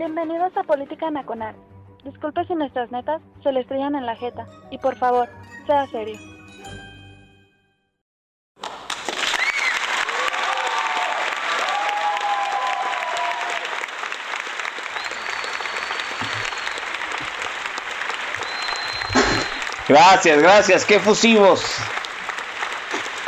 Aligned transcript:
Bienvenidos 0.00 0.56
a 0.56 0.62
Política 0.62 1.10
Nacional. 1.10 1.54
Disculpe 2.04 2.42
si 2.46 2.54
nuestras 2.54 2.90
netas 2.90 3.20
se 3.42 3.52
le 3.52 3.60
estrellan 3.60 3.94
en 3.94 4.06
la 4.06 4.16
jeta. 4.16 4.46
Y 4.70 4.78
por 4.78 4.96
favor, 4.96 5.28
sea 5.66 5.86
serio. 5.88 6.18
Gracias, 19.86 20.40
gracias, 20.40 20.86
qué 20.86 20.98
fusivos. 20.98 21.62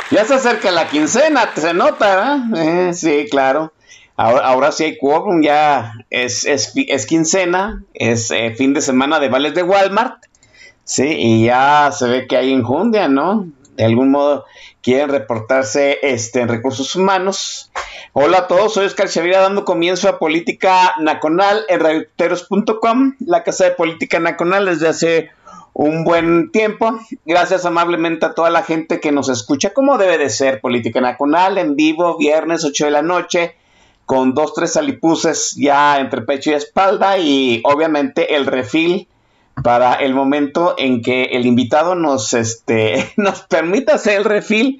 Ya 0.09 0.25
se 0.25 0.33
acerca 0.33 0.71
la 0.71 0.87
quincena, 0.87 1.51
se 1.55 1.71
nota, 1.75 2.15
¿verdad? 2.15 2.87
Eh, 2.89 2.93
sí, 2.95 3.27
claro. 3.29 3.71
Ahora, 4.15 4.45
ahora 4.45 4.71
sí 4.71 4.83
hay 4.83 4.97
quórum, 4.97 5.41
ya 5.41 5.93
es, 6.11 6.45
es, 6.45 6.73
es 6.75 7.05
quincena, 7.07 7.83
es 7.95 8.29
eh, 8.29 8.53
fin 8.55 8.73
de 8.73 8.81
semana 8.81 9.19
de 9.19 9.29
vales 9.29 9.55
de 9.55 9.63
Walmart, 9.63 10.25
sí, 10.83 11.07
y 11.07 11.45
ya 11.45 11.91
se 11.91 12.07
ve 12.07 12.27
que 12.27 12.37
hay 12.37 12.51
injundia, 12.51 13.07
¿no? 13.07 13.47
De 13.75 13.85
algún 13.85 14.11
modo 14.11 14.45
quieren 14.83 15.09
reportarse 15.09 15.97
este, 16.03 16.41
en 16.41 16.47
recursos 16.47 16.95
humanos. 16.95 17.71
Hola 18.11 18.39
a 18.39 18.47
todos, 18.47 18.75
soy 18.75 18.85
Oscar 18.85 19.09
Chavira 19.09 19.39
dando 19.39 19.65
comienzo 19.65 20.07
a 20.07 20.19
Política 20.19 20.93
Nacional 20.99 21.63
en 21.67 21.79
radioteros.com, 21.79 23.15
la 23.25 23.43
casa 23.43 23.63
de 23.63 23.71
Política 23.71 24.19
Nacional 24.19 24.67
desde 24.67 24.89
hace 24.89 25.31
un 25.73 26.03
buen 26.03 26.51
tiempo. 26.51 26.99
Gracias 27.25 27.65
amablemente 27.65 28.27
a 28.27 28.35
toda 28.35 28.51
la 28.51 28.61
gente 28.61 28.99
que 28.99 29.11
nos 29.11 29.29
escucha, 29.29 29.73
como 29.73 29.97
debe 29.97 30.19
de 30.19 30.29
ser 30.29 30.61
Política 30.61 31.01
Nacional, 31.01 31.57
en 31.57 31.75
vivo, 31.75 32.15
viernes 32.19 32.63
8 32.63 32.85
de 32.85 32.91
la 32.91 33.01
noche, 33.01 33.55
con 34.05 34.33
dos, 34.33 34.53
tres 34.53 34.75
alipuses 34.77 35.55
ya 35.55 35.99
entre 35.99 36.21
pecho 36.21 36.51
y 36.51 36.53
espalda, 36.53 37.17
y 37.17 37.61
obviamente 37.63 38.35
el 38.35 38.45
refil 38.45 39.07
para 39.61 39.95
el 39.95 40.13
momento 40.13 40.75
en 40.77 41.01
que 41.01 41.23
el 41.25 41.45
invitado 41.45 41.95
nos, 41.95 42.33
este, 42.33 43.13
nos 43.17 43.41
permita 43.41 43.95
hacer 43.95 44.17
el 44.17 44.25
refil. 44.25 44.79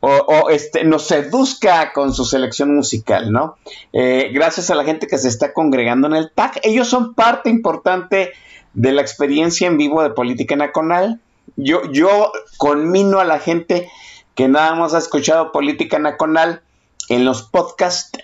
O, 0.00 0.08
o, 0.08 0.48
este, 0.48 0.82
nos 0.84 1.08
seduzca 1.08 1.92
con 1.92 2.14
su 2.14 2.24
selección 2.24 2.74
musical, 2.74 3.30
¿no? 3.30 3.58
Eh, 3.92 4.30
gracias 4.32 4.70
a 4.70 4.74
la 4.74 4.82
gente 4.82 5.06
que 5.06 5.18
se 5.18 5.28
está 5.28 5.52
congregando 5.52 6.06
en 6.06 6.14
el 6.14 6.30
TAC. 6.32 6.60
Ellos 6.62 6.88
son 6.88 7.12
parte 7.12 7.50
importante 7.50 8.32
de 8.72 8.92
la 8.92 9.02
experiencia 9.02 9.66
en 9.66 9.76
vivo 9.76 10.02
de 10.02 10.08
Política 10.08 10.56
Nacional. 10.56 11.20
Yo, 11.56 11.82
yo 11.92 12.32
conmino 12.56 13.20
a 13.20 13.26
la 13.26 13.40
gente 13.40 13.90
que 14.34 14.48
nada 14.48 14.74
más 14.74 14.94
ha 14.94 14.98
escuchado 14.98 15.52
Política 15.52 15.98
Nacional 15.98 16.62
en 17.08 17.24
los 17.24 17.42
podcasts, 17.42 18.18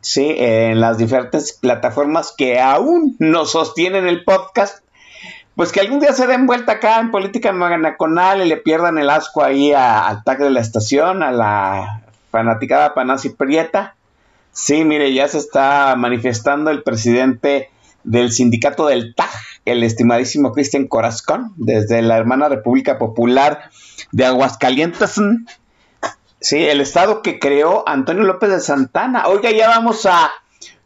¿sí? 0.00 0.34
en 0.36 0.80
las 0.80 0.98
diferentes 0.98 1.52
plataformas 1.52 2.34
que 2.36 2.60
aún 2.60 3.16
no 3.18 3.44
sostienen 3.44 4.06
el 4.06 4.24
podcast, 4.24 4.84
pues 5.54 5.72
que 5.72 5.80
algún 5.80 6.00
día 6.00 6.12
se 6.12 6.26
den 6.26 6.46
vuelta 6.46 6.72
acá 6.72 7.00
en 7.00 7.10
Política 7.10 7.52
Nacional 7.52 8.42
y 8.42 8.48
le 8.48 8.56
pierdan 8.58 8.98
el 8.98 9.10
asco 9.10 9.42
ahí 9.42 9.72
a, 9.72 10.06
al 10.06 10.22
tag 10.22 10.38
de 10.38 10.50
la 10.50 10.60
estación, 10.60 11.22
a 11.22 11.32
la 11.32 12.02
fanaticada 12.30 12.94
Panasi 12.94 13.30
Prieta. 13.30 13.96
Sí, 14.52 14.84
mire, 14.84 15.12
ya 15.12 15.28
se 15.28 15.38
está 15.38 15.94
manifestando 15.96 16.70
el 16.70 16.82
presidente 16.82 17.70
del 18.04 18.32
sindicato 18.32 18.86
del 18.86 19.14
TAG, 19.14 19.30
el 19.64 19.82
estimadísimo 19.82 20.52
Cristian 20.52 20.86
Corazón, 20.86 21.52
desde 21.56 22.02
la 22.02 22.16
hermana 22.16 22.48
República 22.48 22.98
Popular 22.98 23.70
de 24.12 24.24
Aguascalientes. 24.24 25.20
Sí, 26.40 26.64
el 26.64 26.80
estado 26.80 27.22
que 27.22 27.38
creó 27.38 27.82
Antonio 27.88 28.22
López 28.22 28.50
de 28.50 28.60
Santana. 28.60 29.26
Oiga, 29.26 29.50
ya 29.50 29.68
vamos 29.68 30.06
a 30.06 30.30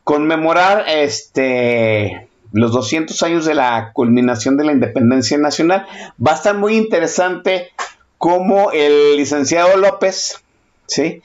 conmemorar 0.05 0.85
este 0.89 2.29
los 2.53 2.73
200 2.73 3.23
años 3.23 3.45
de 3.47 3.55
la 3.55 3.93
culminación 3.93 4.57
de 4.57 4.65
la 4.65 4.73
independencia 4.73 5.39
nacional. 5.39 5.87
Va 6.25 6.33
a 6.33 6.37
estar 6.37 6.57
muy 6.57 6.77
interesante 6.77 7.71
cómo 8.19 8.71
el 8.73 9.17
licenciado 9.17 9.77
López, 9.77 10.43
¿sí? 10.87 11.23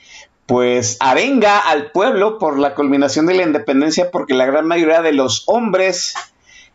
pues 0.48 0.96
arenga 1.00 1.58
al 1.58 1.92
pueblo 1.92 2.38
por 2.38 2.58
la 2.58 2.74
culminación 2.74 3.26
de 3.26 3.34
la 3.34 3.42
independencia 3.42 4.10
porque 4.10 4.32
la 4.32 4.46
gran 4.46 4.66
mayoría 4.66 5.02
de 5.02 5.12
los 5.12 5.44
hombres 5.46 6.14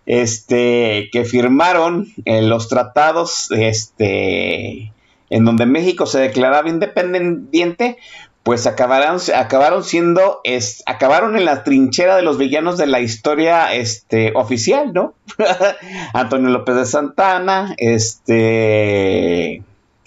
este, 0.05 1.09
que 1.11 1.25
firmaron 1.25 2.13
eh, 2.25 2.43
los 2.43 2.69
tratados 2.69 3.49
este, 3.49 4.93
en 5.29 5.45
donde 5.45 5.65
México 5.65 6.05
se 6.05 6.19
declaraba 6.19 6.69
independiente, 6.69 7.97
pues 8.43 8.67
acabaron, 8.67 9.19
acabaron 9.35 9.83
siendo, 9.83 10.41
acabaron 10.85 11.37
en 11.37 11.45
la 11.45 11.63
trinchera 11.63 12.15
de 12.17 12.23
los 12.23 12.37
villanos 12.37 12.77
de 12.77 12.87
la 12.87 12.99
historia 12.99 13.73
este, 13.73 14.33
oficial, 14.35 14.91
¿no? 14.93 15.13
Antonio 16.13 16.49
López 16.49 16.75
de 16.75 16.85
Santana, 16.85 17.73
este... 17.77 19.63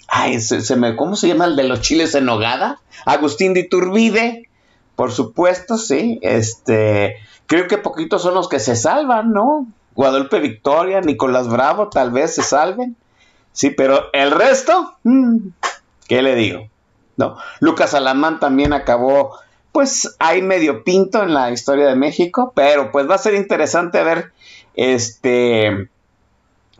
Ay, 0.09 0.39
se, 0.39 0.61
se 0.61 0.75
me, 0.77 0.95
¿cómo 0.95 1.17
se 1.17 1.27
llama 1.27 1.45
el 1.45 1.57
de 1.57 1.65
los 1.65 1.81
chiles 1.81 2.15
en 2.15 2.25
nogada? 2.25 2.79
Agustín 3.05 3.53
de 3.53 3.61
Iturbide, 3.61 4.47
por 4.95 5.11
supuesto, 5.11 5.77
sí. 5.77 6.19
Este, 6.21 7.17
creo 7.45 7.67
que 7.67 7.77
poquitos 7.77 8.21
son 8.21 8.33
los 8.33 8.47
que 8.47 8.59
se 8.59 8.75
salvan, 8.75 9.31
¿no? 9.33 9.67
Guadalupe 9.95 10.39
Victoria, 10.39 11.01
Nicolás 11.01 11.47
Bravo, 11.47 11.89
tal 11.89 12.11
vez 12.11 12.35
se 12.35 12.43
salven. 12.43 12.95
Sí, 13.57 13.71
pero 13.71 14.11
el 14.13 14.29
resto, 14.29 14.97
mmm, 15.01 15.47
¿qué 16.07 16.21
le 16.21 16.35
digo? 16.35 16.69
¿No? 17.15 17.37
Lucas 17.59 17.95
Alamán 17.95 18.39
también 18.39 18.71
acabó, 18.71 19.35
pues, 19.71 20.15
ahí 20.19 20.43
medio 20.43 20.83
pinto 20.83 21.23
en 21.23 21.33
la 21.33 21.49
historia 21.49 21.87
de 21.87 21.95
México, 21.95 22.53
pero 22.55 22.91
pues 22.91 23.09
va 23.09 23.15
a 23.15 23.17
ser 23.17 23.33
interesante 23.33 24.03
ver, 24.03 24.31
este, 24.75 25.89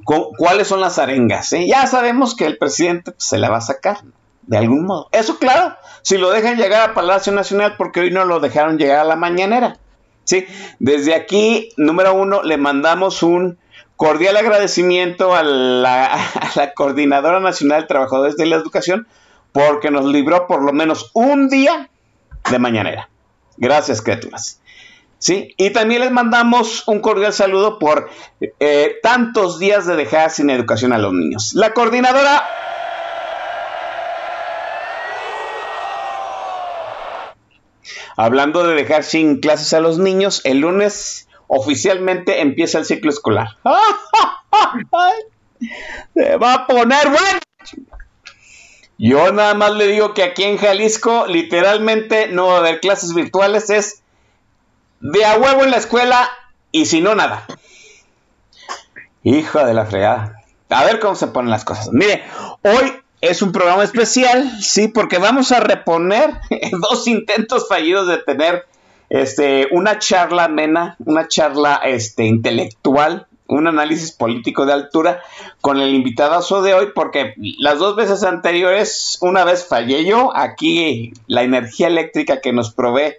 cuáles 0.06 0.68
son 0.68 0.80
las 0.80 1.00
arengas. 1.00 1.52
¿eh? 1.54 1.66
Ya 1.66 1.88
sabemos 1.88 2.36
que 2.36 2.46
el 2.46 2.60
presidente 2.60 3.12
pues, 3.12 3.24
se 3.24 3.40
la 3.40 3.50
va 3.50 3.58
a 3.58 3.62
sacar, 3.62 3.98
de 4.44 4.58
algún 4.60 4.86
modo. 4.86 5.10
Eso, 5.12 5.40
claro, 5.40 5.76
si 6.04 6.20
lo 6.20 6.30
dejan 6.30 6.58
llegar 6.58 6.88
a 6.88 6.94
Palacio 6.94 7.34
Nacional, 7.34 7.74
porque 7.76 8.02
hoy 8.02 8.12
no 8.12 8.24
lo 8.24 8.40
dejaron 8.40 8.78
llegar 8.78 9.00
a 9.00 9.04
la 9.04 9.16
mañanera. 9.16 9.80
¿sí? 10.26 10.46
Desde 10.78 11.16
aquí, 11.16 11.70
número 11.76 12.14
uno, 12.14 12.44
le 12.44 12.58
mandamos 12.58 13.24
un 13.24 13.58
cordial 13.98 14.38
agradecimiento 14.38 15.36
a 15.36 15.44
la, 15.44 16.18
Coordinadora 16.76 17.42
Nacional 17.42 17.82
de 17.82 17.88
Trabajadores 17.88 18.38
de 18.38 18.46
la 18.46 18.56
Educación, 18.56 19.08
porque 19.52 19.92
nos 19.92 20.06
libró 20.06 20.48
por 20.48 20.64
lo 20.64 20.72
menos 20.72 21.12
un 21.14 21.50
día 21.50 21.90
de 22.50 22.60
mañanera. 22.60 23.10
Gracias, 23.58 24.02
criaturas. 24.02 24.62
¿sí? 25.18 25.54
Y 25.58 25.72
también 25.72 26.02
les 26.02 26.12
mandamos 26.12 26.88
un 26.88 27.00
cordial 27.00 27.34
saludo 27.34 27.80
por 27.80 28.10
eh, 28.60 28.98
tantos 29.02 29.58
días 29.58 29.88
de 29.88 29.96
dejar 29.96 30.30
sin 30.30 30.50
educación 30.52 30.94
a 30.94 30.98
los 30.98 31.12
niños. 31.12 31.54
La 31.54 31.74
coordinadora... 31.74 32.48
Hablando 38.20 38.68
de 38.68 38.74
dejar 38.74 39.04
sin 39.04 39.42
clases 39.42 39.74
a 39.74 39.80
los 39.80 40.00
niños, 40.00 40.42
el 40.44 40.62
lunes 40.62 41.27
oficialmente 41.48 42.42
empieza 42.42 42.80
el 42.80 42.86
ciclo 42.86 43.10
escolar. 43.10 43.58
Se 46.14 46.38
va 46.38 46.54
a 46.54 46.68
poner 46.68 47.08
bueno. 47.08 47.40
Yo 49.00 49.32
nada 49.32 49.54
más 49.54 49.74
le 49.74 49.88
digo 49.88 50.14
que 50.14 50.24
aquí 50.24 50.44
en 50.44 50.58
Jalisco 50.58 51.28
literalmente 51.28 52.28
no 52.30 52.48
va 52.48 52.56
a 52.56 52.60
haber 52.60 52.80
clases 52.80 53.14
virtuales, 53.14 53.70
es 53.70 54.02
de 55.00 55.24
a 55.24 55.38
huevo 55.38 55.64
en 55.64 55.72
la 55.72 55.78
escuela 55.78 56.30
y 56.72 56.88
si 56.88 57.02
no, 57.02 57.14
nada. 57.14 57.46
Hijo 59.24 59.66
de 59.66 59.74
la 59.74 59.86
fregada. 59.86 60.42
A 60.70 60.84
ver 60.84 61.00
cómo 61.00 61.16
se 61.16 61.28
ponen 61.28 61.52
las 61.52 61.64
cosas. 61.64 61.90
Mire, 61.92 62.24
hoy 62.64 62.94
es 63.22 63.42
un 63.42 63.52
programa 63.52 63.84
especial, 63.84 64.52
sí, 64.62 64.88
porque 64.88 65.18
vamos 65.18 65.52
a 65.52 65.60
reponer 65.60 66.32
dos 66.72 67.08
intentos 67.08 67.68
fallidos 67.68 68.08
de 68.08 68.18
tener 68.18 68.66
este, 69.10 69.68
una 69.72 70.00
charla 70.00 70.46
amena, 70.46 70.96
una 71.06 71.28
charla 71.28 71.82
este, 71.84 72.26
intelectual, 72.26 73.28
un 73.48 73.68
análisis 73.68 74.12
político 74.12 74.66
de 74.66 74.74
altura 74.74 75.22
con 75.62 75.80
el 75.80 75.94
invitadazo 75.94 76.62
de 76.62 76.74
hoy, 76.74 76.88
porque 76.94 77.34
las 77.38 77.80
dos 77.80 77.96
veces 77.96 78.24
anteriores, 78.24 79.18
una 79.22 79.46
vez 79.46 79.66
fallé 79.66 80.06
yo, 80.06 80.36
aquí 80.36 81.14
la 81.28 81.44
energía 81.44 81.88
eléctrica 81.88 82.42
que 82.42 82.54
nos 82.54 82.74
provee 82.74 83.16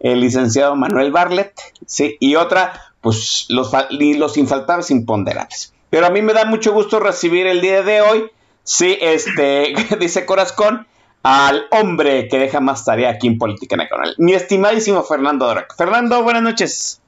el 0.00 0.20
licenciado 0.20 0.76
Manuel 0.76 1.12
Barlet, 1.12 1.52
¿sí? 1.86 2.16
Y 2.20 2.36
otra, 2.36 2.92
pues 3.00 3.46
los, 3.48 3.72
los 3.90 4.36
infaltables 4.36 4.90
imponderables. 4.90 5.72
Pero 5.90 6.06
a 6.06 6.10
mí 6.10 6.22
me 6.22 6.32
da 6.32 6.44
mucho 6.44 6.72
gusto 6.72 7.00
recibir 7.00 7.46
el 7.46 7.60
día 7.60 7.82
de 7.82 8.00
hoy, 8.00 8.30
sí, 8.62 8.96
este, 9.00 9.74
dice 10.00 10.26
Corazón, 10.26 10.86
al 11.22 11.64
hombre 11.70 12.28
que 12.28 12.38
deja 12.38 12.60
más 12.60 12.84
tarea 12.84 13.10
aquí 13.10 13.26
en 13.26 13.38
Política 13.38 13.76
Nacional, 13.76 14.14
mi 14.18 14.32
estimadísimo 14.32 15.02
Fernando 15.02 15.46
Doraco. 15.46 15.74
Fernando, 15.76 16.22
buenas 16.22 16.42
noches. 16.42 17.00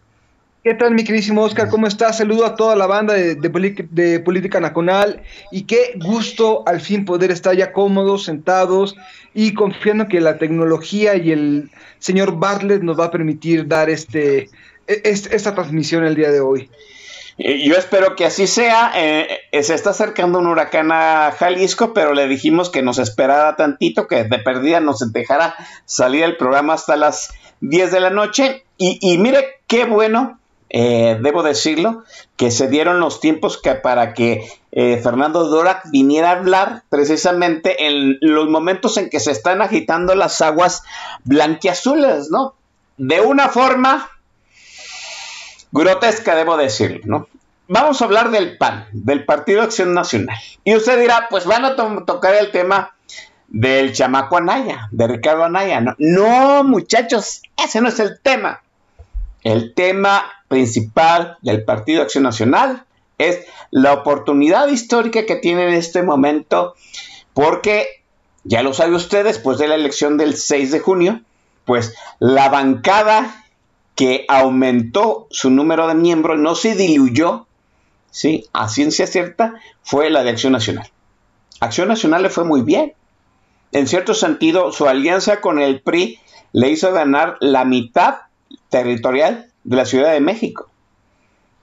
¿Qué 0.63 0.75
tal, 0.75 0.95
mi 0.95 1.03
queridísimo 1.03 1.43
Oscar? 1.43 1.69
¿Cómo 1.69 1.89
estás? 1.89 2.19
Saludo 2.19 2.47
a 2.47 2.55
toda 2.55 2.77
la 2.77 2.87
banda 2.87 3.15
de, 3.15 3.35
de, 3.35 4.21
Política 4.21 4.61
Nacional 4.61 5.21
y 5.51 5.65
qué 5.65 5.95
gusto 5.97 6.63
al 6.67 6.81
fin 6.81 7.05
poder 7.05 7.33
estar 7.33 7.57
ya 7.57 7.73
cómodos, 7.73 8.27
sentados 8.27 8.95
y 9.35 9.55
confiando 9.55 10.07
que 10.07 10.21
la 10.21 10.39
tecnología 10.39 11.17
y 11.17 11.33
el 11.33 11.71
señor 11.99 12.39
Bartlett 12.39 12.83
nos 12.83 13.01
va 13.01 13.07
a 13.07 13.11
permitir 13.11 13.67
dar 13.67 13.91
este, 13.91 14.51
e, 14.87 15.03
esta 15.05 15.53
transmisión 15.53 16.05
el 16.05 16.15
día 16.15 16.31
de 16.31 16.39
hoy. 16.39 16.71
Yo 17.45 17.77
espero 17.77 18.15
que 18.15 18.25
así 18.25 18.47
sea. 18.47 18.93
Eh, 18.95 19.27
eh, 19.51 19.63
se 19.65 19.75
está 19.75 19.91
acercando 19.91 20.39
un 20.39 20.47
huracán 20.47 20.93
a 20.93 21.33
Jalisco, 21.37 21.93
pero 21.93 22.15
le 22.15 22.29
dijimos 22.29 22.71
que 22.71 22.83
nos 22.83 22.99
esperara 22.99 23.57
tantito, 23.57 24.07
que 24.07 24.23
de 24.23 24.39
perdida 24.39 24.79
nos 24.79 25.13
dejara 25.13 25.57
salir 25.85 26.23
el 26.23 26.37
programa 26.37 26.75
hasta 26.75 26.97
las 26.97 27.35
10 27.61 27.91
de 27.91 28.01
la 28.01 28.11
noche. 28.11 28.65
Y, 28.79 29.19
mire 29.19 29.61
qué 29.67 29.85
bueno, 29.87 30.39
eh, 30.71 31.19
debo 31.21 31.43
decirlo, 31.43 32.05
que 32.37 32.53
se 32.53 32.69
dieron 32.69 33.01
los 33.01 33.21
tiempos 33.21 33.61
para 33.83 34.15
que 34.15 34.49
Fernando 34.73 35.45
Dorak 35.45 35.91
viniera 35.91 36.31
a 36.31 36.39
hablar 36.39 36.83
precisamente 36.89 37.87
en 37.87 38.19
los 38.21 38.49
momentos 38.49 38.97
en 38.97 39.11
que 39.11 39.21
se 39.21 39.31
están 39.31 39.63
agitando 39.63 40.15
las 40.15 40.41
aguas 40.41 40.83
blanquiazules, 41.25 42.31
¿no? 42.31 42.55
De 42.97 43.21
una 43.21 43.49
forma 43.49 44.11
grotesca, 45.73 46.37
debo 46.37 46.57
decirlo, 46.57 47.01
¿no? 47.05 47.29
Vamos 47.69 48.01
a 48.01 48.05
hablar 48.05 48.31
del 48.31 48.59
PAN, 48.59 48.87
del 48.93 49.25
Partido 49.25 49.63
Acción 49.63 49.95
Nacional. 49.95 50.37
Y 50.63 50.77
usted 50.77 51.01
dirá, 51.01 51.29
pues 51.31 51.47
van 51.47 51.65
a 51.65 51.75
tocar 51.75 52.35
el 52.35 52.51
tema 52.51 52.95
del 53.49 53.93
chamaco 53.93 54.37
Anaya, 54.37 54.89
de 54.91 55.07
Ricardo 55.07 55.45
Anaya. 55.45 55.81
No, 55.81 55.95
no, 55.99 56.65
muchachos, 56.65 57.43
ese 57.57 57.81
no 57.81 57.89
es 57.89 57.99
el 57.99 58.21
tema. 58.21 58.63
El 59.43 59.75
tema 59.75 60.25
principal 60.49 61.39
del 61.41 61.65
Partido 61.65 62.03
Acción 62.03 62.25
Nacional 62.25 62.85
es 63.19 63.47
la 63.71 63.93
oportunidad 63.93 64.69
histórica 64.69 65.25
que 65.25 65.37
tiene 65.37 65.69
en 65.69 65.75
este 65.75 66.03
momento, 66.03 66.75
porque, 67.33 68.03
ya 68.45 68.63
lo 68.63 68.75
sabe 68.75 68.97
usted, 68.97 69.25
después 69.25 69.59
de 69.59 69.69
la 69.69 69.77
elección 69.77 70.19
del 70.19 70.37
6 70.37 70.73
de 70.73 70.81
junio, 70.81 71.21
pues 71.65 71.95
la 72.19 72.49
bancada 72.49 73.42
que 73.95 74.25
aumentó 74.29 75.27
su 75.31 75.51
número 75.51 75.87
de 75.87 75.95
miembros, 75.95 76.39
no 76.39 76.55
se 76.55 76.75
diluyó, 76.75 77.47
¿sí? 78.11 78.47
a 78.53 78.69
ciencia 78.69 79.07
cierta, 79.07 79.55
fue 79.83 80.11
la 80.11 80.23
de 80.23 80.31
Acción 80.31 80.53
Nacional. 80.53 80.91
Acción 81.61 81.89
Nacional 81.89 82.23
le 82.23 82.31
fue 82.31 82.45
muy 82.45 82.63
bien. 82.63 82.95
En 83.73 83.87
cierto 83.87 84.15
sentido, 84.15 84.73
su 84.73 84.89
alianza 84.89 85.41
con 85.41 85.61
el 85.61 85.81
PRI 85.81 86.19
le 86.53 86.71
hizo 86.71 86.93
ganar 86.93 87.37
la 87.41 87.65
mitad 87.65 88.17
territorial 88.69 89.51
de 89.65 89.77
la 89.77 89.85
Ciudad 89.85 90.13
de 90.13 90.21
México. 90.21 90.69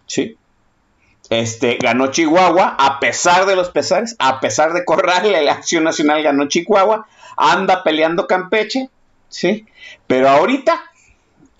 ¿Sí? 0.05 0.37
Este, 1.29 1.77
ganó 1.79 2.07
Chihuahua, 2.07 2.75
a 2.79 2.99
pesar 2.99 3.45
de 3.45 3.55
los 3.55 3.69
pesares, 3.69 4.15
a 4.17 4.39
pesar 4.39 4.73
de 4.73 4.83
correrle 4.83 5.43
la 5.43 5.53
Acción 5.53 5.83
Nacional 5.83 6.23
ganó 6.23 6.47
Chihuahua, 6.47 7.07
anda 7.37 7.83
peleando 7.83 8.25
Campeche, 8.25 8.89
¿sí? 9.27 9.65
Pero 10.07 10.27
ahorita 10.27 10.88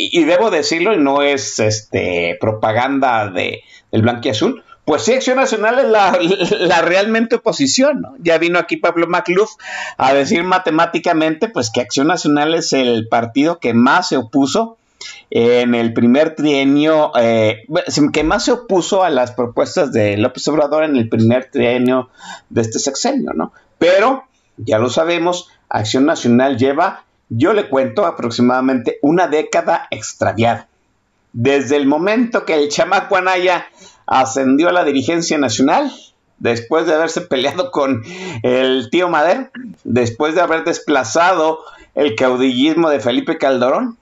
y, 0.01 0.24
debo 0.24 0.50
decirlo, 0.50 0.94
y 0.94 0.98
no 0.98 1.22
es 1.22 1.60
este 1.60 2.38
propaganda 2.40 3.30
de, 3.30 3.63
del 3.92 4.01
blanquiazul, 4.01 4.63
pues 4.86 5.04
sí, 5.04 5.13
Acción 5.13 5.36
Nacional 5.36 5.78
es 5.78 5.90
la, 5.90 6.81
realmente 6.81 7.36
oposición, 7.36 8.01
¿no? 8.01 8.16
Ya 8.18 8.38
vino 8.38 8.57
aquí 8.57 8.78
Pablo 8.78 9.07
Macluf 9.07 9.51
a 9.98 10.13
decir 10.13 10.44
matemáticamente, 10.44 11.50
pues 11.50 11.69
que 11.69 11.81
Acción 11.81 12.07
Nacional 12.07 12.56
es 12.56 12.72
el 12.72 13.10
partido 13.10 13.60
que 13.60 13.74
más 13.74 14.07
se 14.07 14.16
opuso 14.16 14.78
en 15.30 15.75
el 15.75 15.94
primer 15.94 16.34
trienio, 16.34 17.12
eh, 17.19 17.68
que 18.13 18.24
más 18.24 18.46
se 18.46 18.54
opuso 18.54 19.04
a 19.04 19.10
las 19.10 19.34
propuestas 19.34 19.92
de 19.92 20.16
López 20.16 20.48
Obrador 20.48 20.86
en 20.86 20.96
el 20.96 21.10
primer 21.10 21.51
trienio 21.51 22.10
de 22.50 22.62
este 22.62 22.80
sexenio, 22.80 23.34
¿no? 23.34 23.51
Pero, 23.78 24.24
ya 24.56 24.80
lo 24.80 24.90
sabemos, 24.90 25.50
Acción 25.68 26.06
Nacional 26.06 26.57
lleva 26.57 27.04
yo 27.29 27.53
le 27.53 27.69
cuento 27.69 28.05
aproximadamente 28.05 28.97
una 29.01 29.27
década 29.27 29.87
extraviada. 29.91 30.67
Desde 31.31 31.75
el 31.75 31.85
momento 31.85 32.43
que 32.43 32.55
el 32.55 32.69
chamaco 32.69 33.15
Anaya 33.15 33.67
ascendió 34.07 34.69
a 34.69 34.73
la 34.73 34.83
dirigencia 34.83 35.37
nacional, 35.37 35.91
después 36.39 36.87
de 36.87 36.95
haberse 36.95 37.21
peleado 37.21 37.69
con 37.69 38.03
el 38.41 38.89
tío 38.89 39.09
Madero, 39.09 39.49
después 39.83 40.33
de 40.33 40.41
haber 40.41 40.63
desplazado 40.63 41.59
el 41.93 42.15
caudillismo 42.15 42.89
de 42.89 42.99
Felipe 42.99 43.37
Calderón, 43.37 43.97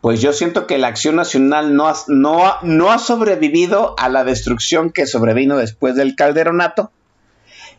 pues 0.00 0.20
yo 0.20 0.32
siento 0.32 0.66
que 0.66 0.78
la 0.78 0.88
acción 0.88 1.16
nacional 1.16 1.74
no 1.74 1.88
ha, 1.88 1.94
no, 2.08 2.54
no 2.62 2.90
ha 2.90 2.98
sobrevivido 2.98 3.94
a 3.98 4.08
la 4.08 4.24
destrucción 4.24 4.90
que 4.90 5.06
sobrevino 5.06 5.56
después 5.56 5.94
del 5.94 6.16
calderonato. 6.16 6.90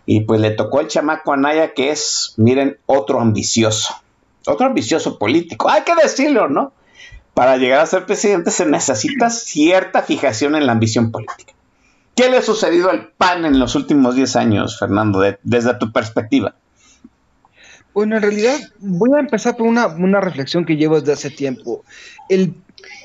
Y 0.05 0.21
pues 0.21 0.39
le 0.39 0.51
tocó 0.51 0.79
al 0.79 0.88
chamaco 0.88 1.33
Anaya 1.33 1.73
que 1.73 1.91
es, 1.91 2.33
miren, 2.38 2.77
otro 2.85 3.19
ambicioso 3.19 3.94
otro 4.47 4.65
ambicioso 4.65 5.17
político. 5.17 5.69
Hay 5.69 5.83
que 5.83 5.95
decirlo, 5.95 6.47
¿no? 6.47 6.73
Para 7.33 7.57
llegar 7.57 7.81
a 7.81 7.85
ser 7.85 8.05
presidente 8.05 8.51
se 8.51 8.65
necesita 8.65 9.29
cierta 9.29 10.01
fijación 10.01 10.55
en 10.55 10.65
la 10.65 10.71
ambición 10.71 11.11
política. 11.11 11.53
¿Qué 12.15 12.29
le 12.29 12.38
ha 12.38 12.41
sucedido 12.41 12.89
al 12.89 13.09
PAN 13.09 13.45
en 13.45 13.59
los 13.59 13.75
últimos 13.75 14.15
10 14.15 14.35
años, 14.38 14.79
Fernando, 14.79 15.21
desde 15.44 15.75
tu 15.75 15.91
perspectiva? 15.91 16.55
Bueno, 17.94 18.15
en 18.15 18.23
realidad 18.23 18.57
voy 18.79 19.11
a 19.15 19.19
empezar 19.19 19.55
por 19.55 19.67
una, 19.67 19.88
una 19.88 20.19
reflexión 20.19 20.65
que 20.65 20.77
llevo 20.77 20.99
desde 20.99 21.13
hace 21.13 21.29
tiempo. 21.29 21.83
El 22.27 22.55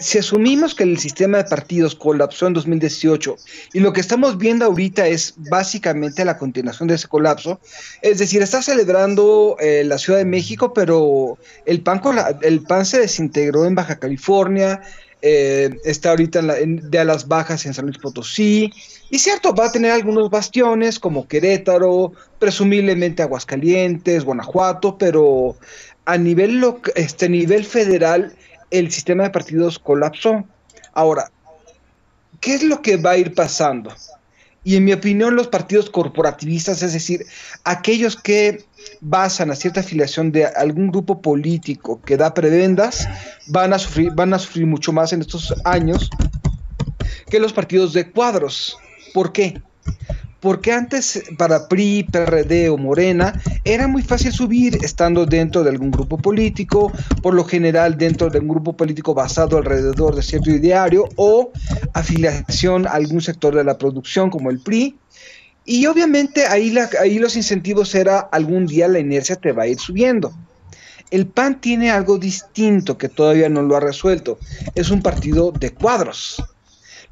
si 0.00 0.18
asumimos 0.18 0.74
que 0.74 0.84
el 0.84 0.98
sistema 0.98 1.38
de 1.38 1.44
partidos 1.44 1.94
colapsó 1.94 2.46
en 2.46 2.54
2018 2.54 3.36
y 3.72 3.80
lo 3.80 3.92
que 3.92 4.00
estamos 4.00 4.36
viendo 4.36 4.64
ahorita 4.64 5.06
es 5.06 5.34
básicamente 5.36 6.24
la 6.24 6.38
continuación 6.38 6.88
de 6.88 6.96
ese 6.96 7.08
colapso, 7.08 7.60
es 8.02 8.18
decir, 8.18 8.42
está 8.42 8.62
celebrando 8.62 9.56
eh, 9.60 9.84
la 9.84 9.98
Ciudad 9.98 10.18
de 10.18 10.24
México, 10.24 10.72
pero 10.72 11.38
el 11.66 11.82
PAN, 11.82 12.02
se 12.84 13.00
desintegró 13.00 13.64
en 13.64 13.74
Baja 13.74 13.98
California, 13.98 14.82
eh, 15.22 15.70
está 15.84 16.10
ahorita 16.10 16.42
de 16.42 16.98
a 16.98 17.04
las 17.04 17.28
bajas 17.28 17.64
en 17.64 17.74
San 17.74 17.84
Luis 17.84 17.98
Potosí, 17.98 18.72
y 19.10 19.18
cierto, 19.18 19.54
va 19.54 19.66
a 19.66 19.72
tener 19.72 19.90
algunos 19.92 20.30
bastiones 20.30 20.98
como 20.98 21.28
Querétaro, 21.28 22.12
presumiblemente 22.38 23.22
Aguascalientes, 23.22 24.24
Guanajuato, 24.24 24.96
pero 24.96 25.54
a 26.06 26.16
nivel, 26.16 26.64
este, 26.96 27.28
nivel 27.28 27.64
federal 27.64 28.34
el 28.72 28.90
sistema 28.90 29.24
de 29.24 29.30
partidos 29.30 29.78
colapsó. 29.78 30.44
Ahora, 30.94 31.30
¿qué 32.40 32.54
es 32.54 32.62
lo 32.62 32.82
que 32.82 32.96
va 32.96 33.12
a 33.12 33.16
ir 33.18 33.34
pasando? 33.34 33.94
Y 34.64 34.76
en 34.76 34.84
mi 34.84 34.92
opinión, 34.92 35.36
los 35.36 35.48
partidos 35.48 35.90
corporativistas, 35.90 36.82
es 36.82 36.92
decir, 36.92 37.26
aquellos 37.64 38.16
que 38.16 38.64
basan 39.00 39.50
a 39.50 39.56
cierta 39.56 39.80
afiliación 39.80 40.30
de 40.32 40.46
algún 40.46 40.90
grupo 40.90 41.20
político 41.20 42.00
que 42.02 42.16
da 42.16 42.32
prebendas, 42.32 43.08
van 43.48 43.72
a 43.72 43.78
sufrir, 43.78 44.12
van 44.14 44.32
a 44.34 44.38
sufrir 44.38 44.66
mucho 44.66 44.92
más 44.92 45.12
en 45.12 45.20
estos 45.20 45.52
años 45.64 46.08
que 47.28 47.40
los 47.40 47.52
partidos 47.52 47.92
de 47.92 48.10
cuadros. 48.10 48.76
¿Por 49.12 49.32
qué? 49.32 49.60
Porque 50.42 50.72
antes 50.72 51.22
para 51.38 51.68
PRI, 51.68 52.02
PRD 52.10 52.68
o 52.68 52.76
Morena 52.76 53.40
era 53.64 53.86
muy 53.86 54.02
fácil 54.02 54.32
subir 54.32 54.76
estando 54.82 55.24
dentro 55.24 55.62
de 55.62 55.70
algún 55.70 55.92
grupo 55.92 56.18
político, 56.18 56.92
por 57.22 57.32
lo 57.32 57.44
general 57.44 57.96
dentro 57.96 58.28
de 58.28 58.40
un 58.40 58.48
grupo 58.48 58.72
político 58.76 59.14
basado 59.14 59.56
alrededor 59.56 60.16
de 60.16 60.22
cierto 60.22 60.50
ideario 60.50 61.08
o 61.14 61.52
afiliación 61.94 62.88
a 62.88 62.90
algún 62.90 63.20
sector 63.20 63.54
de 63.54 63.62
la 63.62 63.78
producción 63.78 64.30
como 64.30 64.50
el 64.50 64.58
PRI. 64.58 64.98
Y 65.64 65.86
obviamente 65.86 66.44
ahí, 66.48 66.72
los 67.20 67.36
incentivos 67.36 67.94
era 67.94 68.18
algún 68.18 68.66
día 68.66 68.88
la 68.88 68.98
inercia 68.98 69.36
te 69.36 69.52
va 69.52 69.62
a 69.62 69.68
ir 69.68 69.78
subiendo. 69.78 70.34
El 71.12 71.28
PAN 71.28 71.60
tiene 71.60 71.92
algo 71.92 72.18
distinto 72.18 72.98
que 72.98 73.08
todavía 73.08 73.48
no 73.48 73.62
lo 73.62 73.76
ha 73.76 73.80
resuelto. 73.80 74.38
Es 74.74 74.90
un 74.90 75.02
partido 75.02 75.52
de 75.52 75.70
cuadros 75.70 76.42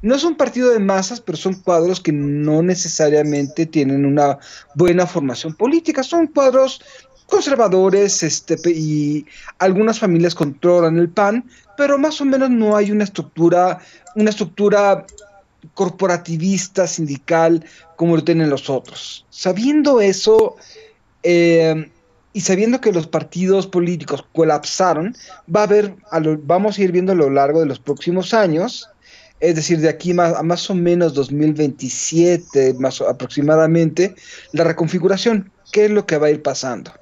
no 0.01 0.15
es 0.15 0.23
un 0.23 0.35
partido 0.35 0.71
de 0.71 0.79
masas, 0.79 1.21
pero 1.21 1.37
son 1.37 1.55
cuadros 1.55 1.99
que 1.99 2.11
no 2.11 2.61
necesariamente 2.63 3.65
tienen 3.65 4.05
una 4.05 4.39
buena 4.75 5.05
formación 5.05 5.53
política. 5.53 6.03
Son 6.03 6.27
cuadros 6.27 6.81
conservadores 7.27 8.23
este, 8.23 8.57
y 8.69 9.25
algunas 9.59 9.99
familias 9.99 10.35
controlan 10.35 10.97
el 10.97 11.09
PAN, 11.09 11.45
pero 11.77 11.97
más 11.97 12.19
o 12.19 12.25
menos 12.25 12.49
no 12.49 12.75
hay 12.75 12.91
una 12.91 13.03
estructura, 13.03 13.79
una 14.15 14.29
estructura 14.31 15.05
corporativista, 15.73 16.87
sindical, 16.87 17.63
como 17.95 18.15
lo 18.15 18.23
tienen 18.23 18.49
los 18.49 18.69
otros. 18.69 19.25
Sabiendo 19.29 20.01
eso, 20.01 20.57
eh, 21.23 21.89
y 22.33 22.41
sabiendo 22.41 22.81
que 22.81 22.91
los 22.91 23.07
partidos 23.07 23.67
políticos 23.67 24.25
colapsaron, 24.33 25.15
va 25.53 25.61
a 25.61 25.63
haber, 25.63 25.95
vamos 26.43 26.77
a 26.77 26.81
ir 26.81 26.91
viendo 26.91 27.11
a 27.11 27.15
lo 27.15 27.29
largo 27.29 27.59
de 27.59 27.65
los 27.65 27.79
próximos 27.79 28.33
años, 28.33 28.89
es 29.41 29.55
decir, 29.55 29.79
de 29.79 29.89
aquí 29.89 30.11
a 30.11 30.43
más 30.43 30.69
o 30.69 30.75
menos 30.75 31.13
2027, 31.15 32.75
más 32.75 33.01
aproximadamente, 33.01 34.15
la 34.53 34.63
reconfiguración. 34.63 35.51
¿Qué 35.71 35.85
es 35.85 35.91
lo 35.91 36.05
que 36.05 36.17
va 36.17 36.27
a 36.27 36.31
ir 36.31 36.43
pasando? 36.43 36.93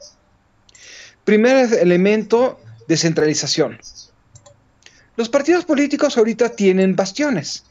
Primer 1.25 1.71
elemento, 1.73 2.59
descentralización. 2.87 3.77
Los 5.17 5.27
partidos 5.27 5.65
políticos 5.65 6.17
ahorita 6.17 6.49
tienen 6.49 6.95
bastiones 6.95 7.65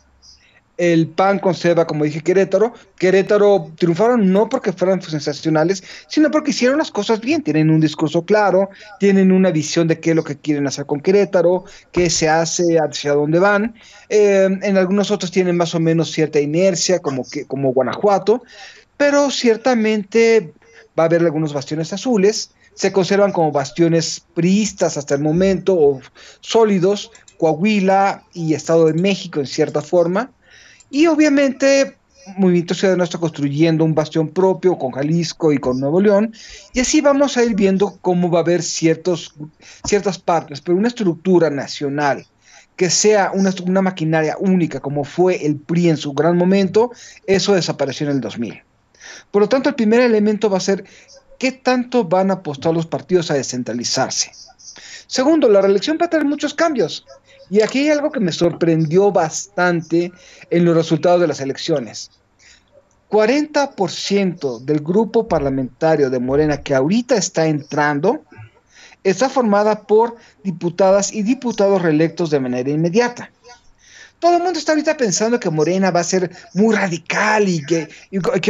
el 0.79 1.09
PAN 1.09 1.41
conserva, 1.41 1.87
como 1.87 2.05
dije, 2.05 2.21
Querétaro. 2.21 2.73
Querétaro 2.97 3.73
triunfaron 3.77 4.33
no 4.33 4.49
porque 4.49 4.73
fueran 4.73 5.03
sensacionales, 5.03 5.83
sino 6.07 6.31
porque 6.31 6.53
hicieron 6.53 6.79
las 6.79 6.93
cosas 6.93 7.21
bien. 7.21 7.43
Tienen 7.43 7.69
un 7.69 7.81
discurso 7.81 8.25
claro, 8.25 8.71
tienen 9.01 9.33
una 9.33 9.51
visión 9.51 9.89
de 9.89 9.99
qué 9.99 10.11
es 10.11 10.17
lo 10.17 10.23
que 10.23 10.37
quieren 10.37 10.69
hacer 10.69 10.87
con 10.87 11.01
Querétaro, 11.01 11.65
qué 11.91 12.09
se 12.09 12.29
hace, 12.29 12.79
hacia 12.79 13.13
dónde 13.13 13.41
van. 13.41 13.75
Eh, 14.09 14.49
en 14.63 14.77
algunos 14.77 15.11
otros 15.11 15.33
tienen 15.33 15.57
más 15.57 15.75
o 15.75 15.81
menos 15.81 16.13
cierta 16.13 16.41
inercia, 16.41 17.01
como, 17.01 17.29
que, 17.29 17.45
como 17.45 17.73
Guanajuato, 17.73 18.45
pero 18.97 19.33
ciertamente 19.33 20.53
va 20.97 21.03
a 21.03 21.07
haber 21.07 21.23
algunos 21.23 21.53
bastiones 21.53 21.93
azules. 21.93 22.53
Se 22.75 22.93
conservan 22.93 23.33
como 23.33 23.51
bastiones 23.51 24.25
priistas 24.35 24.97
hasta 24.97 25.17
el 25.17 25.23
momento, 25.23 25.75
o 25.75 26.01
sólidos, 26.39 27.11
Coahuila 27.37 28.23
y 28.33 28.55
Estado 28.55 28.87
de 28.87 28.95
México 28.95 29.41
en 29.41 29.47
cierta 29.47 29.83
forma 29.83 30.31
y 30.91 31.07
obviamente 31.07 31.97
Movimiento 32.37 32.75
Ciudadano 32.75 33.05
está 33.05 33.19
construyendo 33.19 33.85
un 33.85 33.95
bastión 33.95 34.29
propio 34.29 34.77
con 34.77 34.91
Jalisco 34.93 35.53
y 35.53 35.59
con 35.59 35.81
Nuevo 35.81 36.01
León, 36.01 36.35
y 36.73 36.81
así 36.81 37.01
vamos 37.01 37.37
a 37.37 37.45
ir 37.45 37.55
viendo 37.55 37.99
cómo 38.01 38.31
va 38.31 38.41
a 38.41 38.43
haber 38.43 38.63
ciertos, 38.63 39.35
ciertas 39.85 40.19
partes, 40.19 40.61
pero 40.61 40.77
una 40.77 40.89
estructura 40.89 41.51
nacional 41.51 42.27
que 42.77 42.91
sea 42.91 43.33
una, 43.35 43.53
una 43.67 43.83
maquinaria 43.83 44.37
única 44.39 44.79
como 44.81 45.05
fue 45.05 45.45
el 45.45 45.57
PRI 45.57 45.89
en 45.91 45.97
su 45.97 46.13
gran 46.13 46.37
momento, 46.37 46.93
eso 47.27 47.55
desapareció 47.55 48.07
en 48.07 48.17
el 48.17 48.21
2000. 48.21 48.63
Por 49.31 49.43
lo 49.43 49.49
tanto, 49.49 49.69
el 49.69 49.75
primer 49.75 50.01
elemento 50.01 50.49
va 50.49 50.59
a 50.59 50.61
ser 50.61 50.85
qué 51.39 51.53
tanto 51.53 52.05
van 52.05 52.31
a 52.31 52.35
apostar 52.35 52.73
los 52.73 52.87
partidos 52.87 53.31
a 53.31 53.35
descentralizarse. 53.35 54.31
Segundo, 55.09 55.49
la 55.49 55.63
reelección 55.63 55.99
va 56.01 56.07
a 56.07 56.11
tener 56.11 56.27
muchos 56.27 56.55
cambios. 56.55 57.05
Y 57.51 57.63
aquí 57.63 57.81
hay 57.81 57.91
algo 57.91 58.13
que 58.13 58.21
me 58.21 58.33
sorprendió 58.33 59.11
bastante 59.11 60.13
en 60.51 60.65
los 60.65 60.77
resultados 60.77 61.21
de 61.21 61.29
las 61.29 61.41
elecciones. 61.41 62.11
40% 63.11 64.61
del 64.61 64.81
grupo 64.81 65.27
parlamentario 65.27 66.11
de 66.11 66.19
Morena 66.19 66.61
que 66.61 66.75
ahorita 66.75 67.17
está 67.17 67.47
entrando 67.47 68.23
está 69.03 69.31
formada 69.31 69.83
por 69.83 70.17
diputadas 70.43 71.13
y 71.13 71.23
diputados 71.23 71.81
reelectos 71.81 72.31
de 72.31 72.41
manera 72.41 72.69
inmediata. 72.69 73.31
Todo 74.19 74.37
el 74.37 74.43
mundo 74.43 74.59
está 74.59 74.73
ahorita 74.73 74.97
pensando 74.97 75.39
que 75.39 75.49
Morena 75.49 75.91
va 75.91 76.01
a 76.01 76.05
ser 76.05 76.31
muy 76.53 76.75
radical 76.75 77.49
y 77.49 77.65
que, 77.65 77.89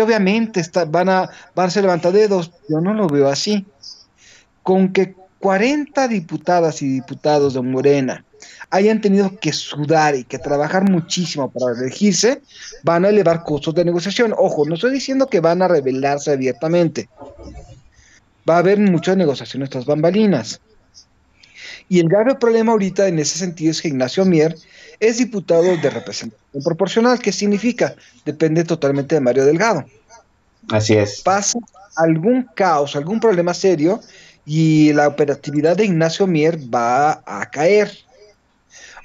obviamente 0.03 0.63
van, 0.89 1.11
a, 1.11 1.31
van 1.55 1.67
a 1.67 1.71
ser 1.71 1.83
levantadedos. 1.83 2.53
Yo 2.69 2.81
no 2.81 2.95
lo 2.95 3.07
veo 3.07 3.29
así. 3.29 3.67
Con 4.63 4.93
que 4.93 5.15
40 5.41 6.09
diputadas 6.09 6.81
y 6.81 6.89
diputados 6.89 7.55
de 7.55 7.61
Morena 7.61 8.25
hayan 8.71 9.01
tenido 9.01 9.39
que 9.39 9.53
sudar 9.53 10.15
y 10.15 10.25
que 10.25 10.39
trabajar 10.39 10.89
muchísimo 10.91 11.51
para 11.51 11.79
elegirse, 11.79 12.43
van 12.83 13.05
a 13.05 13.09
elevar 13.09 13.43
costos 13.43 13.75
de 13.75 13.85
negociación. 13.85 14.35
Ojo, 14.37 14.67
no 14.67 14.75
estoy 14.75 14.93
diciendo 14.93 15.27
que 15.27 15.41
van 15.41 15.63
a 15.63 15.69
rebelarse 15.69 16.33
abiertamente. 16.33 17.09
Va 18.49 18.57
a 18.57 18.59
haber 18.59 18.79
muchas 18.79 19.17
negociaciones 19.17 19.71
tras 19.71 19.87
bambalinas. 19.87 20.61
Y 21.89 22.01
el 22.01 22.09
grave 22.09 22.35
problema 22.35 22.73
ahorita 22.73 23.09
en 23.09 23.19
ese 23.19 23.39
sentido 23.39 23.71
es 23.71 23.81
que 23.81 23.89
Ignacio 23.89 24.25
Mier 24.25 24.55
es 25.01 25.19
diputado 25.19 25.77
de 25.77 25.91
representación 25.91 26.63
proporcional. 26.63 27.19
¿Qué 27.19 27.33
significa? 27.33 27.95
Depende 28.27 28.65
totalmente 28.65 29.15
de 29.15 29.21
Mario 29.23 29.47
Delgado. 29.47 29.85
Así 30.71 30.95
es. 30.95 31.23
Pasa 31.23 31.59
algún 31.97 32.47
caos, 32.55 32.95
algún 32.95 33.21
problema 33.21 33.55
serio 33.55 34.01
y 34.45 34.93
la 34.93 35.09
operatividad 35.09 35.77
de 35.77 35.87
Ignacio 35.87 36.27
Mier 36.27 36.59
va 36.73 37.23
a 37.27 37.49
caer. 37.51 37.91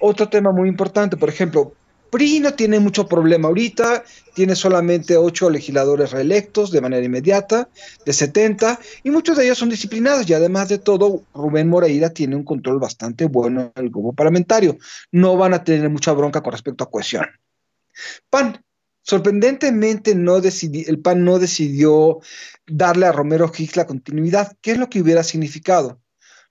Otro 0.05 0.27
tema 0.27 0.51
muy 0.51 0.67
importante, 0.67 1.15
por 1.15 1.29
ejemplo, 1.29 1.75
PRI 2.09 2.41
no 2.41 2.53
tiene 2.53 2.77
mucho 2.77 3.07
problema 3.07 3.47
ahorita, 3.47 4.03
tiene 4.33 4.53
solamente 4.53 5.15
ocho 5.15 5.49
legisladores 5.49 6.11
reelectos 6.11 6.71
de 6.71 6.81
manera 6.81 7.05
inmediata, 7.05 7.69
de 8.05 8.11
70, 8.11 8.81
y 9.03 9.11
muchos 9.11 9.37
de 9.37 9.45
ellos 9.45 9.57
son 9.57 9.69
disciplinados, 9.69 10.29
y 10.29 10.33
además 10.33 10.67
de 10.67 10.77
todo, 10.77 11.23
Rubén 11.33 11.69
Moreira 11.69 12.09
tiene 12.09 12.35
un 12.35 12.43
control 12.43 12.79
bastante 12.79 13.27
bueno 13.27 13.71
en 13.73 13.83
el 13.85 13.89
grupo 13.89 14.11
parlamentario. 14.11 14.77
No 15.13 15.37
van 15.37 15.53
a 15.53 15.63
tener 15.63 15.89
mucha 15.89 16.11
bronca 16.11 16.43
con 16.43 16.51
respecto 16.51 16.83
a 16.83 16.91
cohesión. 16.91 17.25
PAN, 18.29 18.61
sorprendentemente 19.03 20.15
no 20.15 20.35
el 20.35 20.99
PAN 20.99 21.23
no 21.23 21.39
decidió 21.39 22.19
darle 22.67 23.05
a 23.05 23.13
Romero 23.13 23.49
Hicks 23.57 23.77
la 23.77 23.87
continuidad. 23.87 24.51
¿Qué 24.59 24.73
es 24.73 24.77
lo 24.77 24.89
que 24.89 25.01
hubiera 25.01 25.23
significado? 25.23 26.02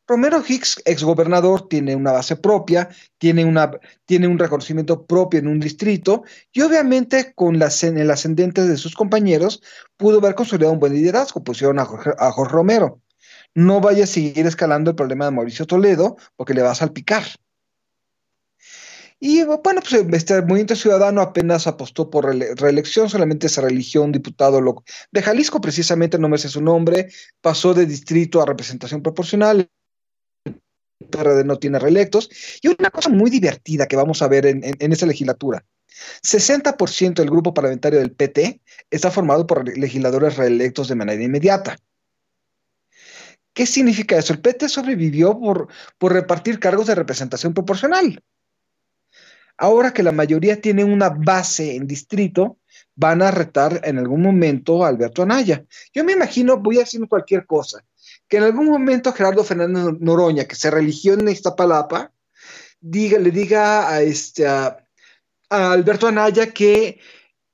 Romero 0.07 0.43
Hicks, 0.47 0.83
exgobernador, 0.85 1.69
tiene 1.69 1.95
una 1.95 2.13
base 2.13 2.37
propia, 2.37 2.89
tiene, 3.19 3.45
una, 3.45 3.71
tiene 4.05 4.27
un 4.27 4.39
reconocimiento 4.39 5.07
propio 5.07 5.39
en 5.41 5.47
un 5.47 5.61
distrito 5.61 6.25
y 6.53 6.63
obviamente 6.63 7.33
con 7.35 7.59
las, 7.59 7.83
el 7.85 8.11
ascendente 8.11 8.67
de 8.67 8.77
sus 8.77 8.95
compañeros 8.95 9.63
pudo 9.97 10.19
haber 10.19 10.35
consolidado 10.35 10.73
un 10.73 10.81
buen 10.81 10.93
liderazgo, 10.93 11.45
pusieron 11.45 11.79
a 11.79 11.85
Jorge, 11.85 12.11
Jorge 12.19 12.53
Romero. 12.53 13.01
No 13.55 13.81
vaya 13.81 14.05
a 14.05 14.09
seguir 14.09 14.47
escalando 14.47 14.91
el 14.91 14.97
problema 14.97 15.27
de 15.27 15.31
Mauricio 15.31 15.67
Toledo 15.67 16.17
porque 16.37 16.55
le 16.55 16.63
va 16.63 16.73
a 16.73 16.75
salpicar. 16.75 17.23
Y 19.25 19.45
bueno, 19.45 19.81
pues 19.89 20.05
este 20.15 20.43
Movimiento 20.43 20.75
Ciudadano 20.75 21.21
apenas 21.21 21.69
apostó 21.69 22.11
por 22.11 22.25
reelección, 22.35 23.09
solamente 23.09 23.49
se 23.49 23.61
religió 23.61 24.03
un 24.03 24.11
diputado 24.11 24.61
de 25.13 25.23
Jalisco, 25.23 25.61
precisamente 25.61 26.19
no 26.19 26.29
me 26.29 26.39
sé 26.39 26.49
su 26.49 26.61
nombre, 26.61 27.09
pasó 27.41 27.73
de 27.73 27.87
distrito 27.87 28.43
a 28.43 28.47
representación 28.47 29.01
proporcional, 29.01 29.71
PRD 31.13 31.45
no 31.45 31.59
tiene 31.61 31.79
reelectos. 31.79 32.29
Y 32.61 32.69
una 32.69 32.91
cosa 32.91 33.09
muy 33.09 33.31
divertida 33.31 33.87
que 33.87 33.95
vamos 33.95 34.21
a 34.23 34.29
ver 34.29 34.47
en, 34.47 34.63
en, 34.65 34.93
esa 34.93 35.07
legislatura. 35.07 35.65
60% 36.25 37.15
del 37.15 37.31
grupo 37.31 37.55
parlamentario 37.55 38.01
del 38.01 38.11
PT 38.11 38.61
está 38.91 39.13
formado 39.13 39.47
por 39.47 39.65
legisladores 39.79 40.37
reelectos 40.37 40.89
de 40.89 40.97
manera 40.97 41.23
inmediata. 41.23 41.77
¿Qué 43.53 43.67
significa 43.67 44.17
eso? 44.17 44.33
El 44.33 44.41
PT 44.41 44.69
sobrevivió 44.69 45.39
por, 45.39 45.69
repartir 46.01 46.59
cargos 46.59 46.87
de 46.87 46.95
representación 46.95 47.53
proporcional. 47.53 48.23
Ahora 49.59 49.93
que 49.93 50.03
la 50.03 50.13
mayoría 50.13 50.61
tiene 50.61 50.85
una 50.85 51.11
base 51.11 51.77
en 51.77 51.87
distrito, 51.87 52.59
van 52.95 53.21
a 53.21 53.31
retar 53.31 53.83
en 53.85 53.99
algún 53.99 54.23
momento 54.23 54.85
a 54.85 54.89
Alberto 54.89 55.23
Anaya. 55.23 55.65
Yo 55.93 56.03
me 56.05 56.13
imagino, 56.13 56.57
voy 56.57 56.77
a 56.77 56.81
decir 56.81 57.07
cualquier 57.07 57.47
cosa, 57.47 57.85
que 58.33 58.39
en 58.39 58.45
algún 58.45 58.71
momento 58.71 59.13
Gerardo 59.13 59.45
Fernández 59.45 60.01
Noroña, 60.01 60.47
que 60.47 60.55
se 60.55 60.71
religió 60.71 61.13
en 61.13 61.29
Iztapalapa, 61.29 62.13
diga, 62.81 63.19
le 63.19 63.31
diga 63.31 63.91
a, 63.91 64.01
este, 64.01 64.47
a, 64.47 64.79
Alberto 65.51 66.07
Anaya 66.07 66.47
que 66.47 66.99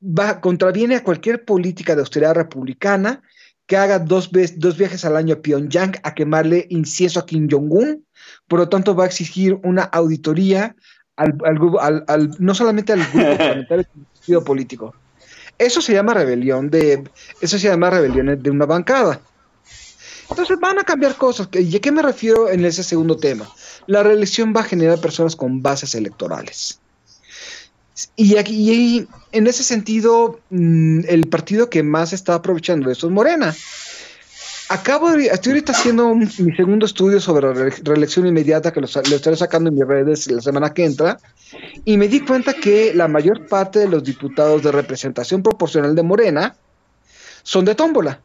va, 0.01 0.41
contraviene 0.41 0.95
a 0.95 1.03
cualquier 1.03 1.45
política 1.45 1.97
de 1.97 2.03
austeridad 2.03 2.37
republicana, 2.37 3.25
que 3.67 3.77
haga 3.77 3.99
dos, 3.99 4.31
dos 4.55 4.79
viajes 4.79 5.05
al 5.05 5.17
año 5.17 5.35
a 5.35 5.43
Pyongyang 5.43 5.97
a 6.05 6.15
quemarle 6.15 6.69
incienso 6.71 7.19
a 7.19 7.27
Kim 7.27 7.49
Jong-un, 7.51 8.07
por 8.47 8.61
lo 8.61 8.69
tanto 8.69 8.95
va 8.95 9.03
a 9.03 9.09
exigir 9.09 9.59
una 9.65 9.83
auditoría 9.83 10.77
al, 11.17 11.37
al, 12.07 12.37
no 12.39 12.55
solamente 12.55 12.93
al 12.93 13.01
grupo 13.01 13.37
parlamentario 13.37 14.45
político. 14.45 14.95
Eso 15.59 15.81
se 15.81 15.95
llama 15.95 16.15
rebelión 16.15 16.71
de, 16.71 17.03
eso 17.41 17.59
se 17.59 17.67
llama 17.67 17.91
rebelión 17.91 18.41
de 18.41 18.49
una 18.49 18.65
bancada. 18.65 19.21
Entonces 20.31 20.59
van 20.61 20.79
a 20.79 20.85
cambiar 20.85 21.17
cosas. 21.17 21.49
¿Y 21.53 21.77
a 21.77 21.81
qué 21.81 21.91
me 21.91 22.03
refiero 22.03 22.49
en 22.49 22.65
ese 22.65 22.83
segundo 22.83 23.17
tema? 23.17 23.49
La 23.87 24.03
reelección 24.03 24.53
va 24.55 24.61
a 24.61 24.65
generar 24.65 25.01
personas 25.01 25.35
con 25.35 25.63
bases 25.63 25.95
electorales. 25.95 26.81
Y 28.15 28.37
aquí, 28.37 29.07
en 29.33 29.47
ese 29.47 29.65
sentido, 29.65 30.41
mm, 30.51 31.01
el 31.09 31.29
partido 31.29 31.69
que 31.69 31.83
más 31.83 32.13
está 32.13 32.35
aprovechando 32.35 32.91
esto 32.91 33.07
es 33.07 33.13
Morena. 33.13 33.55
Acabo 34.71 35.11
de, 35.13 35.27
estoy 35.29 35.53
ahorita 35.53 35.73
haciendo 35.73 36.15
mi 36.15 36.55
segundo 36.55 36.85
estudio 36.85 37.21
sobre 37.21 37.55
la 37.55 37.71
reelección 37.83 38.27
inmediata 38.27 38.71
que 38.71 38.81
lo, 38.81 38.87
estaré 38.87 39.35
sacando 39.35 39.71
en 39.71 39.77
mis 39.77 39.87
redes 39.87 40.31
la 40.31 40.43
semana 40.43 40.75
que 40.75 40.85
entra 40.85 41.19
y 41.87 41.97
me 41.97 42.07
di 42.07 42.21
cuenta 42.21 42.53
que 42.53 42.93
la 42.93 43.09
mayor 43.09 43.49
parte 43.49 43.79
de 43.79 43.89
los 43.89 44.05
diputados 44.05 44.63
de 44.63 44.71
representación 44.71 45.43
proporcional 45.43 45.95
de 45.95 46.03
Morena 46.03 46.55
son 47.43 47.65
de 47.65 47.75
tómbola. 47.75 48.21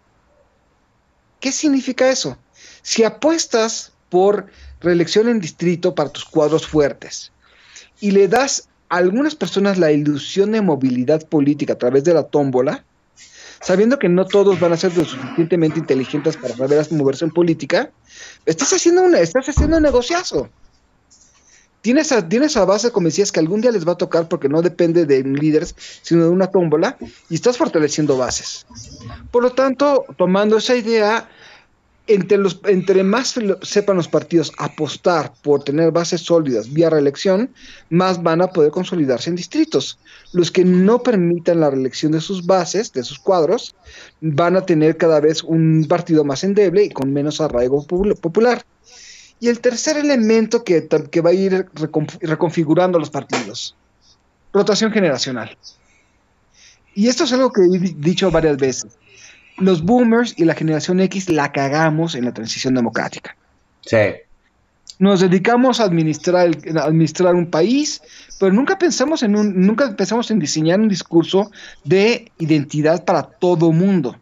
¿Qué 1.43 1.51
significa 1.51 2.09
eso? 2.09 2.37
Si 2.83 3.03
apuestas 3.03 3.91
por 4.07 4.45
reelección 4.79 5.27
en 5.27 5.41
distrito 5.41 5.93
para 5.93 6.09
tus 6.09 6.23
cuadros 6.23 6.65
fuertes 6.65 7.33
y 7.99 8.11
le 8.11 8.29
das 8.29 8.69
a 8.87 8.95
algunas 8.95 9.35
personas 9.35 9.77
la 9.77 9.91
ilusión 9.91 10.53
de 10.53 10.61
movilidad 10.61 11.27
política 11.27 11.73
a 11.73 11.77
través 11.77 12.05
de 12.05 12.13
la 12.13 12.23
tómbola, 12.23 12.85
sabiendo 13.59 13.99
que 13.99 14.07
no 14.07 14.23
todos 14.23 14.57
van 14.57 14.71
a 14.71 14.77
ser 14.77 14.95
lo 14.95 15.03
suficientemente 15.03 15.79
inteligentes 15.79 16.37
para 16.37 16.55
saber 16.55 16.89
moverse 16.93 17.25
en 17.25 17.31
política, 17.31 17.91
estás 18.45 18.71
haciendo, 18.71 19.01
una, 19.01 19.19
estás 19.19 19.49
haciendo 19.49 19.75
un 19.75 19.83
negociazo. 19.83 20.47
Tienes 21.83 22.13
a, 22.13 22.29
tienes 22.29 22.55
a 22.55 22.63
base, 22.63 22.91
decías, 22.95 23.29
que 23.29 23.41
algún 23.41 23.59
día 23.59 23.69
les 23.69 23.85
va 23.85 23.91
a 23.91 23.97
tocar 23.97 24.29
porque 24.29 24.47
no 24.47 24.61
depende 24.61 25.05
de 25.05 25.21
líderes, 25.21 25.75
sino 26.01 26.23
de 26.23 26.29
una 26.29 26.47
tómbola, 26.47 26.95
y 27.29 27.35
estás 27.35 27.57
fortaleciendo 27.57 28.15
bases. 28.15 28.65
Por 29.31 29.43
lo 29.43 29.49
tanto, 29.51 30.05
tomando 30.17 30.55
esa 30.55 30.77
idea, 30.77 31.29
entre, 32.07 32.37
los, 32.37 32.61
entre 32.67 33.03
más 33.03 33.35
sepan 33.63 33.97
los 33.97 34.07
partidos 34.07 34.53
apostar 34.59 35.33
por 35.41 35.65
tener 35.65 35.91
bases 35.91 36.21
sólidas 36.21 36.71
vía 36.71 36.89
reelección, 36.89 37.49
más 37.89 38.23
van 38.23 38.41
a 38.41 38.47
poder 38.47 38.71
consolidarse 38.71 39.29
en 39.29 39.35
distritos. 39.35 39.99
Los 40.31 40.51
que 40.51 40.63
no 40.63 41.03
permitan 41.03 41.59
la 41.59 41.69
reelección 41.69 42.13
de 42.13 42.21
sus 42.21 42.45
bases, 42.45 42.93
de 42.93 43.03
sus 43.03 43.19
cuadros, 43.19 43.75
van 44.21 44.55
a 44.55 44.65
tener 44.65 44.95
cada 44.95 45.19
vez 45.19 45.43
un 45.43 45.85
partido 45.89 46.23
más 46.23 46.45
endeble 46.45 46.85
y 46.85 46.89
con 46.91 47.11
menos 47.11 47.41
arraigo 47.41 47.85
popular. 47.85 48.63
Y 49.43 49.49
el 49.49 49.59
tercer 49.59 49.97
elemento 49.97 50.63
que, 50.63 50.87
que 50.87 51.21
va 51.21 51.31
a 51.31 51.33
ir 51.33 51.67
reconfigurando 52.21 52.97
los 52.97 53.09
partidos, 53.09 53.75
rotación 54.53 54.91
generacional. 54.91 55.57
Y 56.95 57.07
esto 57.09 57.25
es 57.25 57.33
algo 57.33 57.51
que 57.51 57.61
he 57.61 57.79
dicho 57.79 58.31
varias 58.31 58.57
veces 58.57 58.97
los 59.57 59.83
boomers 59.83 60.33
y 60.37 60.45
la 60.45 60.55
generación 60.55 60.99
X 60.99 61.29
la 61.29 61.51
cagamos 61.51 62.15
en 62.15 62.25
la 62.25 62.33
transición 62.33 62.73
democrática. 62.73 63.35
Sí. 63.81 63.97
Nos 64.99 65.19
dedicamos 65.21 65.79
a 65.79 65.85
administrar, 65.85 66.51
administrar 66.81 67.35
un 67.35 67.49
país, 67.49 68.01
pero 68.39 68.53
nunca 68.53 68.77
pensamos 68.77 69.23
en 69.23 69.35
un, 69.35 69.65
nunca 69.65 69.95
pensamos 69.95 70.31
en 70.31 70.39
diseñar 70.39 70.79
un 70.79 70.87
discurso 70.87 71.51
de 71.83 72.31
identidad 72.39 73.03
para 73.03 73.23
todo 73.23 73.71
mundo. 73.71 74.15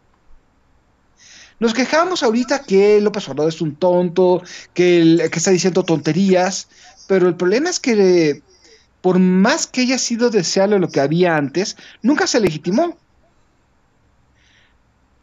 Nos 1.62 1.74
quejamos 1.74 2.24
ahorita 2.24 2.64
que 2.64 3.00
López 3.00 3.28
Obrador 3.28 3.52
es 3.52 3.60
un 3.60 3.76
tonto, 3.76 4.42
que, 4.74 5.28
que 5.30 5.38
está 5.38 5.52
diciendo 5.52 5.84
tonterías, 5.84 6.66
pero 7.06 7.28
el 7.28 7.36
problema 7.36 7.70
es 7.70 7.78
que 7.78 8.42
por 9.00 9.20
más 9.20 9.68
que 9.68 9.82
haya 9.82 9.96
sido 9.96 10.28
deseable 10.28 10.80
lo 10.80 10.88
que 10.88 10.98
había 10.98 11.36
antes, 11.36 11.76
nunca 12.02 12.26
se 12.26 12.40
legitimó 12.40 12.96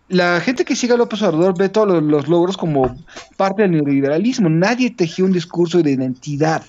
la 0.08 0.40
gente 0.40 0.64
que 0.64 0.78
sigue 0.78 0.94
a 0.94 0.98
López 0.98 1.22
Obrador 1.24 1.58
ve 1.58 1.68
todos 1.68 2.02
los, 2.02 2.30
logros 2.30 2.56
como 2.56 2.98
parte 3.36 3.64
del 3.64 3.72
neoliberalismo. 3.72 4.48
Nadie 4.48 4.92
tejió 4.92 5.26
un 5.26 5.34
discurso 5.34 5.84
de 5.84 5.92
identidad. 5.92 6.64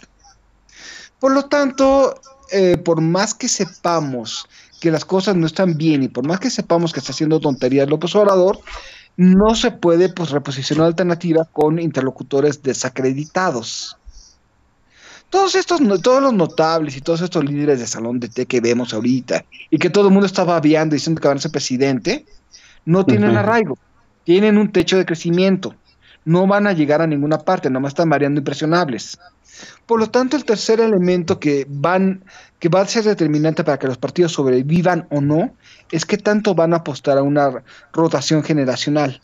Por 1.21 1.31
lo 1.31 1.45
tanto, 1.45 2.21
eh, 2.51 2.77
por 2.77 3.01
más 3.01 3.35
que 3.35 3.47
sepamos 3.47 4.49
que 4.81 4.91
las 4.91 5.05
cosas 5.05 5.37
no 5.37 5.47
están 5.47 5.77
bien 5.77 6.03
y 6.03 6.09
por 6.09 6.27
más 6.27 6.41
que 6.41 6.51
sepamos 6.51 6.93
que 6.93 6.99
está 6.99 7.13
haciendo 7.13 7.39
tonterías 7.39 7.89
López 7.89 8.17
Obrador, 8.17 8.59
no 9.21 9.55
se 9.55 9.71
puede 9.71 10.09
pues, 10.09 10.31
reposicionar 10.31 10.87
alternativa 10.87 11.45
con 11.45 11.79
interlocutores 11.79 12.63
desacreditados. 12.63 13.99
Todos 15.29 15.55
estos, 15.57 15.79
todos 16.01 16.23
los 16.23 16.33
notables 16.33 16.97
y 16.97 17.03
todos 17.03 17.21
estos 17.21 17.45
líderes 17.45 17.81
de 17.81 17.87
salón 17.87 18.19
de 18.19 18.31
té 18.31 18.47
que 18.47 18.63
vemos 18.63 18.95
ahorita 18.95 19.45
y 19.69 19.77
que 19.77 19.91
todo 19.91 20.09
el 20.09 20.15
mundo 20.15 20.25
estaba 20.25 20.55
babeando 20.55 20.95
diciendo 20.95 21.21
que 21.21 21.29
van 21.29 21.37
a 21.37 21.41
ser 21.43 21.51
presidente, 21.51 22.25
no 22.87 23.05
tienen 23.05 23.37
arraigo, 23.37 23.77
tienen 24.25 24.57
un 24.57 24.73
techo 24.73 24.97
de 24.97 25.05
crecimiento, 25.05 25.75
no 26.25 26.47
van 26.47 26.67
a 26.67 26.73
llegar 26.73 27.03
a 27.03 27.07
ninguna 27.07 27.39
parte, 27.39 27.71
nomás 27.71 27.91
están 27.91 28.11
variando 28.11 28.41
impresionables. 28.41 29.19
Por 29.87 30.01
lo 30.01 30.11
tanto, 30.11 30.37
el 30.37 30.45
tercer 30.45 30.81
elemento 30.81 31.39
que, 31.39 31.67
van, 31.69 32.25
que 32.59 32.69
va 32.69 32.81
a 32.81 32.87
ser 32.87 33.05
determinante 33.05 33.65
para 33.65 33.79
que 33.79 33.87
los 33.87 33.99
partidos 33.99 34.33
sobrevivan 34.33 35.07
o 35.11 35.21
no 35.21 35.55
es 35.91 36.07
que 36.07 36.17
tanto 36.17 36.55
van 36.55 36.73
a 36.73 36.79
apostar 36.79 37.19
a 37.19 37.23
una 37.23 37.63
rotación 37.93 38.43
generacional. 38.43 39.21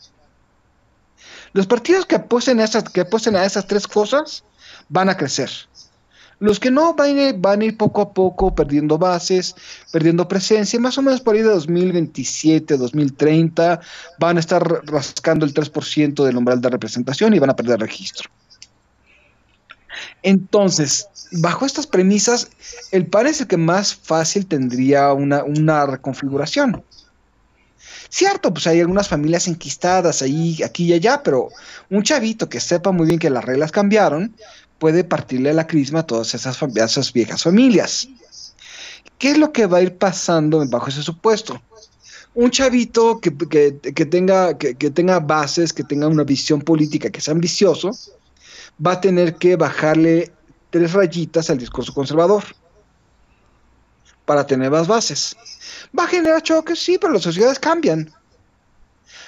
Los 1.53 1.65
partidos 1.67 2.05
que 2.05 2.15
apuesten 2.15 2.59
a 2.59 2.65
esas, 2.65 2.83
que 2.83 3.01
apuesten 3.01 3.35
a 3.35 3.45
esas 3.45 3.65
tres 3.67 3.87
cosas 3.87 4.43
van 4.89 5.09
a 5.09 5.17
crecer. 5.17 5.49
Los 6.39 6.59
que 6.59 6.69
no 6.69 6.93
van 6.93 7.17
a, 7.17 7.21
ir, 7.29 7.35
van 7.37 7.61
a 7.61 7.65
ir 7.65 7.77
poco 7.77 8.01
a 8.01 8.13
poco 8.13 8.53
perdiendo 8.53 8.97
bases, 8.97 9.55
perdiendo 9.91 10.27
presencia, 10.27 10.79
más 10.79 10.97
o 10.97 11.01
menos 11.01 11.21
por 11.21 11.35
ahí 11.35 11.41
de 11.41 11.49
2027, 11.49 12.77
2030, 12.77 13.79
van 14.19 14.37
a 14.37 14.39
estar 14.39 14.63
rascando 14.85 15.45
el 15.45 15.53
3% 15.53 16.23
del 16.23 16.37
umbral 16.37 16.61
de 16.61 16.69
representación 16.69 17.33
y 17.33 17.39
van 17.39 17.49
a 17.49 17.55
perder 17.55 17.79
registro. 17.79 18.29
Entonces, 20.21 21.07
bajo 21.31 21.65
estas 21.65 21.87
premisas, 21.87 22.49
el 22.91 23.07
PAN 23.07 23.27
es 23.27 23.41
el 23.41 23.47
que 23.47 23.57
más 23.57 23.95
fácil 23.95 24.45
tendría 24.45 25.13
una, 25.13 25.43
una 25.43 25.85
reconfiguración. 25.85 26.83
Cierto, 28.09 28.53
pues 28.53 28.67
hay 28.67 28.79
algunas 28.79 29.07
familias 29.07 29.47
enquistadas 29.47 30.21
ahí, 30.21 30.61
aquí 30.63 30.85
y 30.85 30.93
allá, 30.93 31.21
pero 31.23 31.49
un 31.89 32.03
chavito 32.03 32.47
que 32.47 32.59
sepa 32.59 32.91
muy 32.91 33.07
bien 33.07 33.19
que 33.19 33.29
las 33.29 33.43
reglas 33.43 33.71
cambiaron, 33.71 34.33
puede 34.77 35.03
partirle 35.03 35.53
la 35.53 35.67
crisma 35.67 35.99
a 35.99 36.07
todas 36.07 36.33
esas, 36.33 36.61
esas 36.61 37.13
viejas 37.13 37.43
familias. 37.43 38.07
¿Qué 39.17 39.31
es 39.31 39.37
lo 39.37 39.51
que 39.51 39.65
va 39.65 39.79
a 39.79 39.81
ir 39.81 39.97
pasando 39.97 40.63
bajo 40.67 40.89
ese 40.89 41.01
supuesto? 41.01 41.61
Un 42.35 42.51
chavito 42.51 43.19
que, 43.19 43.31
tenga, 43.31 44.57
que, 44.57 44.75
tenga 44.75 45.19
bases, 45.19 45.73
que 45.73 45.83
tenga 45.83 46.07
una 46.07 46.23
visión 46.23 46.61
política, 46.61 47.09
que 47.09 47.19
sea 47.19 47.33
ambicioso, 47.33 47.91
va 48.85 48.93
a 48.93 49.01
tener 49.01 49.35
que 49.35 49.55
bajarle 49.55 50.31
tres 50.69 50.93
rayitas 50.93 51.49
al 51.49 51.57
discurso 51.57 51.93
conservador 51.93 52.43
para 54.25 54.45
tener 54.45 54.69
más 54.69 54.87
bases. 54.87 55.35
Va 55.97 56.03
a 56.03 56.07
generar 56.07 56.43
choques, 56.43 56.77
sí, 56.77 56.99
pero 56.99 57.13
las 57.13 57.23
sociedades 57.23 57.57
cambian. 57.57 58.13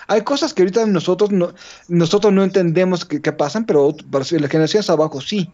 Hay 0.10 0.24
cosas 0.24 0.56
que 0.56 0.64
ahorita 0.64 0.88
nosotros 0.88 1.32
no, 1.32 1.54
nosotros 1.88 2.34
no 2.34 2.44
entendemos 2.44 3.06
que, 3.06 3.32
pasan, 3.32 3.66
pero 3.66 3.96
las 4.10 4.30
generaciones 4.30 4.90
abajo 4.90 5.22
sí. 5.22 5.52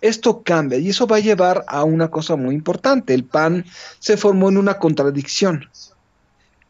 Esto 0.00 0.42
cambia 0.42 0.78
y 0.78 0.90
eso 0.90 1.06
va 1.06 1.16
a 1.16 1.20
llevar 1.20 1.64
a 1.68 1.84
una 1.84 2.10
cosa 2.10 2.34
muy 2.34 2.56
importante. 2.56 3.14
El 3.14 3.22
PAN 3.24 3.64
se 4.00 4.16
formó 4.16 4.48
en 4.48 4.56
una 4.56 4.78
contradicción. 4.78 5.70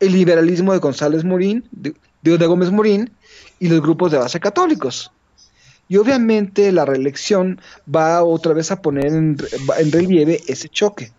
El 0.00 0.12
liberalismo 0.12 0.74
de 0.74 0.78
González 0.78 1.24
Morín, 1.24 1.66
de, 1.72 1.94
de 2.20 2.46
Gómez 2.46 2.70
Morín, 2.70 3.10
y 3.58 3.68
los 3.68 3.80
grupos 3.80 4.12
de 4.12 4.18
base 4.18 4.38
católicos. 4.38 5.10
Y 5.88 5.96
obviamente 5.96 6.72
la 6.72 6.84
reelección 6.84 7.58
va 7.88 8.22
otra 8.22 8.52
vez 8.52 8.70
a 8.70 8.82
poner 8.82 9.06
en, 9.06 9.38
en 9.78 9.92
relieve 9.92 10.42
ese 10.46 10.68
choque. 10.68 11.10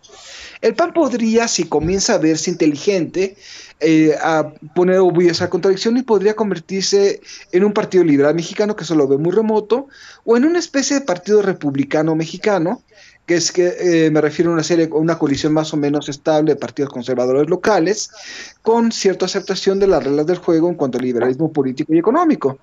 El 0.60 0.74
PAN 0.74 0.92
podría, 0.92 1.46
si 1.48 1.64
comienza 1.64 2.14
a 2.14 2.18
verse 2.18 2.50
inteligente, 2.50 3.36
eh, 3.80 4.16
a 4.20 4.52
poner 4.74 5.00
esa 5.22 5.48
contradicción 5.48 5.96
y 5.96 6.02
podría 6.02 6.34
convertirse 6.34 7.20
en 7.52 7.64
un 7.64 7.72
partido 7.72 8.02
liberal 8.02 8.34
mexicano 8.34 8.74
que 8.74 8.84
se 8.84 8.96
lo 8.96 9.06
ve 9.06 9.18
muy 9.18 9.32
remoto, 9.32 9.86
o 10.24 10.36
en 10.36 10.44
una 10.44 10.58
especie 10.58 10.98
de 10.98 11.06
partido 11.06 11.42
republicano 11.42 12.16
mexicano, 12.16 12.82
que 13.26 13.36
es 13.36 13.52
que 13.52 13.74
eh, 13.78 14.10
me 14.10 14.20
refiero 14.20 14.50
a 14.50 14.54
una 14.54 14.64
serie, 14.64 14.88
una 14.90 15.18
coalición 15.18 15.52
más 15.52 15.72
o 15.74 15.76
menos 15.76 16.08
estable 16.08 16.54
de 16.54 16.60
partidos 16.60 16.90
conservadores 16.90 17.48
locales, 17.48 18.10
con 18.62 18.90
cierta 18.90 19.26
aceptación 19.26 19.78
de 19.78 19.86
las 19.86 20.02
reglas 20.02 20.26
del 20.26 20.38
juego 20.38 20.68
en 20.68 20.74
cuanto 20.74 20.98
al 20.98 21.04
liberalismo 21.04 21.52
político 21.52 21.94
y 21.94 21.98
económico. 21.98 22.58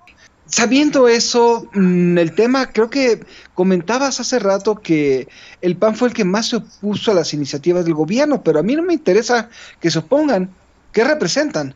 Sabiendo 0.56 1.06
eso, 1.06 1.68
mm, 1.74 2.16
el 2.16 2.34
tema, 2.34 2.72
creo 2.72 2.88
que 2.88 3.20
comentabas 3.52 4.20
hace 4.20 4.38
rato 4.38 4.76
que 4.76 5.28
el 5.60 5.76
PAN 5.76 5.94
fue 5.94 6.08
el 6.08 6.14
que 6.14 6.24
más 6.24 6.46
se 6.48 6.56
opuso 6.56 7.10
a 7.10 7.14
las 7.14 7.34
iniciativas 7.34 7.84
del 7.84 7.92
gobierno, 7.92 8.42
pero 8.42 8.58
a 8.60 8.62
mí 8.62 8.74
no 8.74 8.82
me 8.82 8.94
interesa 8.94 9.50
que 9.80 9.90
se 9.90 9.98
opongan. 9.98 10.48
¿Qué 10.92 11.04
representan? 11.04 11.74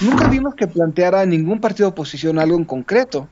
Nunca 0.00 0.28
vimos 0.28 0.54
que 0.54 0.68
planteara 0.68 1.26
ningún 1.26 1.60
partido 1.60 1.88
de 1.88 1.94
oposición 1.94 2.38
algo 2.38 2.56
en 2.56 2.64
concreto. 2.64 3.26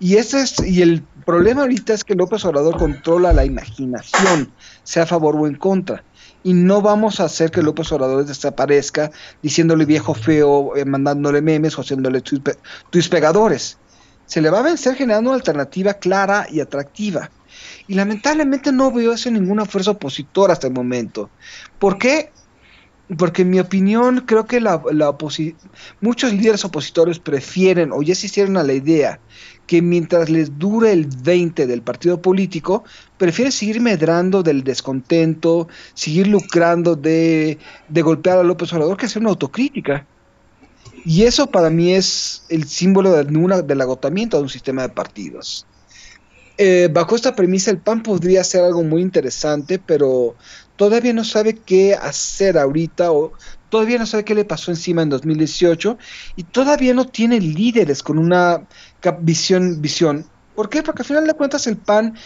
Y 0.00 0.16
ese 0.16 0.40
es, 0.40 0.58
y 0.58 0.82
el 0.82 1.04
problema 1.24 1.60
ahorita 1.60 1.94
es 1.94 2.02
que 2.02 2.16
López 2.16 2.44
Obrador 2.44 2.76
controla 2.76 3.32
la 3.32 3.44
imaginación, 3.44 4.50
sea 4.82 5.04
a 5.04 5.06
favor 5.06 5.36
o 5.36 5.46
en 5.46 5.54
contra. 5.54 6.02
Y 6.48 6.54
no 6.54 6.80
vamos 6.80 7.20
a 7.20 7.24
hacer 7.24 7.50
que 7.50 7.60
López 7.60 7.92
Obrador 7.92 8.24
desaparezca 8.24 9.10
diciéndole 9.42 9.84
viejo 9.84 10.14
feo, 10.14 10.74
eh, 10.76 10.86
mandándole 10.86 11.42
memes 11.42 11.76
o 11.76 11.82
haciéndole 11.82 12.22
tuits 12.22 13.08
pegadores. 13.10 13.76
Se 14.24 14.40
le 14.40 14.48
va 14.48 14.60
a 14.60 14.62
vencer 14.62 14.94
generando 14.94 15.28
una 15.28 15.36
alternativa 15.36 15.92
clara 15.92 16.46
y 16.50 16.60
atractiva. 16.60 17.30
Y 17.86 17.92
lamentablemente 17.92 18.72
no 18.72 18.90
veo 18.90 19.12
eso 19.12 19.30
ninguna 19.30 19.66
fuerza 19.66 19.90
opositora 19.90 20.54
hasta 20.54 20.68
el 20.68 20.72
momento. 20.72 21.28
¿Por 21.78 21.98
qué? 21.98 22.30
porque 23.16 23.42
en 23.42 23.50
mi 23.50 23.60
opinión 23.60 24.24
creo 24.26 24.46
que 24.46 24.60
la, 24.60 24.82
muchos 26.00 26.32
líderes 26.32 26.64
opositores 26.64 27.18
prefieren 27.18 27.90
o 27.92 28.02
ya 28.02 28.14
se 28.14 28.26
hicieron 28.26 28.56
a 28.58 28.62
la 28.62 28.74
idea 28.74 29.18
que 29.66 29.80
mientras 29.82 30.28
les 30.28 30.58
dure 30.58 30.92
el 30.92 31.06
20 31.06 31.66
del 31.66 31.82
partido 31.82 32.20
político, 32.20 32.84
prefieren 33.18 33.52
seguir 33.52 33.80
medrando 33.80 34.42
del 34.42 34.64
descontento, 34.64 35.68
seguir 35.94 36.28
lucrando 36.28 36.96
de, 36.96 37.58
de 37.88 38.02
golpear 38.02 38.38
a 38.38 38.42
López 38.42 38.72
Obrador 38.72 38.96
que 38.96 39.06
hacer 39.06 39.20
una 39.20 39.30
autocrítica. 39.30 40.06
Y 41.04 41.24
eso 41.24 41.46
para 41.46 41.70
mí 41.70 41.92
es 41.92 42.44
el 42.48 42.64
símbolo 42.64 43.12
de 43.12 43.24
del 43.24 43.80
agotamiento 43.80 44.36
de 44.36 44.42
un 44.42 44.48
sistema 44.48 44.82
de 44.82 44.88
partidos. 44.90 45.66
Eh, 46.60 46.88
bajo 46.92 47.14
esta 47.14 47.36
premisa, 47.36 47.70
el 47.70 47.78
PAN 47.78 48.02
podría 48.02 48.42
ser 48.42 48.64
algo 48.64 48.82
muy 48.82 49.00
interesante, 49.00 49.78
pero 49.78 50.34
todavía 50.74 51.12
no 51.12 51.22
sabe 51.22 51.54
qué 51.54 51.94
hacer 51.94 52.58
ahorita 52.58 53.12
o 53.12 53.32
todavía 53.68 53.98
no 53.98 54.06
sabe 54.06 54.24
qué 54.24 54.34
le 54.34 54.44
pasó 54.44 54.72
encima 54.72 55.02
en 55.02 55.08
2018 55.08 55.98
y 56.34 56.42
todavía 56.42 56.94
no 56.94 57.06
tiene 57.06 57.40
líderes 57.40 58.02
con 58.02 58.18
una 58.18 58.66
visión, 59.20 59.80
visión. 59.80 60.26
¿Por 60.56 60.68
qué? 60.68 60.82
Porque 60.82 61.02
al 61.02 61.06
final 61.06 61.26
de 61.28 61.34
cuentas 61.34 61.68
el 61.68 61.76
PAN, 61.76 62.16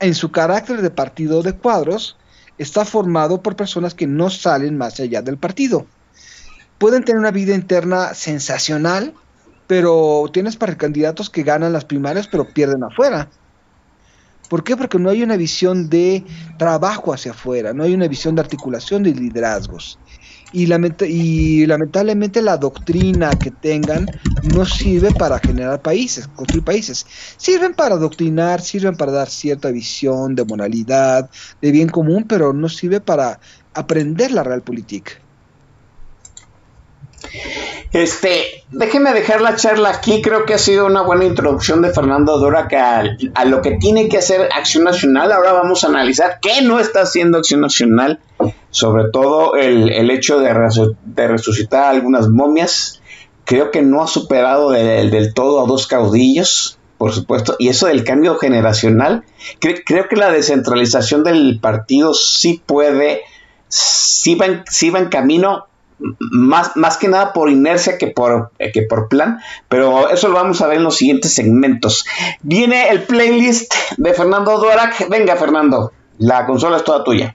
en 0.00 0.14
su 0.14 0.30
carácter 0.30 0.82
de 0.82 0.90
partido 0.90 1.42
de 1.42 1.52
cuadros, 1.54 2.16
está 2.58 2.84
formado 2.84 3.42
por 3.42 3.56
personas 3.56 3.94
que 3.94 4.06
no 4.06 4.30
salen 4.30 4.76
más 4.76 5.00
allá 5.00 5.22
del 5.22 5.38
partido. 5.38 5.86
Pueden 6.78 7.04
tener 7.04 7.20
una 7.20 7.30
vida 7.30 7.54
interna 7.54 8.14
sensacional, 8.14 9.14
pero 9.66 10.28
tienes 10.32 10.56
para 10.56 10.76
candidatos 10.76 11.30
que 11.30 11.42
ganan 11.42 11.72
las 11.72 11.84
primarias 11.84 12.28
pero 12.28 12.48
pierden 12.52 12.84
afuera. 12.84 13.28
¿Por 14.48 14.62
qué? 14.62 14.76
Porque 14.76 14.98
no 14.98 15.10
hay 15.10 15.22
una 15.22 15.36
visión 15.36 15.88
de 15.88 16.24
trabajo 16.58 17.14
hacia 17.14 17.32
afuera, 17.32 17.72
no 17.72 17.82
hay 17.82 17.94
una 17.94 18.08
visión 18.08 18.34
de 18.34 18.42
articulación 18.42 19.02
de 19.02 19.12
liderazgos. 19.12 19.98
Y, 20.56 20.68
y 21.08 21.66
lamentablemente 21.66 22.40
la 22.40 22.56
doctrina 22.58 23.40
que 23.40 23.50
tengan 23.50 24.12
no 24.40 24.64
sirve 24.64 25.10
para 25.12 25.40
generar 25.40 25.82
países, 25.82 26.28
construir 26.28 26.62
países. 26.64 27.04
Sirven 27.36 27.74
para 27.74 27.96
adoctrinar, 27.96 28.60
sirven 28.60 28.96
para 28.96 29.10
dar 29.10 29.28
cierta 29.28 29.72
visión 29.72 30.36
de 30.36 30.44
moralidad, 30.44 31.28
de 31.60 31.72
bien 31.72 31.88
común, 31.88 32.26
pero 32.28 32.52
no 32.52 32.68
sirve 32.68 33.00
para 33.00 33.40
aprender 33.74 34.30
la 34.30 34.44
realpolitik. 34.44 35.23
Este, 37.94 38.64
déjeme 38.72 39.12
dejar 39.12 39.40
la 39.40 39.54
charla 39.54 39.90
aquí. 39.90 40.20
Creo 40.20 40.44
que 40.46 40.54
ha 40.54 40.58
sido 40.58 40.84
una 40.84 41.02
buena 41.02 41.26
introducción 41.26 41.80
de 41.80 41.92
Fernando 41.92 42.38
Dora 42.38 42.68
a, 43.34 43.44
lo 43.44 43.62
que 43.62 43.76
tiene 43.76 44.08
que 44.08 44.18
hacer 44.18 44.48
Acción 44.52 44.82
Nacional. 44.82 45.30
Ahora 45.30 45.52
vamos 45.52 45.84
a 45.84 45.86
analizar 45.86 46.40
qué 46.42 46.60
no 46.62 46.80
está 46.80 47.02
haciendo 47.02 47.38
Acción 47.38 47.60
Nacional, 47.60 48.18
sobre 48.70 49.10
todo 49.10 49.54
el, 49.54 50.10
hecho 50.10 50.40
de, 50.40 50.52
resucitar 51.28 51.84
algunas 51.84 52.28
momias. 52.28 53.00
Creo 53.44 53.70
que 53.70 53.82
no 53.82 54.02
ha 54.02 54.08
superado 54.08 54.70
del 54.72 55.32
todo 55.32 55.62
a 55.62 55.66
dos 55.68 55.86
caudillos, 55.86 56.78
por 56.98 57.12
supuesto, 57.12 57.54
y 57.60 57.68
eso 57.68 57.86
del 57.86 58.02
cambio 58.02 58.38
generacional. 58.38 59.22
creo 59.60 60.08
que 60.08 60.16
la 60.16 60.32
descentralización 60.32 61.22
del 61.22 61.60
partido 61.60 62.12
sí 62.12 62.60
puede, 62.66 63.20
sí 63.68 64.34
va 64.34 64.98
en 64.98 65.08
camino 65.10 65.66
más, 66.18 66.76
más 66.76 66.96
que 66.96 67.08
nada 67.08 67.32
por 67.32 67.50
inercia 67.50 67.98
que 67.98 68.08
por, 68.08 68.50
eh, 68.58 68.72
que 68.72 68.82
por 68.82 69.08
plan, 69.08 69.40
pero 69.68 70.08
eso 70.08 70.28
lo 70.28 70.34
vamos 70.34 70.60
a 70.60 70.66
ver 70.66 70.78
en 70.78 70.84
los 70.84 70.96
siguientes 70.96 71.34
segmentos. 71.34 72.04
Viene 72.42 72.88
el 72.88 73.02
playlist 73.04 73.74
de 73.96 74.12
Fernando 74.14 74.58
Duarac. 74.58 75.08
Venga, 75.08 75.36
Fernando, 75.36 75.92
la 76.18 76.46
consola 76.46 76.76
es 76.76 76.84
toda 76.84 77.04
tuya. 77.04 77.34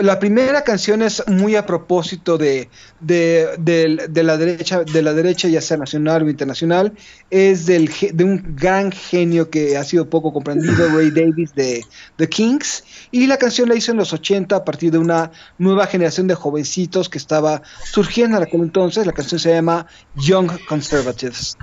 La 0.00 0.18
primera 0.18 0.62
canción 0.62 1.02
es 1.02 1.22
muy 1.26 1.56
a 1.56 1.66
propósito 1.66 2.38
de, 2.38 2.68
de, 3.00 3.98
la 4.14 4.36
derecha, 4.36 4.84
de 4.84 5.02
la 5.02 5.12
derecha, 5.12 5.48
ya 5.48 5.60
sea 5.60 5.76
nacional 5.76 6.22
o 6.22 6.30
internacional. 6.30 6.92
Es 7.30 7.66
del, 7.66 7.90
de 8.12 8.24
un 8.24 8.54
gran 8.56 8.92
genio 8.92 9.50
que 9.50 9.76
ha 9.76 9.84
sido 9.84 10.08
poco 10.08 10.32
comprendido, 10.32 10.88
Ray 10.94 11.10
Davis 11.10 11.54
de 11.54 11.84
The 12.16 12.28
Kings. 12.28 12.84
Y 13.10 13.26
la 13.26 13.38
canción 13.38 13.68
la 13.68 13.74
hizo 13.74 13.92
en 13.92 13.98
los 13.98 14.12
80 14.12 14.56
a 14.56 14.64
partir 14.64 14.92
de 14.92 14.98
una 14.98 15.32
nueva 15.58 15.86
generación 15.86 16.26
de 16.26 16.34
jovencitos 16.34 17.08
que 17.08 17.18
estaba 17.18 17.62
surgiendo 17.84 18.36
en 18.36 18.44
aquel 18.44 18.60
entonces. 18.60 19.06
La 19.06 19.12
canción 19.12 19.40
se 19.40 19.50
llama 19.50 19.86
Young 20.14 20.50
Conservatives. 20.68 21.56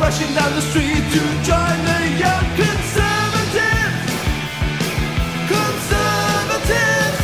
Rushing 0.00 0.32
down 0.34 0.54
the 0.54 0.60
street 0.60 1.04
to 1.14 1.22
join 1.42 1.78
the 1.90 2.00
young 2.22 2.46
conservatives. 2.54 4.10
Conservatives! 5.50 7.20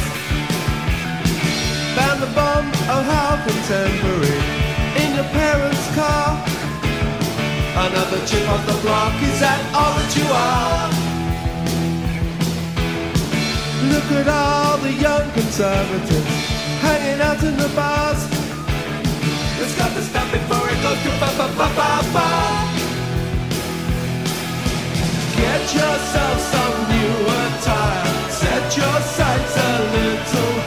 Found 1.96 2.18
the 2.22 2.30
bomb, 2.34 2.66
oh 2.92 3.02
how 3.10 3.38
contemporary, 3.46 4.40
in 5.02 5.14
your 5.14 5.28
parents' 5.30 5.88
car. 5.94 6.42
Another 7.86 8.20
chip 8.26 8.48
on 8.48 8.66
the 8.66 8.76
block, 8.82 9.14
is 9.22 9.38
that 9.40 9.60
all 9.74 9.94
that 9.98 10.10
you 10.18 10.26
are? 10.50 10.90
Look 13.92 14.08
at 14.20 14.28
all 14.28 14.78
the 14.78 14.92
young 14.92 15.30
conservatives 15.32 16.26
hanging 16.80 17.20
out 17.20 17.42
in 17.42 17.56
the 17.56 17.68
bars 17.76 18.33
it's 19.64 19.76
got 19.78 19.92
to 19.94 20.02
stop 20.02 20.30
before 20.30 20.68
it 20.68 20.78
goes 20.82 21.00
to 21.04 21.10
ba 21.20 21.30
ba 21.38 21.46
ba 21.58 21.68
ba 21.78 21.90
ba. 22.14 22.28
Get 25.40 25.62
yourself 25.78 26.36
some 26.52 26.76
new 26.92 27.14
attire. 27.40 28.12
Set 28.40 28.76
your 28.80 28.98
sights 29.16 29.56
a 29.68 29.72
little 29.96 30.63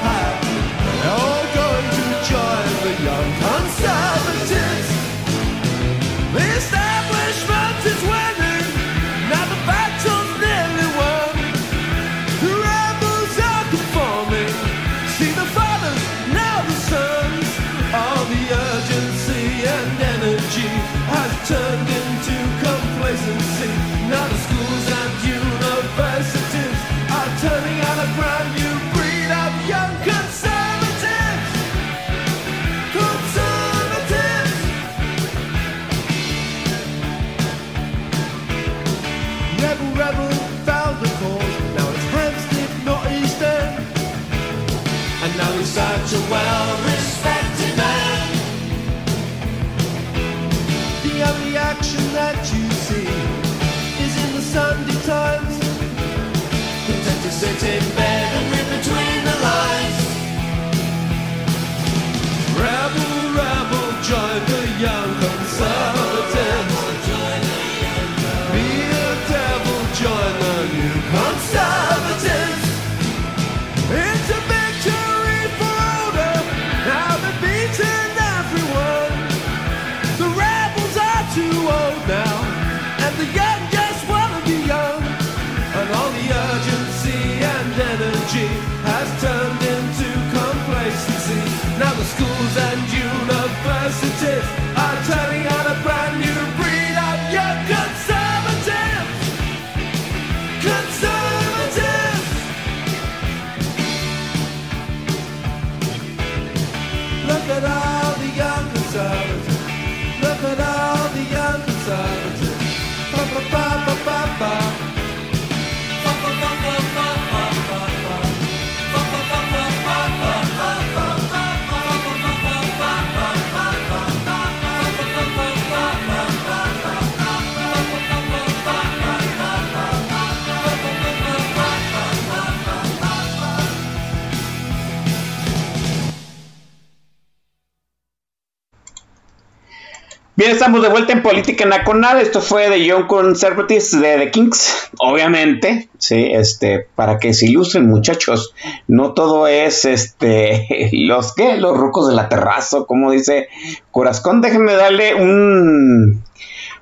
Estamos 140.52 140.82
de 140.82 140.88
vuelta 140.88 141.12
en 141.12 141.22
Política 141.22 141.66
Nacional. 141.66 142.22
Esto 142.22 142.40
fue 142.40 142.70
de 142.70 142.86
Young 142.86 143.06
Conservatives 143.06 143.92
de 144.00 144.18
The 144.18 144.32
Kings, 144.32 144.90
obviamente. 144.98 145.90
Sí, 145.98 146.30
este, 146.32 146.88
para 146.96 147.20
que 147.20 147.34
se 147.34 147.48
ilustren, 147.48 147.86
muchachos. 147.86 148.54
No 148.88 149.14
todo 149.14 149.48
es 149.48 149.84
este, 149.84 150.90
los 150.94 151.36
que, 151.36 151.58
los 151.58 151.78
rucos 151.78 152.08
de 152.08 152.16
la 152.16 152.30
terraza, 152.30 152.86
como 152.88 153.12
dice 153.12 153.50
Corazón. 153.92 154.40
Déjenme 154.40 154.74
darle 154.74 155.16
un, 155.16 156.24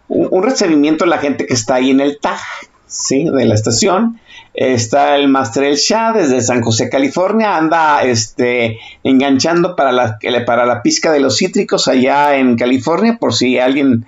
un, 0.09 0.27
un 0.29 0.43
recibimiento 0.43 1.05
a 1.05 1.07
la 1.07 1.17
gente 1.17 1.47
que 1.47 1.55
está 1.55 1.75
ahí 1.75 1.89
en 1.89 2.01
el 2.01 2.19
tag, 2.19 2.39
sí, 2.85 3.25
de 3.25 3.45
la 3.45 3.55
estación. 3.55 4.19
Está 4.57 5.17
el 5.17 5.27
Master 5.27 5.65
El 5.65 5.75
Shah 5.75 6.13
desde 6.13 6.41
San 6.41 6.61
José, 6.61 6.89
California. 6.89 7.57
Anda 7.57 8.03
este, 8.03 8.79
enganchando 9.03 9.75
para 9.75 9.91
la, 9.91 10.17
para 10.45 10.65
la 10.65 10.81
pizca 10.81 11.11
de 11.11 11.19
los 11.19 11.37
cítricos 11.37 11.89
allá 11.89 12.37
en 12.37 12.55
California. 12.55 13.17
Por 13.19 13.33
si 13.33 13.59
alguien 13.59 14.05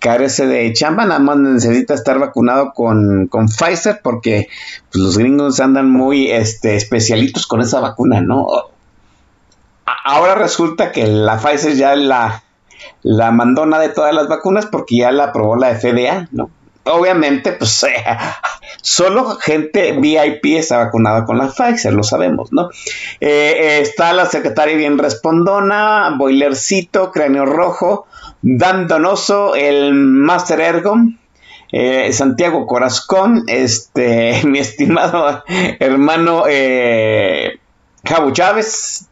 carece 0.00 0.46
de 0.46 0.72
chamba, 0.72 1.04
nada 1.04 1.18
más 1.18 1.38
necesita 1.38 1.94
estar 1.94 2.20
vacunado 2.20 2.72
con, 2.74 3.26
con 3.26 3.48
Pfizer 3.48 4.00
porque 4.00 4.48
pues, 4.92 5.02
los 5.02 5.18
gringos 5.18 5.58
andan 5.58 5.90
muy 5.90 6.30
este, 6.30 6.76
especialitos 6.76 7.48
con 7.48 7.60
esa 7.60 7.80
vacuna, 7.80 8.20
¿no? 8.20 8.46
Ahora 10.04 10.36
resulta 10.36 10.92
que 10.92 11.08
la 11.08 11.38
Pfizer 11.38 11.74
ya 11.74 11.96
la, 11.96 12.44
la 13.02 13.32
mandona 13.32 13.80
de 13.80 13.88
todas 13.88 14.14
las 14.14 14.28
vacunas 14.28 14.66
porque 14.66 14.98
ya 14.98 15.10
la 15.10 15.24
aprobó 15.24 15.56
la 15.56 15.74
FDA, 15.74 16.28
¿no? 16.30 16.50
Obviamente, 16.88 17.52
pues 17.52 17.82
eh, 17.84 18.04
solo 18.82 19.36
gente 19.36 19.92
VIP 19.92 20.56
está 20.56 20.78
vacunada 20.78 21.24
con 21.24 21.38
la 21.38 21.48
Pfizer, 21.48 21.92
lo 21.92 22.02
sabemos, 22.02 22.52
¿no? 22.52 22.70
Eh, 23.20 23.80
está 23.80 24.12
la 24.12 24.26
secretaria 24.26 24.76
bien 24.76 24.98
respondona, 24.98 26.14
Boilercito, 26.16 27.10
Cráneo 27.12 27.46
Rojo, 27.46 28.06
Dan 28.42 28.86
Donoso, 28.86 29.54
el 29.54 29.94
Master 29.94 30.60
Ergon, 30.60 31.18
eh, 31.72 32.12
Santiago 32.12 32.66
Corazón, 32.66 33.44
este, 33.46 34.42
mi 34.46 34.58
estimado 34.58 35.44
hermano 35.78 36.44
Jabu 38.04 38.32
Chávez, 38.32 39.08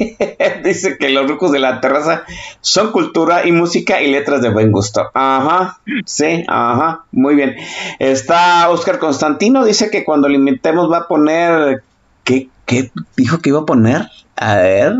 dice 0.64 0.96
que 0.98 1.10
los 1.10 1.28
rucos 1.28 1.52
de 1.52 1.58
la 1.58 1.80
terraza 1.80 2.24
son 2.60 2.92
cultura 2.92 3.46
y 3.46 3.52
música 3.52 4.00
y 4.02 4.10
letras 4.10 4.42
de 4.42 4.50
buen 4.50 4.72
gusto. 4.72 5.10
Ajá, 5.14 5.80
sí, 6.06 6.44
ajá, 6.48 7.04
muy 7.12 7.34
bien. 7.34 7.56
Está 7.98 8.68
Oscar 8.70 8.98
Constantino, 8.98 9.64
dice 9.64 9.90
que 9.90 10.04
cuando 10.04 10.28
le 10.28 10.36
invitemos 10.36 10.90
va 10.90 10.98
a 10.98 11.08
poner... 11.08 11.82
¿Qué, 12.24 12.48
qué 12.66 12.90
dijo 13.16 13.38
que 13.38 13.50
iba 13.50 13.60
a 13.60 13.66
poner? 13.66 14.08
A 14.36 14.56
ver. 14.56 14.96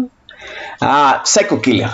Ah, 0.81 1.23
Psycho 1.25 1.61
Killer. 1.61 1.91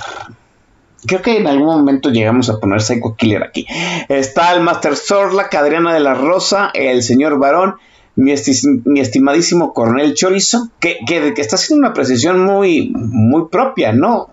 Creo 1.07 1.23
que 1.23 1.37
en 1.37 1.47
algún 1.47 1.67
momento 1.67 2.11
llegamos 2.11 2.49
a 2.49 2.59
poner 2.59 2.81
Psycho 2.81 3.15
Killer 3.17 3.43
aquí. 3.43 3.67
Está 4.09 4.55
el 4.55 4.61
Master 4.61 4.97
Zorla, 4.97 5.49
Adriana 5.53 5.95
de 5.95 6.01
la 6.01 6.15
Rosa, 6.15 6.71
el 6.75 7.03
señor 7.03 7.39
Varón, 7.39 7.77
mi, 8.17 8.33
esti- 8.33 8.83
mi 8.85 9.01
estimadísimo 9.01 9.73
Coronel 9.73 10.15
Chorizo, 10.15 10.71
que, 10.81 10.99
que, 11.07 11.33
está 11.37 11.57
haciendo 11.57 11.87
una 11.87 11.95
precisión 11.95 12.45
muy, 12.45 12.91
muy 12.95 13.49
propia, 13.49 13.93
¿no? 13.93 14.31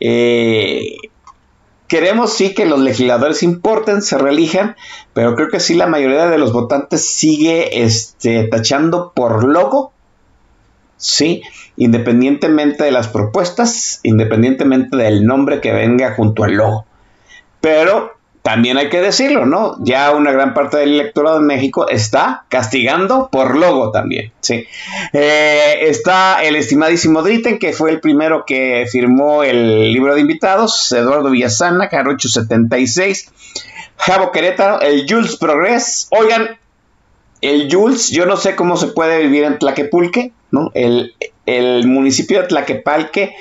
Eh, 0.00 0.96
queremos 1.86 2.32
sí 2.32 2.54
que 2.54 2.66
los 2.66 2.80
legisladores 2.80 3.42
importen, 3.42 4.02
se 4.02 4.18
reelijan, 4.18 4.76
pero 5.14 5.34
creo 5.34 5.48
que 5.48 5.60
sí 5.60 5.74
la 5.74 5.86
mayoría 5.86 6.26
de 6.26 6.38
los 6.38 6.52
votantes 6.52 7.06
sigue 7.06 7.82
este, 7.84 8.44
tachando 8.44 9.12
por 9.14 9.44
logo 9.44 9.92
Sí, 10.98 11.42
independientemente 11.76 12.82
de 12.82 12.90
las 12.90 13.08
propuestas, 13.08 14.00
independientemente 14.02 14.96
del 14.96 15.24
nombre 15.24 15.60
que 15.60 15.72
venga 15.72 16.14
junto 16.14 16.42
al 16.42 16.54
logo. 16.54 16.86
Pero 17.60 18.17
también 18.48 18.78
hay 18.78 18.88
que 18.88 19.02
decirlo, 19.02 19.44
¿no? 19.44 19.76
Ya 19.80 20.10
una 20.12 20.32
gran 20.32 20.54
parte 20.54 20.78
del 20.78 20.94
electorado 20.94 21.38
de 21.38 21.44
México 21.44 21.86
está 21.86 22.46
castigando 22.48 23.28
por 23.30 23.54
logo 23.54 23.90
también, 23.90 24.32
¿sí? 24.40 24.66
Eh, 25.12 25.80
está 25.82 26.42
el 26.42 26.56
estimadísimo 26.56 27.20
Dritten, 27.20 27.58
que 27.58 27.74
fue 27.74 27.90
el 27.90 28.00
primero 28.00 28.44
que 28.46 28.86
firmó 28.90 29.44
el 29.44 29.92
libro 29.92 30.14
de 30.14 30.22
invitados, 30.22 30.90
Eduardo 30.92 31.28
Villasana, 31.28 31.90
Carrocho 31.90 32.30
76, 32.30 33.30
Javo 33.98 34.32
Querétaro, 34.32 34.80
el 34.80 35.04
Jules 35.06 35.36
Progress. 35.36 36.08
Oigan, 36.10 36.56
el 37.42 37.68
Jules, 37.70 38.10
yo 38.12 38.24
no 38.24 38.38
sé 38.38 38.56
cómo 38.56 38.78
se 38.78 38.86
puede 38.86 39.20
vivir 39.24 39.44
en 39.44 39.58
Tlaquepulque, 39.58 40.32
¿no? 40.52 40.70
El, 40.72 41.14
el 41.44 41.86
municipio 41.86 42.40
de 42.40 42.48
Tlaquepalque 42.48 43.36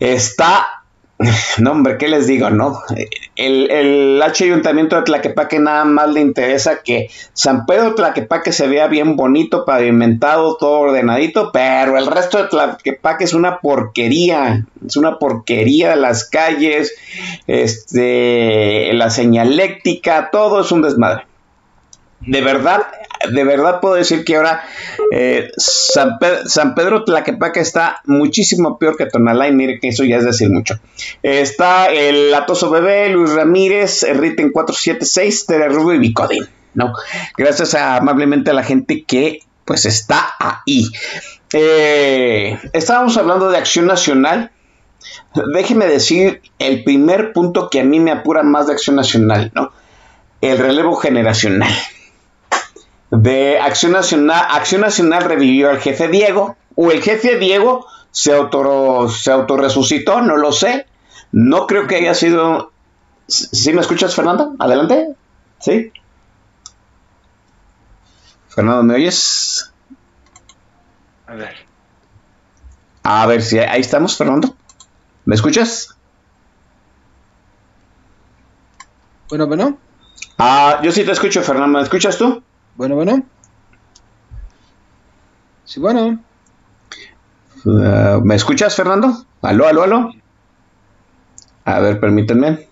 está, 0.00 0.77
no 1.58 1.72
hombre, 1.72 1.98
¿qué 1.98 2.08
les 2.08 2.26
digo, 2.26 2.50
no? 2.50 2.80
El, 3.34 3.70
el 3.70 4.22
ayuntamiento 4.22 4.96
de 4.96 5.02
Tlaquepaque 5.02 5.58
nada 5.58 5.84
más 5.84 6.08
le 6.10 6.20
interesa 6.20 6.82
que 6.82 7.10
San 7.32 7.66
Pedro 7.66 7.94
Tlaquepaque 7.94 8.52
se 8.52 8.68
vea 8.68 8.86
bien 8.86 9.16
bonito, 9.16 9.64
pavimentado, 9.64 10.56
todo 10.56 10.78
ordenadito, 10.78 11.50
pero 11.52 11.98
el 11.98 12.06
resto 12.06 12.38
de 12.38 12.48
Tlaquepaque 12.48 13.24
es 13.24 13.34
una 13.34 13.58
porquería, 13.58 14.64
es 14.86 14.96
una 14.96 15.18
porquería 15.18 15.96
las 15.96 16.24
calles, 16.24 16.94
este, 17.48 18.92
la 18.92 19.10
señaléctica, 19.10 20.30
todo 20.30 20.60
es 20.60 20.70
un 20.70 20.82
desmadre 20.82 21.24
de 22.28 22.40
verdad, 22.42 22.86
de 23.30 23.44
verdad 23.44 23.80
puedo 23.80 23.94
decir 23.94 24.24
que 24.24 24.36
ahora 24.36 24.62
eh, 25.12 25.50
San, 25.56 26.18
Pe- 26.18 26.46
San 26.46 26.74
Pedro 26.74 27.04
Tlaquepaque 27.04 27.60
está 27.60 28.00
muchísimo 28.04 28.78
peor 28.78 28.96
que 28.96 29.06
Tonalá 29.06 29.50
mire 29.50 29.80
que 29.80 29.88
eso 29.88 30.04
ya 30.04 30.16
es 30.18 30.24
decir 30.24 30.50
mucho. 30.50 30.78
Está 31.22 31.86
el 31.86 32.32
Atoso 32.34 32.70
Bebé, 32.70 33.08
Luis 33.08 33.32
Ramírez, 33.32 34.04
Riten 34.14 34.50
476, 34.52 35.46
Tere 35.46 35.68
Rubio 35.68 35.94
y 35.94 35.98
Bicodín, 36.00 36.46
¿no? 36.74 36.92
Gracias 37.36 37.74
a- 37.74 37.96
amablemente 37.96 38.50
a 38.50 38.54
la 38.54 38.62
gente 38.62 39.04
que 39.04 39.40
pues 39.64 39.84
está 39.86 40.34
ahí. 40.38 40.86
Eh, 41.52 42.58
estábamos 42.72 43.16
hablando 43.16 43.50
de 43.50 43.58
Acción 43.58 43.86
Nacional. 43.86 44.50
Déjeme 45.54 45.86
decir 45.86 46.42
el 46.58 46.84
primer 46.84 47.32
punto 47.32 47.68
que 47.70 47.80
a 47.80 47.84
mí 47.84 48.00
me 48.00 48.10
apura 48.10 48.42
más 48.42 48.66
de 48.66 48.72
Acción 48.74 48.96
Nacional, 48.96 49.50
¿no? 49.54 49.72
El 50.40 50.58
relevo 50.58 50.94
generacional 50.96 51.72
de 53.10 53.58
Acción 53.58 53.92
Nacional, 53.92 54.46
Acción 54.50 54.82
Nacional 54.82 55.24
revivió 55.24 55.70
al 55.70 55.80
jefe 55.80 56.08
Diego, 56.08 56.56
o 56.74 56.90
el 56.90 57.02
jefe 57.02 57.38
Diego 57.38 57.86
se 58.10 58.34
auto, 58.34 59.08
se 59.08 59.30
autorresucitó, 59.30 60.20
no 60.20 60.36
lo 60.36 60.52
sé. 60.52 60.86
No 61.32 61.66
creo 61.66 61.86
que 61.86 61.96
haya 61.96 62.14
sido. 62.14 62.72
¿Sí 63.26 63.72
me 63.72 63.80
escuchas, 63.80 64.14
Fernando? 64.14 64.54
Adelante. 64.58 65.14
¿Sí? 65.60 65.92
Fernando, 68.48 68.82
¿me 68.82 68.94
oyes? 68.94 69.72
A 71.26 71.34
ver. 71.34 71.54
A 73.02 73.26
ver 73.26 73.42
si 73.42 73.58
ahí 73.58 73.80
estamos, 73.80 74.16
Fernando. 74.16 74.54
¿Me 75.26 75.34
escuchas? 75.34 75.94
Bueno, 79.28 79.46
bueno. 79.46 79.78
Ah, 80.38 80.80
yo 80.82 80.90
sí 80.90 81.04
te 81.04 81.12
escucho, 81.12 81.42
Fernando. 81.42 81.78
¿Me 81.78 81.84
escuchas 81.84 82.16
tú? 82.16 82.42
Bueno, 82.78 82.94
bueno. 82.94 83.24
Sí, 85.64 85.80
bueno. 85.80 86.22
Uh, 87.64 88.20
¿Me 88.22 88.36
escuchas, 88.36 88.76
Fernando? 88.76 89.26
Aló, 89.42 89.66
aló, 89.66 89.82
aló. 89.82 90.12
A 91.64 91.80
ver, 91.80 91.98
permítanme. 91.98 92.68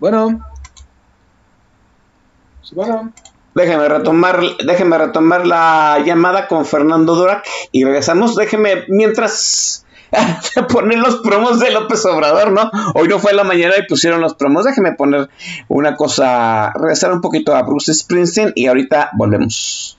Bueno. 0.00 0.44
Sí, 2.62 2.74
bueno. 2.74 3.12
Déjeme 3.54 3.88
retomar, 3.88 4.40
déjeme 4.66 4.98
retomar 4.98 5.46
la 5.46 6.00
llamada 6.04 6.48
con 6.48 6.66
Fernando 6.66 7.14
Durac 7.14 7.46
y 7.70 7.84
regresamos. 7.84 8.34
Déjeme 8.34 8.82
mientras 8.88 9.83
poner 10.68 10.98
los 10.98 11.16
promos 11.16 11.60
de 11.60 11.70
López 11.70 12.04
Obrador, 12.06 12.52
¿no? 12.52 12.70
Hoy 12.94 13.08
no 13.08 13.18
fue 13.18 13.32
la 13.32 13.44
mañana 13.44 13.74
y 13.78 13.86
pusieron 13.86 14.20
los 14.20 14.34
promos. 14.34 14.64
Déjeme 14.64 14.92
poner 14.92 15.28
una 15.68 15.96
cosa, 15.96 16.72
regresar 16.74 17.12
un 17.12 17.20
poquito 17.20 17.54
a 17.54 17.62
Bruce 17.62 17.92
Springsteen 17.92 18.52
y 18.54 18.66
ahorita 18.66 19.10
volvemos. 19.14 19.96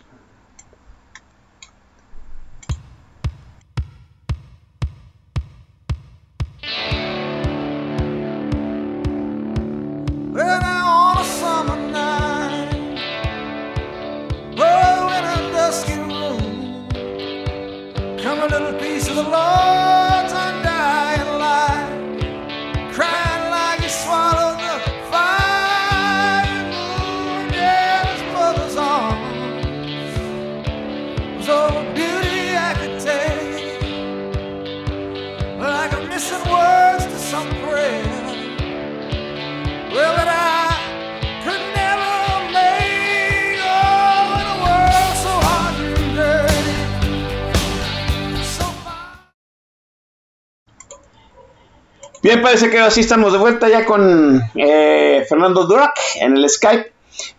Bien, 52.36 52.44
parece 52.44 52.70
que 52.70 52.80
así 52.80 53.00
estamos 53.00 53.32
de 53.32 53.40
vuelta 53.40 53.70
ya 53.70 53.86
con 53.86 54.42
eh, 54.56 55.26
Fernando 55.30 55.64
Durac 55.64 55.98
en 56.20 56.36
el 56.36 56.50
Skype. 56.50 56.92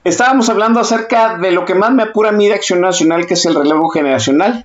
Estábamos 0.05 0.49
hablando 0.49 0.81
acerca 0.81 1.37
de 1.37 1.51
lo 1.51 1.67
que 1.67 1.75
más 1.75 1.93
me 1.93 2.05
apura 2.05 2.31
a 2.31 2.33
mí 2.33 2.49
de 2.49 2.55
Acción 2.55 2.81
Nacional, 2.81 3.27
que 3.27 3.35
es 3.35 3.45
el 3.45 3.57
relevo 3.57 3.91
generacional. 3.91 4.65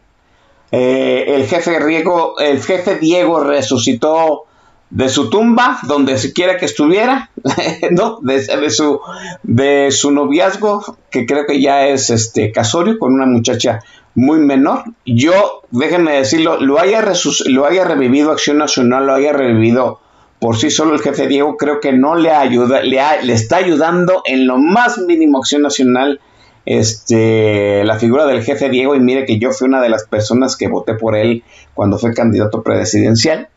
Eh, 0.72 1.36
el 1.36 1.48
jefe 1.48 1.86
Diego, 1.86 2.39
el 2.39 2.63
jefe 2.63 2.96
Diego 2.96 3.44
resucitó 3.44 4.46
de 4.89 5.10
su 5.10 5.30
tumba, 5.30 5.80
donde 5.84 6.17
se 6.17 6.32
quiera 6.32 6.56
que 6.56 6.63
estuviera, 6.63 7.30
¿no? 7.91 8.20
De, 8.22 8.70
su, 8.70 9.02
de 9.44 9.91
su 9.91 10.12
noviazgo, 10.12 10.98
que 11.10 11.26
creo 11.26 11.46
que 11.46 11.60
ya 11.60 11.88
es 11.88 12.10
este 12.10 12.54
casorio, 12.54 12.98
con 12.98 13.13
una 13.13 13.26
muchacha 13.26 13.82
muy 14.15 14.39
menor. 14.39 14.86
Yo, 15.06 15.63
déjenme 15.72 16.13
decirlo, 16.13 16.58
lo 16.58 16.80
haya 16.80 17.02
revivido 17.02 18.32
Acción 18.32 18.60
Nacional, 18.60 19.08
lo 19.08 19.13
haya 19.13 19.34
revivido 19.34 20.00
por 20.41 20.58
sí 20.58 20.71
solo 20.71 20.95
el 20.95 21.01
jefe 21.01 21.27
Diego, 21.27 21.56
creo 21.56 21.80
que 21.80 21.93
no 21.93 22.15
le 22.15 22.32
ayuda, 22.32 22.82
le, 22.82 22.99
está 23.32 23.58
ayudando 23.58 24.23
en 24.25 24.47
lo 24.47 24.58
más 24.58 24.97
mínimo 24.97 25.38
Acción 25.38 25.62
Nacional 25.62 26.19
este, 26.65 27.84
la 27.84 27.99
figura 27.99 28.25
del 28.25 28.43
jefe 28.43 28.69
Diego, 28.69 28.95
y 28.95 28.99
mire 28.99 29.25
que 29.25 29.38
yo 29.38 29.51
fui 29.51 29.67
una 29.67 29.82
de 29.82 29.89
las 29.89 30.06
personas 30.06 30.58
que 30.58 30.67
voté 30.67 30.95
por 30.95 31.15
él 31.15 31.43
cuando 31.75 31.99
fue 31.99 32.15
candidato 32.15 32.63
presidencial. 32.63 33.49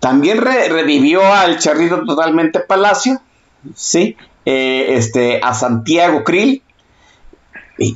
También 0.00 0.38
re- 0.38 0.70
revivió 0.70 1.22
al 1.22 1.58
charrito 1.58 2.04
totalmente 2.04 2.60
Palacio, 2.60 3.20
¿sí? 3.74 4.16
Eh, 4.46 4.94
este, 4.96 5.40
a 5.42 5.52
Santiago 5.52 6.24
Krill. 6.24 6.62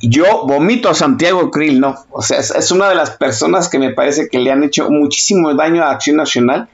Yo 0.02 0.46
vomito 0.46 0.90
a 0.90 0.94
Santiago 0.94 1.50
Krill, 1.50 1.80
¿no? 1.80 1.96
O 2.10 2.20
sea, 2.20 2.40
es 2.40 2.70
una 2.72 2.90
de 2.90 2.94
las 2.94 3.12
personas 3.12 3.70
que 3.70 3.78
me 3.78 3.94
parece 3.94 4.28
que 4.28 4.38
le 4.38 4.50
han 4.52 4.64
hecho 4.64 4.90
muchísimo 4.90 5.54
daño 5.54 5.82
a 5.82 5.92
Acción 5.92 6.16
Nacional. 6.16 6.68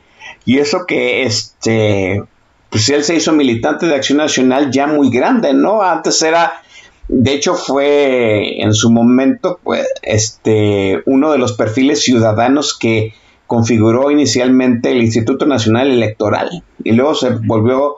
Y 0.44 0.58
eso 0.58 0.84
que, 0.86 1.24
este, 1.24 2.22
pues 2.70 2.88
él 2.88 3.04
se 3.04 3.16
hizo 3.16 3.32
militante 3.32 3.86
de 3.86 3.94
Acción 3.94 4.18
Nacional 4.18 4.70
ya 4.70 4.86
muy 4.86 5.10
grande, 5.10 5.54
¿no? 5.54 5.82
Antes 5.82 6.20
era, 6.22 6.62
de 7.08 7.32
hecho 7.32 7.54
fue 7.54 8.60
en 8.60 8.74
su 8.74 8.90
momento, 8.90 9.60
pues, 9.62 9.86
este, 10.02 11.02
uno 11.06 11.32
de 11.32 11.38
los 11.38 11.52
perfiles 11.52 12.02
ciudadanos 12.02 12.76
que 12.78 13.14
configuró 13.46 14.10
inicialmente 14.10 14.90
el 14.90 15.02
Instituto 15.02 15.46
Nacional 15.46 15.90
Electoral 15.90 16.64
y 16.82 16.92
luego 16.92 17.14
se 17.14 17.30
volvió 17.30 17.96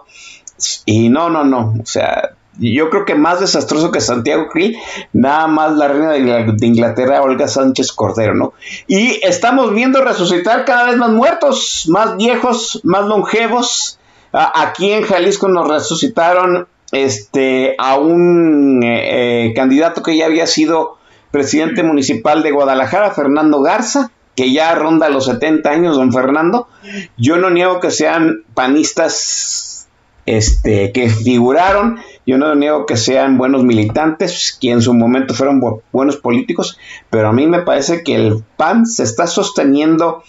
y 0.85 1.09
no, 1.09 1.31
no, 1.31 1.45
no, 1.45 1.75
o 1.81 1.87
sea, 1.87 2.36
yo 2.59 2.90
creo 2.90 3.05
que 3.05 3.14
más 3.14 3.40
desastroso 3.40 3.90
que 3.90 4.01
Santiago 4.01 4.49
Krill, 4.49 4.77
nada 5.12 5.47
más 5.47 5.73
la 5.77 5.88
reina 5.88 6.12
de 6.12 6.21
Ingl- 6.21 6.57
de 6.57 6.66
Inglaterra, 6.66 7.23
Olga 7.23 7.49
Sánchez 7.49 7.92
Cordero, 7.92 8.35
¿no? 8.35 8.53
Y 8.87 9.21
estamos 9.25 9.73
viendo 9.75 10.03
resucitar 10.03 10.64
cada 10.64 10.85
vez 10.87 10.97
más 10.97 11.11
muertos, 11.11 11.85
más 11.88 12.16
viejos, 12.16 12.81
más 12.85 13.05
longevos. 13.07 13.99
Aquí 14.33 14.92
en 14.92 15.03
Jalisco 15.05 15.49
nos 15.49 15.69
resucitaron 15.69 16.66
este, 16.92 17.75
a 17.79 17.97
un 17.99 18.83
eh, 18.83 19.47
eh, 19.49 19.55
candidato 19.55 20.03
que 20.03 20.16
ya 20.16 20.27
había 20.27 20.47
sido 20.47 20.99
presidente 21.31 21.83
municipal 21.83 22.42
de 22.42 22.51
Guadalajara, 22.53 23.11
Fernando 23.12 23.61
Garza, 23.61 24.11
que 24.35 24.53
ya 24.53 24.75
ronda 24.75 25.09
los 25.09 25.25
70 25.27 25.69
años, 25.71 25.97
don 25.97 26.12
Fernando. 26.12 26.69
Yo 27.16 27.37
no 27.38 27.51
niego 27.51 27.81
que 27.81 27.90
sean 27.90 28.45
panistas 28.55 29.88
este, 30.27 30.92
que 30.92 31.09
figuraron, 31.09 31.99
yo 32.27 32.37
no 32.39 32.55
niego 32.57 32.87
que 32.87 32.97
sean 32.97 33.39
buenos 33.39 33.62
militantes, 33.62 34.59
que 34.61 34.71
en 34.71 34.83
su 34.83 34.93
momento 34.93 35.33
fueron 35.33 35.61
bu- 35.61 35.81
buenos 35.93 36.17
políticos, 36.17 36.77
pero 37.09 37.29
a 37.29 37.33
mí 37.33 37.47
me 37.47 37.62
parece 37.62 38.03
que 38.03 38.17
el 38.17 38.43
PAN 38.57 38.85
se 38.85 39.05
está 39.05 39.27
sosteniendo 39.27 40.23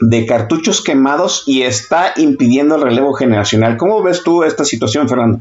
de 0.00 0.26
cartuchos 0.26 0.82
quemados 0.82 1.44
y 1.46 1.62
está 1.62 2.12
impidiendo 2.16 2.76
el 2.76 2.82
relevo 2.82 3.14
generacional. 3.14 3.76
¿Cómo 3.76 4.02
ves 4.02 4.22
tú 4.22 4.42
esta 4.44 4.64
situación, 4.64 5.08
Fernando? 5.08 5.40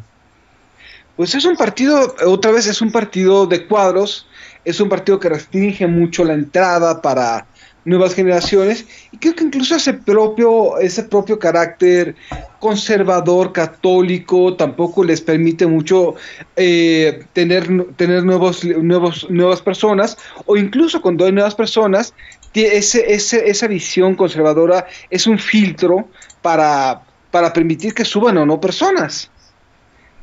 Pues 1.18 1.36
es 1.36 1.46
un 1.46 1.56
partido, 1.56 2.16
otra 2.26 2.52
vez 2.52 2.66
es 2.68 2.82
un 2.82 2.92
partido 2.92 3.46
de 3.46 3.68
cuadros, 3.68 4.28
es 4.66 4.80
un 4.80 4.90
partido 4.90 5.20
que 5.20 5.30
restringe 5.30 5.86
mucho 5.88 6.24
la 6.24 6.34
entrada 6.34 7.02
para 7.02 7.46
nuevas 7.86 8.14
generaciones 8.14 8.86
y 9.12 9.18
creo 9.18 9.36
que 9.36 9.44
incluso 9.44 9.76
ese 9.76 9.94
propio, 9.94 10.78
ese 10.78 11.04
propio 11.04 11.38
carácter 11.40 12.16
conservador, 12.60 13.52
católico, 13.52 14.56
tampoco 14.56 15.04
les 15.04 15.22
permite 15.22 15.68
mucho 15.68 16.16
eh, 16.56 17.26
tener, 17.34 17.68
tener 17.96 18.24
nuevos, 18.24 18.64
nuevos, 18.64 19.30
nuevas 19.30 19.62
personas 19.62 20.18
o 20.46 20.56
incluso 20.56 21.02
cuando 21.02 21.26
hay 21.26 21.32
nuevas 21.32 21.56
personas, 21.56 22.14
ese, 22.54 23.14
ese, 23.14 23.50
esa 23.50 23.68
visión 23.68 24.16
conservadora 24.16 24.86
es 25.10 25.26
un 25.28 25.40
filtro 25.40 26.08
para, 26.42 27.02
para 27.32 27.52
permitir 27.52 27.94
que 27.94 28.06
suban 28.06 28.38
o 28.38 28.46
no 28.46 28.62
personas. 28.62 29.30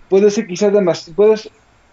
Puede 0.08 0.30
ser 0.30 0.46
quizás 0.46 0.72
demasiado, 0.72 1.16
puedes, 1.16 1.50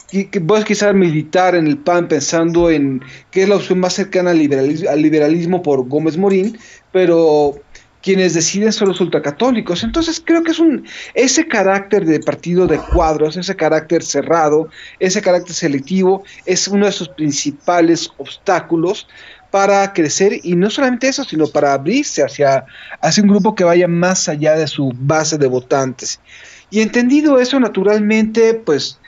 que 0.10 0.42
puedes 0.42 0.66
quizás 0.66 0.94
militar 0.94 1.56
en 1.56 1.68
el 1.68 1.78
PAN 1.78 2.08
pensando 2.08 2.70
en 2.70 3.02
qué 3.32 3.44
es 3.44 3.50
la 3.50 3.58
opción 3.58 3.80
más 3.80 3.94
cercana 3.94 4.32
al 4.32 4.38
liberalismo, 4.38 4.90
al 4.90 5.02
liberalismo 5.02 5.62
por 5.62 5.88
Gómez 5.88 6.18
Morín, 6.18 6.58
pero 6.94 7.62
quienes 8.02 8.34
deciden 8.34 8.72
son 8.72 8.88
los 8.88 9.02
ultracatólicos. 9.02 9.84
Entonces 9.84 10.22
creo 10.24 10.44
que 10.44 10.52
es 10.52 10.60
un 10.60 10.86
ese 11.14 11.46
carácter 11.46 12.06
de 12.06 12.22
partido 12.22 12.66
de 12.68 12.78
cuadros, 12.78 13.36
ese 13.36 13.56
carácter 13.56 14.02
cerrado, 14.02 14.70
ese 15.00 15.22
carácter 15.22 15.54
selectivo, 15.54 16.24
es 16.46 16.70
uno 16.70 16.86
de 16.86 16.94
sus 16.94 17.10
principales 17.10 18.10
obstáculos 18.18 19.08
para 19.52 19.92
crecer 19.92 20.40
y 20.44 20.56
no 20.56 20.70
solamente 20.70 21.10
eso, 21.10 21.26
sino 21.26 21.48
para 21.48 21.74
abrirse 21.74 22.24
hacia, 22.24 22.66
hacia 23.02 23.24
un 23.24 23.30
grupo 23.30 23.56
que 23.56 23.66
vaya 23.66 23.88
más 23.90 24.30
allá 24.30 24.56
de 24.56 24.68
su 24.68 24.94
base 24.96 25.38
de 25.38 25.48
votantes. 25.48 26.22
Y 26.70 26.82
entendido 26.82 27.40
eso, 27.40 27.60
naturalmente, 27.60 28.54
pues 28.54 29.00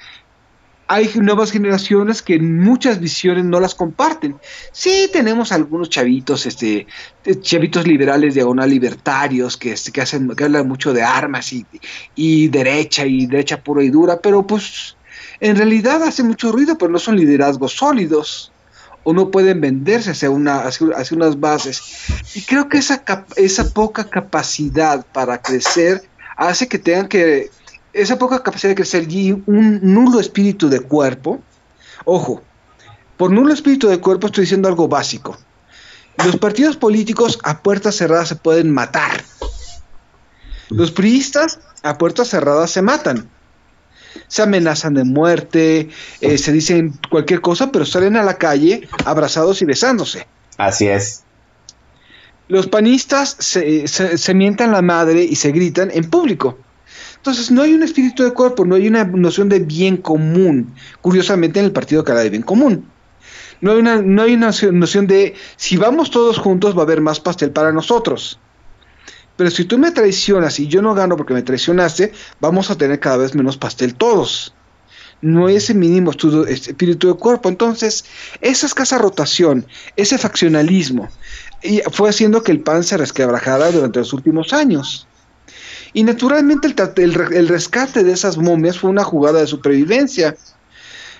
hay 0.91 1.07
nuevas 1.21 1.51
generaciones 1.51 2.23
que 2.23 2.39
muchas 2.39 2.99
visiones 2.99 3.45
no 3.45 3.59
las 3.59 3.75
comparten. 3.75 4.35
Sí, 4.71 5.07
tenemos 5.13 5.51
algunos 5.51 5.87
chavitos, 5.87 6.47
este, 6.47 6.87
eh, 7.25 7.39
chavitos 7.41 7.85
liberales 7.85 8.33
diagonal 8.33 8.71
libertarios 8.71 9.55
que, 9.55 9.73
este, 9.73 9.91
que 9.91 10.01
hacen, 10.01 10.27
que 10.35 10.43
hablan 10.45 10.67
mucho 10.67 10.91
de 10.91 11.03
armas 11.03 11.53
y, 11.53 11.63
y 12.15 12.47
derecha 12.47 13.05
y 13.05 13.27
derecha 13.27 13.61
pura 13.61 13.83
y 13.83 13.91
dura, 13.91 14.19
pero 14.19 14.47
pues 14.47 14.97
en 15.39 15.57
realidad 15.57 16.01
hacen 16.01 16.25
mucho 16.25 16.51
ruido, 16.51 16.75
pero 16.75 16.91
no 16.91 16.97
son 16.97 17.17
liderazgos 17.17 17.73
sólidos 17.73 18.51
o 19.03 19.13
no 19.13 19.29
pueden 19.29 19.61
venderse 19.61 20.09
hacia, 20.09 20.31
una, 20.31 20.61
hacia, 20.61 21.15
unas 21.15 21.39
bases. 21.39 21.81
Y 22.33 22.41
creo 22.41 22.67
que 22.67 22.79
esa, 22.79 23.03
esa 23.35 23.69
poca 23.73 24.05
capacidad 24.05 25.05
para 25.13 25.39
crecer 25.39 26.01
hace 26.35 26.67
que 26.67 26.79
tengan 26.79 27.07
que, 27.07 27.51
esa 27.93 28.17
poca 28.17 28.43
capacidad 28.43 28.71
de 28.71 28.75
crecer 28.75 29.11
y 29.11 29.31
un 29.31 29.79
nulo 29.81 30.19
espíritu 30.19 30.69
de 30.69 30.81
cuerpo, 30.81 31.39
ojo, 32.05 32.41
por 33.17 33.31
nulo 33.31 33.53
espíritu 33.53 33.87
de 33.87 33.99
cuerpo 33.99 34.27
estoy 34.27 34.43
diciendo 34.43 34.67
algo 34.67 34.87
básico. 34.87 35.37
Los 36.25 36.37
partidos 36.37 36.77
políticos 36.77 37.39
a 37.43 37.61
puertas 37.61 37.95
cerradas 37.95 38.29
se 38.29 38.35
pueden 38.35 38.71
matar. 38.71 39.23
Los 40.69 40.91
priistas 40.91 41.59
a 41.83 41.97
puertas 41.97 42.29
cerradas 42.29 42.71
se 42.71 42.81
matan. 42.81 43.29
Se 44.27 44.41
amenazan 44.41 44.95
de 44.95 45.03
muerte, 45.03 45.89
eh, 46.21 46.37
se 46.37 46.51
dicen 46.51 46.93
cualquier 47.09 47.41
cosa, 47.41 47.71
pero 47.71 47.85
salen 47.85 48.17
a 48.17 48.23
la 48.23 48.37
calle 48.37 48.87
abrazados 49.05 49.61
y 49.61 49.65
besándose. 49.65 50.27
Así 50.57 50.87
es. 50.87 51.23
Los 52.47 52.67
panistas 52.67 53.35
se, 53.39 53.87
se, 53.87 54.17
se 54.17 54.33
mientan 54.33 54.71
la 54.71 54.81
madre 54.81 55.23
y 55.23 55.35
se 55.35 55.51
gritan 55.51 55.91
en 55.91 56.09
público. 56.09 56.57
Entonces 57.19 57.51
no 57.51 57.61
hay 57.61 57.73
un 57.73 57.83
espíritu 57.83 58.23
de 58.23 58.33
cuerpo, 58.33 58.65
no 58.65 58.75
hay 58.75 58.87
una 58.87 59.03
noción 59.03 59.49
de 59.49 59.59
bien 59.59 59.97
común. 59.97 60.73
Curiosamente 61.01 61.59
en 61.59 61.65
el 61.65 61.71
partido 61.71 62.03
habla 62.07 62.21
de 62.21 62.29
bien 62.29 62.43
común. 62.43 62.85
No 63.61 63.71
hay 63.71 63.79
una, 63.79 64.01
no 64.01 64.21
hay 64.21 64.33
una 64.35 64.51
noción 64.71 65.05
de 65.05 65.35
si 65.57 65.75
vamos 65.75 66.11
todos 66.11 66.37
juntos 66.37 66.75
va 66.75 66.79
a 66.79 66.83
haber 66.83 67.01
más 67.01 67.19
pastel 67.19 67.51
para 67.51 67.73
nosotros. 67.73 68.39
Pero 69.35 69.51
si 69.51 69.65
tú 69.65 69.77
me 69.77 69.91
traicionas 69.91 70.59
y 70.59 70.67
yo 70.67 70.81
no 70.81 70.93
gano 70.95 71.17
porque 71.17 71.33
me 71.33 71.41
traicionaste, 71.41 72.13
vamos 72.39 72.71
a 72.71 72.77
tener 72.77 72.99
cada 73.01 73.17
vez 73.17 73.35
menos 73.35 73.57
pastel 73.57 73.95
todos. 73.95 74.53
No 75.21 75.47
hay 75.47 75.57
ese 75.57 75.73
mínimo 75.73 76.11
estudio- 76.11 76.47
espíritu 76.47 77.09
de 77.09 77.13
cuerpo. 77.15 77.49
Entonces, 77.49 78.05
esa 78.39 78.65
escasa 78.65 78.97
rotación, 78.97 79.67
ese 79.97 80.17
faccionalismo, 80.17 81.09
y 81.61 81.81
fue 81.91 82.09
haciendo 82.09 82.41
que 82.43 82.53
el 82.53 82.61
PAN 82.61 82.85
se 82.85 82.95
resquebrajara 82.95 83.71
durante 83.71 83.99
los 83.99 84.13
últimos 84.13 84.53
años. 84.53 85.05
Y 85.93 86.03
naturalmente 86.03 86.67
el, 86.67 86.75
el 86.97 87.33
el 87.33 87.47
rescate 87.47 88.03
de 88.03 88.11
esas 88.11 88.37
momias 88.37 88.79
fue 88.79 88.89
una 88.89 89.03
jugada 89.03 89.39
de 89.39 89.47
supervivencia. 89.47 90.35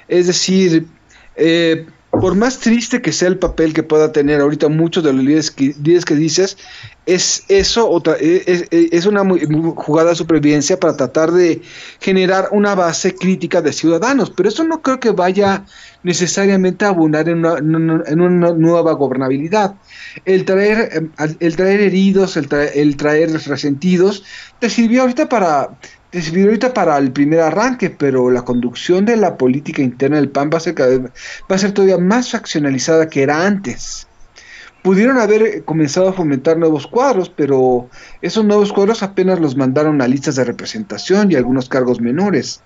Es 0.08 0.28
decir, 0.28 0.88
eh, 1.36 1.88
por 2.12 2.36
más 2.36 2.60
triste 2.60 3.02
que 3.02 3.12
sea 3.12 3.28
el 3.28 3.38
papel 3.38 3.74
que 3.74 3.84
pueda 3.84 4.12
tener 4.12 4.42
ahorita 4.42 4.68
muchos 4.68 5.04
de 5.04 5.14
los 5.14 5.24
líderes 5.24 5.52
que, 5.52 6.16
dices, 6.16 6.58
es 7.06 7.46
eso 7.50 7.88
otra, 7.90 8.16
e, 8.20 8.44
es, 8.48 8.66
es- 8.72 8.92
es 8.92 9.06
una 9.06 9.24
muy- 9.24 9.42
jugada 9.76 10.10
de 10.10 10.16
supervivencia 10.16 10.80
para 10.80 10.98
tratar 10.98 11.32
de 11.32 11.62
generar 12.00 12.50
una 12.52 12.74
base 12.76 13.14
crítica 13.16 13.62
de 13.62 13.74
ciudadanos, 13.74 14.32
pero 14.32 14.50
eso 14.50 14.64
no 14.64 14.82
creo 14.82 15.00
que 15.00 15.12
vaya 15.12 15.66
necesariamente 16.04 16.84
a 16.86 16.90
abonar 16.90 17.30
en 17.30 17.40
una, 17.46 17.58
en 18.08 18.22
una- 18.22 18.54
nueva 18.54 18.94
gobernabilidad. 18.94 19.76
El 20.26 20.46
traer, 20.46 20.90
em, 20.94 21.12
el 21.40 21.56
traer 21.56 21.82
heridos, 21.82 22.38
el 22.38 22.48
traer, 22.48 22.72
el 22.76 22.98
traer 22.98 23.32
resentidos, 23.46 24.24
te 24.60 24.70
sirvió 24.70 25.02
ahorita 25.04 25.30
para 25.30 25.78
te 26.12 26.44
ahorita 26.44 26.74
para 26.74 26.98
el 26.98 27.12
primer 27.12 27.42
arranque, 27.42 27.90
pero 27.90 28.32
la 28.32 28.44
conducción 28.44 29.06
de 29.06 29.16
la 29.16 29.38
política 29.38 29.82
interna 29.82 30.18
del 30.18 30.30
PAN 30.30 30.50
va 30.52 30.58
a 30.58 30.62
ser 30.62 30.74
cada 30.74 30.98
va 30.98 31.12
a 31.50 31.58
ser 31.58 31.72
todavía 31.72 31.98
más 31.98 32.32
faccionalizada 32.32 33.10
que 33.10 33.22
era 33.24 33.46
antes. 33.46 34.08
Pudieron 34.82 35.20
haber 35.20 35.64
comenzado 35.66 36.10
a 36.10 36.14
fomentar 36.14 36.58
nuevos 36.58 36.88
cuadros, 36.88 37.30
pero 37.30 37.90
esos 38.22 38.46
nuevos 38.46 38.72
cuadros 38.72 39.04
apenas 39.04 39.40
los 39.40 39.56
mandaron 39.56 40.02
a 40.02 40.08
listas 40.08 40.36
de 40.36 40.46
representación 40.46 41.32
y 41.32 41.36
algunos 41.36 41.68
cargos 41.68 42.00
menores. 42.00 42.62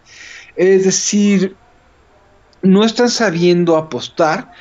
Es 0.56 0.86
decir, 0.86 1.56
no 2.62 2.86
están 2.86 3.10
sabiendo 3.10 3.76
apostar 3.76 4.52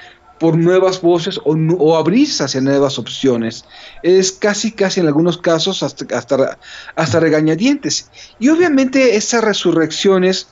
por 0.42 0.58
nuevas 0.58 1.00
voces 1.00 1.38
o, 1.44 1.54
o 1.54 1.96
abrirse 1.96 2.42
hacia 2.42 2.60
nuevas 2.60 2.98
opciones. 2.98 3.64
Es 4.02 4.32
casi, 4.32 4.72
casi 4.72 4.98
en 4.98 5.06
algunos 5.06 5.38
casos 5.38 5.84
hasta, 5.84 6.04
hasta, 6.16 6.58
hasta 6.96 7.20
regañadientes. 7.20 8.10
Y 8.40 8.48
obviamente 8.48 9.14
esas 9.14 9.44
resurrecciones 9.44 10.48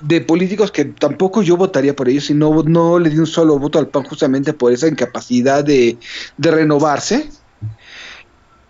de 0.00 0.20
políticos 0.20 0.70
que 0.70 0.84
tampoco 0.84 1.42
yo 1.42 1.56
votaría 1.56 1.96
por 1.96 2.08
ellos 2.08 2.30
y 2.30 2.34
no, 2.34 2.62
no 2.62 3.00
le 3.00 3.10
di 3.10 3.18
un 3.18 3.26
solo 3.26 3.58
voto 3.58 3.80
al 3.80 3.88
PAN 3.88 4.04
justamente 4.04 4.52
por 4.52 4.72
esa 4.72 4.86
incapacidad 4.86 5.64
de, 5.64 5.98
de 6.36 6.50
renovarse. 6.52 7.28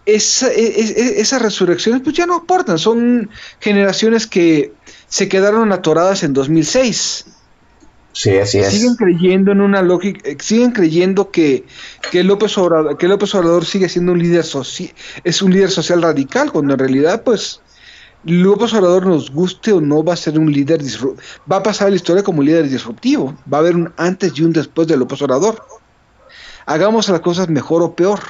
Esa, 0.07 0.51
e- 0.53 0.81
e- 0.81 1.20
esas 1.20 1.43
resurrecciones 1.43 2.01
pues 2.01 2.16
ya 2.16 2.25
no 2.25 2.37
aportan, 2.37 2.79
son 2.79 3.29
generaciones 3.61 4.27
que 4.27 4.73
se 5.07 5.29
quedaron 5.29 5.70
atoradas 5.70 6.23
en 6.23 6.33
2006 6.33 7.27
Sí, 8.12 8.36
así 8.36 8.58
es. 8.58 8.70
siguen 8.70 8.94
creyendo 8.96 9.52
en 9.52 9.60
una 9.60 9.80
lógica, 9.82 10.28
eh, 10.28 10.36
siguen 10.38 10.72
creyendo 10.72 11.30
que, 11.30 11.64
que 12.10 12.22
López 12.22 12.56
Obrador, 12.58 12.98
que 12.98 13.08
López 13.08 13.34
Obrador 13.34 13.64
sigue 13.64 13.88
siendo 13.88 14.12
un 14.12 14.18
líder 14.18 14.44
social, 14.44 14.90
es 15.24 15.40
un 15.40 15.52
líder 15.52 15.70
social 15.70 16.02
radical, 16.02 16.52
cuando 16.52 16.74
en 16.74 16.78
realidad, 16.78 17.22
pues, 17.22 17.60
López 18.24 18.72
Obrador 18.74 19.06
nos 19.06 19.30
guste 19.30 19.72
o 19.72 19.80
no 19.80 20.04
va 20.04 20.12
a 20.12 20.16
ser 20.16 20.38
un 20.38 20.52
líder 20.52 20.80
va 21.50 21.56
a 21.56 21.62
pasar 21.62 21.90
la 21.90 21.96
historia 21.96 22.22
como 22.22 22.40
un 22.40 22.46
líder 22.46 22.68
disruptivo, 22.68 23.36
va 23.52 23.58
a 23.58 23.60
haber 23.60 23.76
un 23.76 23.92
antes 23.96 24.32
y 24.36 24.42
un 24.42 24.52
después 24.52 24.86
de 24.86 24.96
López 24.96 25.22
Obrador. 25.22 25.64
Hagamos 26.66 27.08
las 27.08 27.20
cosas 27.20 27.48
mejor 27.48 27.82
o 27.82 27.96
peor. 27.96 28.20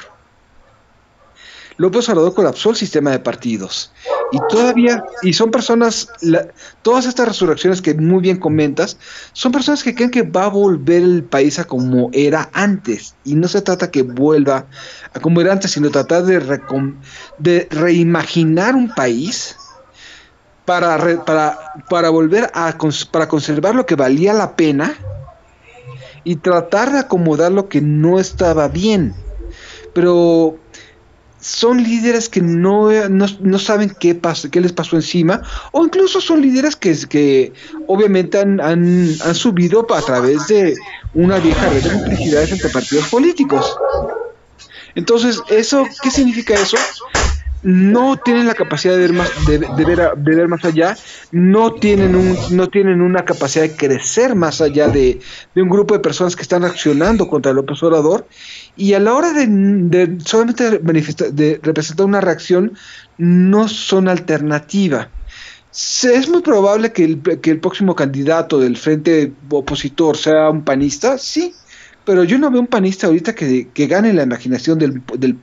López 1.77 2.07
Obrador 2.09 2.33
colapsó 2.33 2.71
el 2.71 2.75
sistema 2.75 3.11
de 3.11 3.19
partidos 3.19 3.91
y 4.33 4.39
todavía 4.47 5.03
y 5.21 5.33
son 5.33 5.51
personas 5.51 6.15
la- 6.21 6.47
todas 6.81 7.05
estas 7.05 7.27
resurrecciones 7.27 7.83
que 7.83 7.93
muy 7.93 8.19
bien 8.19 8.39
comentas 8.39 8.97
son 9.33 9.51
personas 9.51 9.83
que 9.83 9.93
creen 9.93 10.09
que 10.09 10.23
va 10.23 10.45
a 10.45 10.49
volver 10.49 11.03
el 11.03 11.25
país 11.25 11.59
a 11.59 11.65
como 11.65 12.09
era 12.13 12.49
antes. 12.53 13.19
Y 13.23 13.35
no 13.35 13.47
se 13.47 13.61
trata 13.61 13.91
que 13.91 14.01
vuelva 14.01 14.67
a 15.13 15.19
como 15.19 15.39
era 15.39 15.53
antes 15.53 15.71
sino 15.71 15.91
tratar 15.91 16.23
de 16.25 16.39
de 17.37 17.67
reimaginar 17.69 18.75
un 18.75 18.91
país 18.95 19.61
para 20.65 20.97
para 21.25 21.59
para 21.87 22.09
volver 22.09 22.49
a 22.55 22.75
para 23.11 23.27
conservar 23.27 23.75
lo 23.75 23.85
que 23.85 23.95
valía 23.95 24.33
la 24.33 24.55
pena 24.55 24.95
y 26.23 26.37
tratar 26.37 26.91
de 26.91 26.99
acomodar 26.99 27.51
lo 27.51 27.69
que 27.69 27.81
no 27.81 28.19
estaba 28.19 28.67
bien. 28.67 29.15
Pero 29.93 30.62
son 31.43 31.83
líderes 31.83 32.29
que 32.29 32.41
no, 32.41 32.89
no, 33.09 33.25
no 33.41 33.59
saben 33.59 33.93
qué, 33.99 34.19
pas- 34.19 34.49
qué 34.49 34.61
les 34.61 34.71
pasó 34.71 34.95
encima, 34.95 35.41
o 35.73 35.83
incluso 35.83 36.21
son 36.21 36.41
líderes 36.41 36.75
que, 36.75 36.95
que 37.09 37.53
obviamente 37.87 38.39
han, 38.39 38.61
han, 38.61 39.09
han 39.23 39.35
subido 39.35 39.85
a 39.93 40.01
través 40.01 40.47
de 40.47 40.73
una 41.13 41.39
vieja 41.39 41.69
red 41.69 41.83
de 41.83 41.91
complicidades 41.91 42.51
entre 42.53 42.69
partidos 42.69 43.09
políticos. 43.09 43.75
Entonces, 44.95 45.41
eso, 45.49 45.85
¿qué 46.01 46.09
significa 46.11 46.53
eso? 46.53 46.77
No 47.61 48.17
tienen 48.17 48.45
la 48.45 48.55
capacidad 48.55 48.93
de 48.93 48.99
ver 48.99 49.13
más, 49.13 49.29
de, 49.47 49.57
ver, 49.57 50.11
de 50.17 50.35
ver 50.35 50.47
más 50.49 50.65
allá, 50.65 50.97
no 51.31 51.73
tienen, 51.73 52.13
un, 52.15 52.37
no 52.51 52.67
tienen 52.67 53.01
una 53.01 53.23
capacidad 53.23 53.63
de 53.63 53.75
crecer 53.75 54.35
más 54.35 54.59
allá 54.59 54.89
de, 54.89 55.21
de 55.55 55.61
un 55.61 55.69
grupo 55.69 55.93
de 55.93 56.01
personas 56.01 56.35
que 56.35 56.41
están 56.41 56.65
accionando 56.65 57.27
contra 57.27 57.51
el 57.51 57.55
López 57.55 57.81
Obrador, 57.81 58.27
y 58.75 58.93
a 58.93 58.99
la 58.99 59.13
hora 59.13 59.33
de, 59.33 59.45
de 59.47 60.17
solamente 60.25 60.79
de 60.79 61.59
representar 61.63 62.05
una 62.05 62.21
reacción, 62.21 62.73
no 63.17 63.67
son 63.67 64.07
alternativa. 64.07 65.09
Es 65.71 66.29
muy 66.29 66.41
probable 66.41 66.91
que 66.93 67.03
el, 67.03 67.21
que 67.41 67.49
el 67.51 67.59
próximo 67.59 67.95
candidato 67.95 68.59
del 68.59 68.77
frente 68.77 69.33
opositor 69.49 70.17
sea 70.17 70.49
un 70.51 70.63
panista, 70.63 71.17
sí, 71.17 71.55
pero 72.05 72.23
yo 72.23 72.37
no 72.37 72.51
veo 72.51 72.61
un 72.61 72.67
panista 72.67 73.07
ahorita 73.07 73.33
que, 73.33 73.69
que 73.73 73.87
gane 73.87 74.13
la 74.13 74.23
imaginación 74.23 74.77
del, 74.77 75.01
del- 75.17 75.39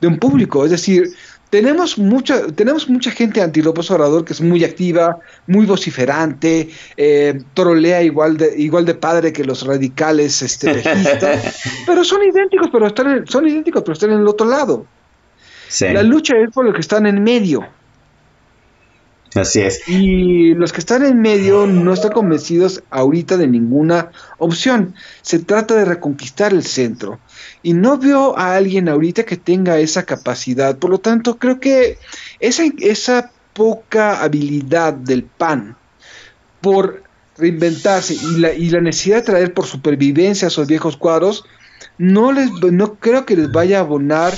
de 0.00 0.06
un 0.08 0.18
público. 0.18 0.64
Es 0.64 0.70
decir, 0.70 1.10
tenemos 1.52 1.98
mucha, 1.98 2.46
tenemos 2.46 2.88
mucha 2.88 3.10
gente 3.10 3.42
anti 3.42 3.60
López 3.60 3.90
Obrador 3.90 4.24
que 4.24 4.32
es 4.32 4.40
muy 4.40 4.64
activa, 4.64 5.18
muy 5.46 5.66
vociferante, 5.66 6.70
eh, 6.96 7.42
trolea 7.52 8.02
igual 8.02 8.38
de, 8.38 8.54
igual 8.58 8.86
de 8.86 8.94
padre 8.94 9.34
que 9.34 9.44
los 9.44 9.66
radicales 9.66 10.40
este, 10.40 10.72
pejistas, 10.74 11.60
pero 11.86 12.04
son 12.04 12.22
idénticos, 12.22 12.68
pero 12.72 12.86
están 12.86 13.10
en- 13.18 13.26
son 13.26 13.46
idénticos, 13.46 13.82
pero 13.82 13.92
están 13.92 14.12
en 14.12 14.20
el 14.20 14.28
otro 14.28 14.46
lado. 14.48 14.86
Sí, 15.68 15.88
La 15.90 16.02
lucha 16.02 16.38
es 16.38 16.50
por 16.54 16.64
los 16.64 16.74
que 16.74 16.80
están 16.80 17.04
en 17.06 17.22
medio. 17.22 17.66
así 19.34 19.60
es. 19.60 19.86
Y 19.88 20.54
los 20.54 20.72
que 20.72 20.80
están 20.80 21.04
en 21.04 21.20
medio 21.20 21.66
no 21.66 21.92
están 21.92 22.12
convencidos 22.12 22.82
ahorita 22.90 23.36
de 23.36 23.46
ninguna 23.46 24.10
opción. 24.38 24.94
Se 25.20 25.38
trata 25.38 25.74
de 25.74 25.84
reconquistar 25.84 26.52
el 26.52 26.62
centro. 26.64 27.20
Y 27.62 27.74
no 27.74 27.98
veo 27.98 28.36
a 28.38 28.56
alguien 28.56 28.88
ahorita 28.88 29.24
que 29.24 29.36
tenga 29.36 29.78
esa 29.78 30.04
capacidad. 30.04 30.76
Por 30.78 30.90
lo 30.90 30.98
tanto, 30.98 31.38
creo 31.38 31.60
que 31.60 31.98
esa, 32.40 32.64
esa 32.78 33.30
poca 33.52 34.22
habilidad 34.22 34.94
del 34.94 35.24
PAN 35.24 35.76
por 36.60 37.02
reinventarse 37.36 38.14
y 38.14 38.38
la, 38.38 38.52
y 38.52 38.70
la 38.70 38.80
necesidad 38.80 39.16
de 39.16 39.22
traer 39.22 39.54
por 39.54 39.66
supervivencia 39.66 40.46
a 40.46 40.48
esos 40.48 40.66
viejos 40.66 40.96
cuadros, 40.96 41.44
no, 41.98 42.32
les, 42.32 42.50
no 42.50 42.94
creo 42.94 43.26
que 43.26 43.36
les 43.36 43.50
vaya 43.50 43.78
a 43.78 43.80
abonar 43.80 44.32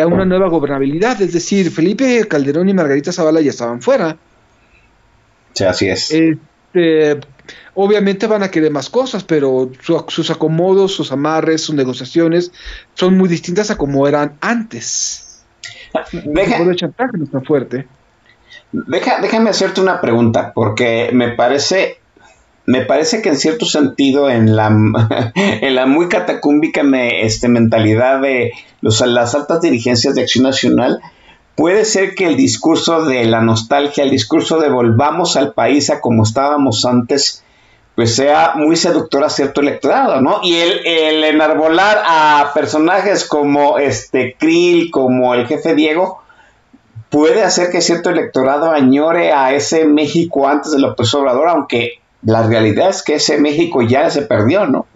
a 0.00 0.06
una 0.06 0.24
nueva 0.24 0.48
gobernabilidad. 0.48 1.20
Es 1.20 1.32
decir, 1.32 1.70
Felipe 1.70 2.26
Calderón 2.28 2.68
y 2.68 2.74
Margarita 2.74 3.12
Zavala 3.12 3.40
ya 3.40 3.50
estaban 3.50 3.82
fuera. 3.82 4.16
Sí, 5.52 5.64
así 5.64 5.88
es. 5.88 6.10
Este, 6.10 7.20
obviamente 7.74 8.26
van 8.26 8.42
a 8.42 8.50
querer 8.50 8.70
más 8.70 8.88
cosas, 8.90 9.24
pero 9.24 9.70
su- 9.80 10.04
sus 10.08 10.30
acomodos, 10.30 10.92
sus 10.94 11.12
amarres, 11.12 11.62
sus 11.62 11.74
negociaciones 11.74 12.52
son 12.94 13.16
muy 13.16 13.28
distintas 13.28 13.70
a 13.70 13.76
como 13.76 14.06
eran 14.06 14.36
antes. 14.40 15.44
El 16.12 16.32
Deja- 16.34 16.74
chantaje 16.76 17.18
no 17.18 17.24
está 17.24 17.40
fuerte. 17.40 17.86
Deja, 18.72 19.20
déjame 19.20 19.50
hacerte 19.50 19.80
una 19.80 20.00
pregunta, 20.00 20.52
porque 20.54 21.10
me 21.12 21.28
parece, 21.32 21.98
me 22.64 22.82
parece 22.82 23.20
que 23.20 23.28
en 23.28 23.36
cierto 23.36 23.66
sentido, 23.66 24.30
en 24.30 24.56
la, 24.56 24.68
en 25.34 25.74
la 25.74 25.86
muy 25.86 26.08
catacúmbica 26.08 26.82
me- 26.82 27.24
este, 27.26 27.48
mentalidad 27.48 28.20
de 28.22 28.52
los, 28.80 29.00
las 29.06 29.34
altas 29.34 29.60
dirigencias 29.60 30.14
de 30.14 30.22
Acción 30.22 30.44
Nacional, 30.44 31.00
puede 31.54 31.84
ser 31.84 32.14
que 32.14 32.26
el 32.26 32.36
discurso 32.36 33.04
de 33.04 33.24
la 33.26 33.42
nostalgia, 33.42 34.04
el 34.04 34.10
discurso 34.10 34.58
de 34.58 34.70
volvamos 34.70 35.36
al 35.36 35.52
país 35.52 35.90
a 35.90 36.00
como 36.00 36.22
estábamos 36.22 36.86
antes, 36.86 37.44
pues 37.94 38.14
sea 38.14 38.52
muy 38.56 38.76
seductor 38.76 39.22
a 39.24 39.28
cierto 39.28 39.60
electorado, 39.60 40.20
¿no? 40.20 40.40
Y 40.42 40.56
el, 40.56 40.86
el 40.86 41.24
enarbolar 41.24 42.02
a 42.06 42.52
personajes 42.54 43.26
como 43.26 43.78
este 43.78 44.36
Krill, 44.38 44.90
como 44.90 45.34
el 45.34 45.46
jefe 45.46 45.74
Diego, 45.74 46.22
puede 47.10 47.42
hacer 47.42 47.70
que 47.70 47.82
cierto 47.82 48.08
electorado 48.08 48.70
añore 48.70 49.32
a 49.32 49.52
ese 49.52 49.84
México 49.84 50.48
antes 50.48 50.72
de 50.72 50.78
López 50.78 51.12
Obrador, 51.14 51.48
aunque 51.48 52.00
la 52.22 52.42
realidad 52.42 52.88
es 52.88 53.02
que 53.02 53.16
ese 53.16 53.38
México 53.38 53.82
ya 53.82 54.08
se 54.08 54.22
perdió, 54.22 54.66
¿no? 54.66 54.86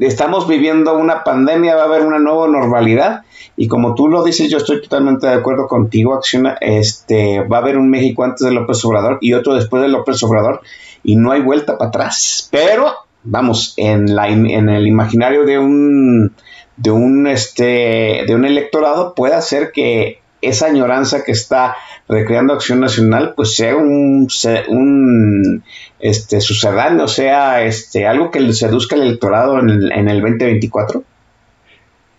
Estamos 0.00 0.46
viviendo 0.46 0.96
una 0.96 1.24
pandemia, 1.24 1.74
va 1.74 1.82
a 1.82 1.86
haber 1.86 2.02
una 2.02 2.20
nueva 2.20 2.46
normalidad 2.46 3.22
y 3.56 3.68
como 3.68 3.94
tú 3.94 4.08
lo 4.08 4.22
dices, 4.22 4.48
yo 4.48 4.58
estoy 4.58 4.80
totalmente 4.80 5.26
de 5.26 5.34
acuerdo 5.34 5.66
contigo, 5.66 6.14
Acciona, 6.14 6.56
este, 6.60 7.40
va 7.40 7.58
a 7.58 7.60
haber 7.60 7.76
un 7.76 7.90
México 7.90 8.24
antes 8.24 8.46
de 8.46 8.52
López 8.52 8.84
Obrador 8.84 9.18
y 9.20 9.34
otro 9.34 9.54
después 9.54 9.82
de 9.82 9.88
López 9.88 10.22
Obrador 10.22 10.62
y 11.02 11.16
no 11.16 11.32
hay 11.32 11.42
vuelta 11.42 11.78
para 11.78 11.88
atrás, 11.88 12.48
pero 12.50 12.92
vamos, 13.24 13.74
en, 13.76 14.14
la, 14.14 14.28
en 14.28 14.68
el 14.68 14.86
imaginario 14.86 15.44
de 15.44 15.58
un, 15.58 16.32
de 16.76 16.90
un, 16.90 17.26
este, 17.26 18.24
de 18.26 18.34
un 18.34 18.44
electorado 18.44 19.14
puede 19.14 19.34
hacer 19.34 19.72
que 19.72 20.20
esa 20.40 20.66
añoranza 20.66 21.22
que 21.24 21.32
está 21.32 21.76
recreando 22.08 22.52
Acción 22.52 22.80
Nacional, 22.80 23.34
pues 23.36 23.54
sea 23.54 23.76
un, 23.76 24.28
un 24.68 25.64
este, 26.00 26.40
sucedáneo, 26.40 27.06
sea 27.06 27.64
este, 27.64 28.06
algo 28.06 28.30
que 28.30 28.52
seduzca 28.52 28.96
al 28.96 29.02
electorado 29.02 29.60
en 29.60 29.70
el, 29.70 29.92
en 29.92 30.08
el 30.08 30.20
2024? 30.20 31.04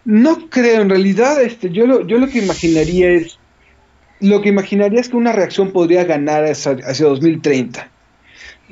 No 0.06 0.50
creo, 0.50 0.82
en 0.82 0.90
realidad, 0.90 1.42
este, 1.42 1.70
yo 1.70 1.86
lo, 1.86 2.08
yo 2.08 2.18
lo 2.18 2.28
que 2.28 2.40
imaginaría 2.40 3.12
es, 3.12 3.38
lo 4.22 4.42
que 4.42 4.50
imaginaría 4.50 5.02
es 5.02 5.10
que 5.10 5.18
una 5.18 5.34
reacción 5.34 5.72
podría 5.72 6.06
ganar 6.06 6.46
hacia, 6.46 6.78
hacia 6.86 7.06
2030. 7.06 7.90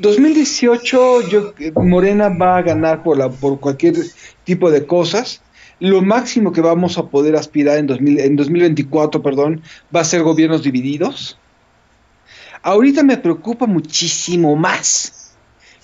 2018, 0.01 1.29
yo, 1.29 1.53
eh, 1.59 1.71
Morena 1.75 2.29
va 2.29 2.57
a 2.57 2.61
ganar 2.61 3.03
por, 3.03 3.17
la, 3.17 3.29
por 3.29 3.59
cualquier 3.59 3.95
tipo 4.43 4.71
de 4.71 4.85
cosas. 4.85 5.41
Lo 5.79 6.01
máximo 6.01 6.51
que 6.51 6.61
vamos 6.61 6.97
a 6.97 7.07
poder 7.07 7.35
aspirar 7.35 7.77
en, 7.77 7.87
2000 7.87 8.19
en 8.19 8.35
2024, 8.35 9.21
perdón, 9.21 9.61
va 9.95 10.01
a 10.01 10.03
ser 10.03 10.23
gobiernos 10.23 10.63
divididos. 10.63 11.37
Ahorita 12.63 13.03
me 13.03 13.17
preocupa 13.17 13.65
muchísimo 13.65 14.55
más 14.55 15.21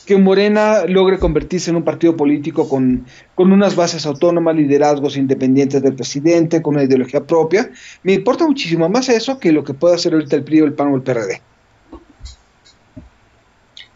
que 0.08 0.18
Morena 0.18 0.86
logre 0.86 1.20
convertirse 1.20 1.70
en 1.70 1.76
un 1.76 1.84
partido 1.84 2.16
político 2.16 2.70
con, 2.70 3.06
con 3.36 3.52
unas 3.52 3.76
bases 3.76 4.06
autónomas, 4.06 4.56
liderazgos 4.56 5.18
independientes 5.18 5.82
del 5.82 5.96
presidente, 5.96 6.62
con 6.62 6.76
una 6.76 6.86
ideología 6.86 7.26
propia. 7.26 7.70
Me 8.04 8.14
importa 8.14 8.48
muchísimo 8.48 8.88
más 8.88 9.10
eso 9.10 9.38
que 9.38 9.52
lo 9.52 9.66
que 9.66 9.74
pueda 9.74 9.96
hacer 9.96 10.14
ahorita 10.14 10.38
el 10.38 10.44
PRI, 10.46 10.62
o 10.62 10.66
el 10.66 10.74
PAN 10.74 10.94
o 10.94 10.96
el 10.96 11.02
PRD. 11.02 11.42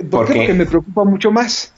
¿Por, 0.03 0.25
¿Por 0.25 0.27
qué? 0.27 0.39
Porque 0.39 0.53
me 0.53 0.65
preocupa 0.65 1.03
mucho 1.03 1.31
más. 1.31 1.73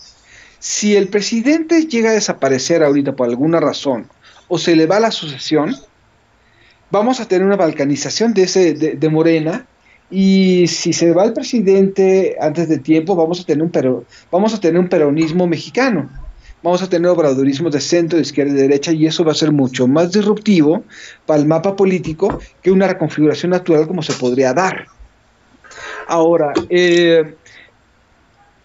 Si 0.60 0.96
el 0.96 1.10
presidente 1.10 1.88
llega 1.88 2.12
a 2.12 2.14
desaparecer 2.14 2.84
ahorita 2.84 3.16
por 3.16 3.28
alguna 3.28 3.60
razón 3.60 4.08
o 4.48 4.58
se 4.58 4.76
le 4.76 4.86
va 4.86 5.00
la 5.00 5.12
sucesión, 5.12 5.76
vamos 6.90 7.20
a 7.20 7.28
tener 7.28 7.46
una 7.46 7.58
balcanización 7.58 8.34
de, 8.34 8.44
ese, 8.44 8.74
de, 8.74 8.94
de 8.96 9.10
Morena 9.10 9.68
y 10.10 10.68
si 10.68 10.94
se 10.94 11.12
va 11.12 11.24
el 11.24 11.34
presidente 11.34 12.38
antes 12.40 12.70
de 12.70 12.78
tiempo, 12.78 13.16
vamos 13.16 13.42
a 13.42 13.46
tener 13.46 13.64
un, 13.64 13.72
pero, 13.72 14.06
vamos 14.32 14.54
a 14.54 14.60
tener 14.60 14.80
un 14.80 14.88
peronismo 14.88 15.48
mexicano. 15.48 16.08
Vamos 16.62 16.82
a 16.84 16.88
tener 16.88 17.10
obradorismo 17.10 17.70
de 17.70 17.82
centro, 17.82 18.18
de 18.18 18.22
izquierda 18.22 18.52
y 18.52 18.56
de 18.56 18.62
derecha, 18.62 18.92
y 18.92 19.06
eso 19.06 19.26
va 19.26 19.32
a 19.32 19.36
ser 19.36 19.52
mucho 19.52 19.88
más 19.88 20.12
disruptivo 20.12 20.84
para 21.26 21.40
el 21.40 21.48
mapa 21.48 21.76
político 21.76 22.40
que 22.62 22.72
una 22.72 22.88
reconfiguración 22.88 23.50
natural 23.52 23.88
como 23.88 24.02
se 24.04 24.14
podría 24.14 24.54
dar. 24.54 24.86
Ahora, 26.08 26.54
eh, 26.70 27.36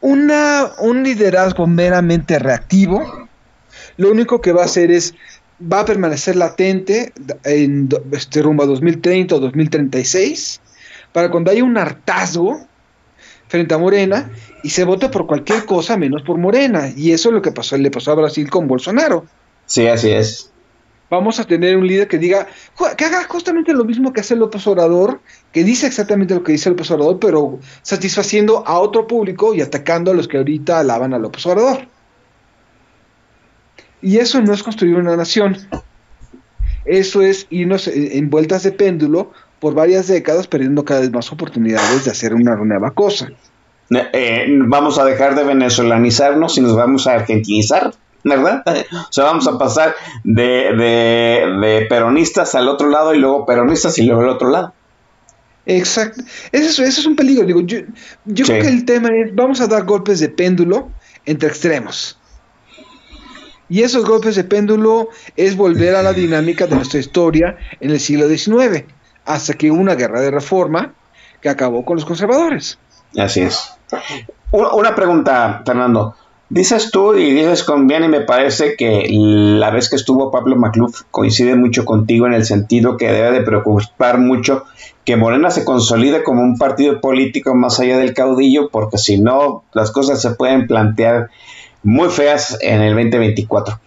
una, 0.01 0.71
un 0.81 1.03
liderazgo 1.03 1.67
meramente 1.67 2.39
reactivo, 2.39 3.29
lo 3.97 4.11
único 4.11 4.41
que 4.41 4.53
va 4.53 4.63
a 4.63 4.67
hacer 4.67 4.91
es, 4.91 5.15
va 5.61 5.81
a 5.81 5.85
permanecer 5.85 6.37
latente 6.37 7.13
en 7.45 7.89
este, 8.13 8.43
rumbo 8.43 8.63
a 8.63 8.67
2030 8.67 9.35
o 9.35 9.41
2036, 9.41 10.61
para 11.13 11.31
cuando 11.31 11.51
haya 11.51 11.65
un 11.65 11.77
hartazgo 11.77 12.67
frente 13.49 13.75
a 13.75 13.79
Morena 13.79 14.31
y 14.63 14.71
se 14.71 14.85
vote 14.85 15.09
por 15.09 15.27
cualquier 15.27 15.65
cosa 15.65 15.97
menos 15.97 16.23
por 16.23 16.39
Morena. 16.39 16.91
Y 16.95 17.13
eso 17.13 17.31
es 17.31 17.35
lo 17.35 17.43
que 17.43 17.51
pasó, 17.51 17.77
le 17.77 17.91
pasó 17.91 18.13
a 18.13 18.17
Brasil 18.17 18.49
con 18.51 18.69
Bolsonaro. 18.69 19.27
Sí, 19.67 19.87
así 19.87 20.11
es. 20.11 20.53
Vamos 21.11 21.41
a 21.41 21.45
tener 21.45 21.77
un 21.77 21.87
líder 21.87 22.07
que 22.07 22.19
diga, 22.19 22.47
que 22.97 23.05
haga 23.05 23.25
justamente 23.25 23.73
lo 23.73 23.85
mismo 23.85 24.13
que 24.13 24.21
hace 24.21 24.37
López 24.37 24.67
Obrador, 24.67 25.21
que 25.53 25.65
dice 25.65 25.87
exactamente 25.87 26.35
lo 26.35 26.43
que 26.43 26.53
dice 26.53 26.71
López 26.71 26.91
Obrador, 26.91 27.19
pero 27.19 27.59
satisfaciendo 27.83 28.67
a 28.67 28.79
otro 28.79 29.07
público 29.07 29.55
y 29.55 29.61
atacando 29.61 30.11
a 30.11 30.15
los 30.15 30.29
que 30.29 30.39
ahorita 30.39 30.79
alaban 30.79 31.15
a 31.15 31.19
López 31.19 31.47
Obrador. 31.47 31.89
Y 34.03 34.19
eso 34.19 34.41
no 34.43 34.53
es 34.53 34.63
construir 34.63 34.97
una 34.97 35.17
nación. 35.17 35.57
Eso 36.85 37.23
es 37.23 37.47
irnos 37.51 37.89
en 37.89 38.31
vueltas 38.31 38.63
de 38.63 38.73
péndulo 38.73 39.33
por 39.59 39.75
varias 39.75 40.07
décadas, 40.07 40.47
perdiendo 40.47 40.85
cada 40.85 41.01
vez 41.01 41.11
más 41.13 41.33
oportunidades 41.33 42.05
de 42.05 42.11
hacer 42.11 42.35
una 42.35 42.55
nueva 42.57 42.93
cosa. 42.93 43.29
Eh, 43.91 44.47
vamos 44.67 44.99
a 44.99 45.05
dejar 45.05 45.35
de 45.35 45.45
venezolanizarnos 45.45 46.57
y 46.59 46.61
nos 46.61 46.77
vamos 46.77 47.07
a 47.07 47.15
argentinizar, 47.15 47.93
¿verdad? 48.23 48.63
O 48.93 49.13
sea, 49.13 49.25
vamos 49.25 49.49
a 49.49 49.59
pasar 49.59 49.95
de, 50.25 50.73
de, 50.77 51.67
de 51.67 51.87
peronistas 51.89 52.55
al 52.55 52.69
otro 52.69 52.89
lado 52.89 53.15
y 53.15 53.19
luego 53.19 53.45
peronistas 53.47 53.99
y 53.99 54.05
luego 54.05 54.23
al 54.23 54.29
otro 54.29 54.51
lado. 54.51 54.75
Exacto. 55.69 56.23
Eso, 56.51 56.83
eso 56.83 57.01
es 57.01 57.07
un 57.07 57.15
peligro. 57.15 57.47
Digo, 57.47 57.61
yo 57.61 57.79
yo 58.25 58.45
Sí. 58.45 58.53
creo 58.53 58.63
que 58.63 58.69
el 58.69 58.85
tema 58.85 59.11
es, 59.15 59.35
vamos 59.35 59.61
a 59.61 59.67
dar 59.67 59.85
golpes 59.85 60.19
de 60.19 60.29
péndulo 60.31 60.91
entre 61.27 61.49
extremos. 61.49 62.19
Y 63.69 63.83
esos 63.83 64.05
golpes 64.07 64.35
de 64.35 64.45
péndulo 64.45 65.11
es 65.37 65.55
volver 65.55 65.95
a 65.95 66.03
la 66.03 66.15
dinámica 66.15 66.67
de 66.67 66.75
nuestra 66.75 66.99
historia 67.01 67.57
en 67.81 67.91
el 67.91 68.01
siglo 68.01 68.27
XIX, 68.27 68.85
hasta 69.27 69.53
que 69.55 69.71
hubo 69.71 69.79
una 69.81 69.95
guerra 69.95 70.23
de 70.23 70.31
reforma 70.31 70.95
que 71.43 71.51
acabó 71.51 71.85
con 71.85 71.97
los 71.97 72.07
conservadores. 72.07 72.79
Así 73.17 73.41
es. 73.43 73.71
Una 74.53 74.95
pregunta, 74.95 75.63
Fernando. 75.67 76.17
Dices 76.51 76.91
tú 76.91 77.15
y 77.15 77.33
dices 77.33 77.63
con 77.63 77.87
bien 77.87 78.05
y 78.05 78.09
me 78.09 78.23
parece 78.23 78.75
que 78.75 79.07
la 79.11 79.71
vez 79.71 79.91
que 79.91 79.97
estuvo 79.97 80.31
Pablo 80.31 80.57
Macluf 80.57 81.03
coincide 81.11 81.57
mucho 81.57 81.85
contigo 81.85 82.27
en 82.27 82.33
el 82.33 82.47
sentido 82.47 82.97
que 82.97 83.13
debe 83.13 83.33
de 83.33 83.43
preocupar 83.43 84.17
mucho 84.19 84.65
que 85.05 85.17
Morena 85.17 85.51
se 85.51 85.65
consolide 85.67 86.23
como 86.23 86.41
un 86.43 86.57
partido 86.57 87.03
político 87.03 87.55
más 87.55 87.81
allá 87.81 87.99
del 87.99 88.15
caudillo 88.15 88.71
porque 88.71 88.97
si 88.97 89.19
no 89.21 89.65
las 89.75 89.91
cosas 89.91 90.23
se 90.23 90.31
pueden 90.31 90.67
plantear 90.67 91.29
muy 91.83 92.09
feas 92.09 92.57
en 92.63 92.81
el 92.81 92.95
2024. 92.95 93.79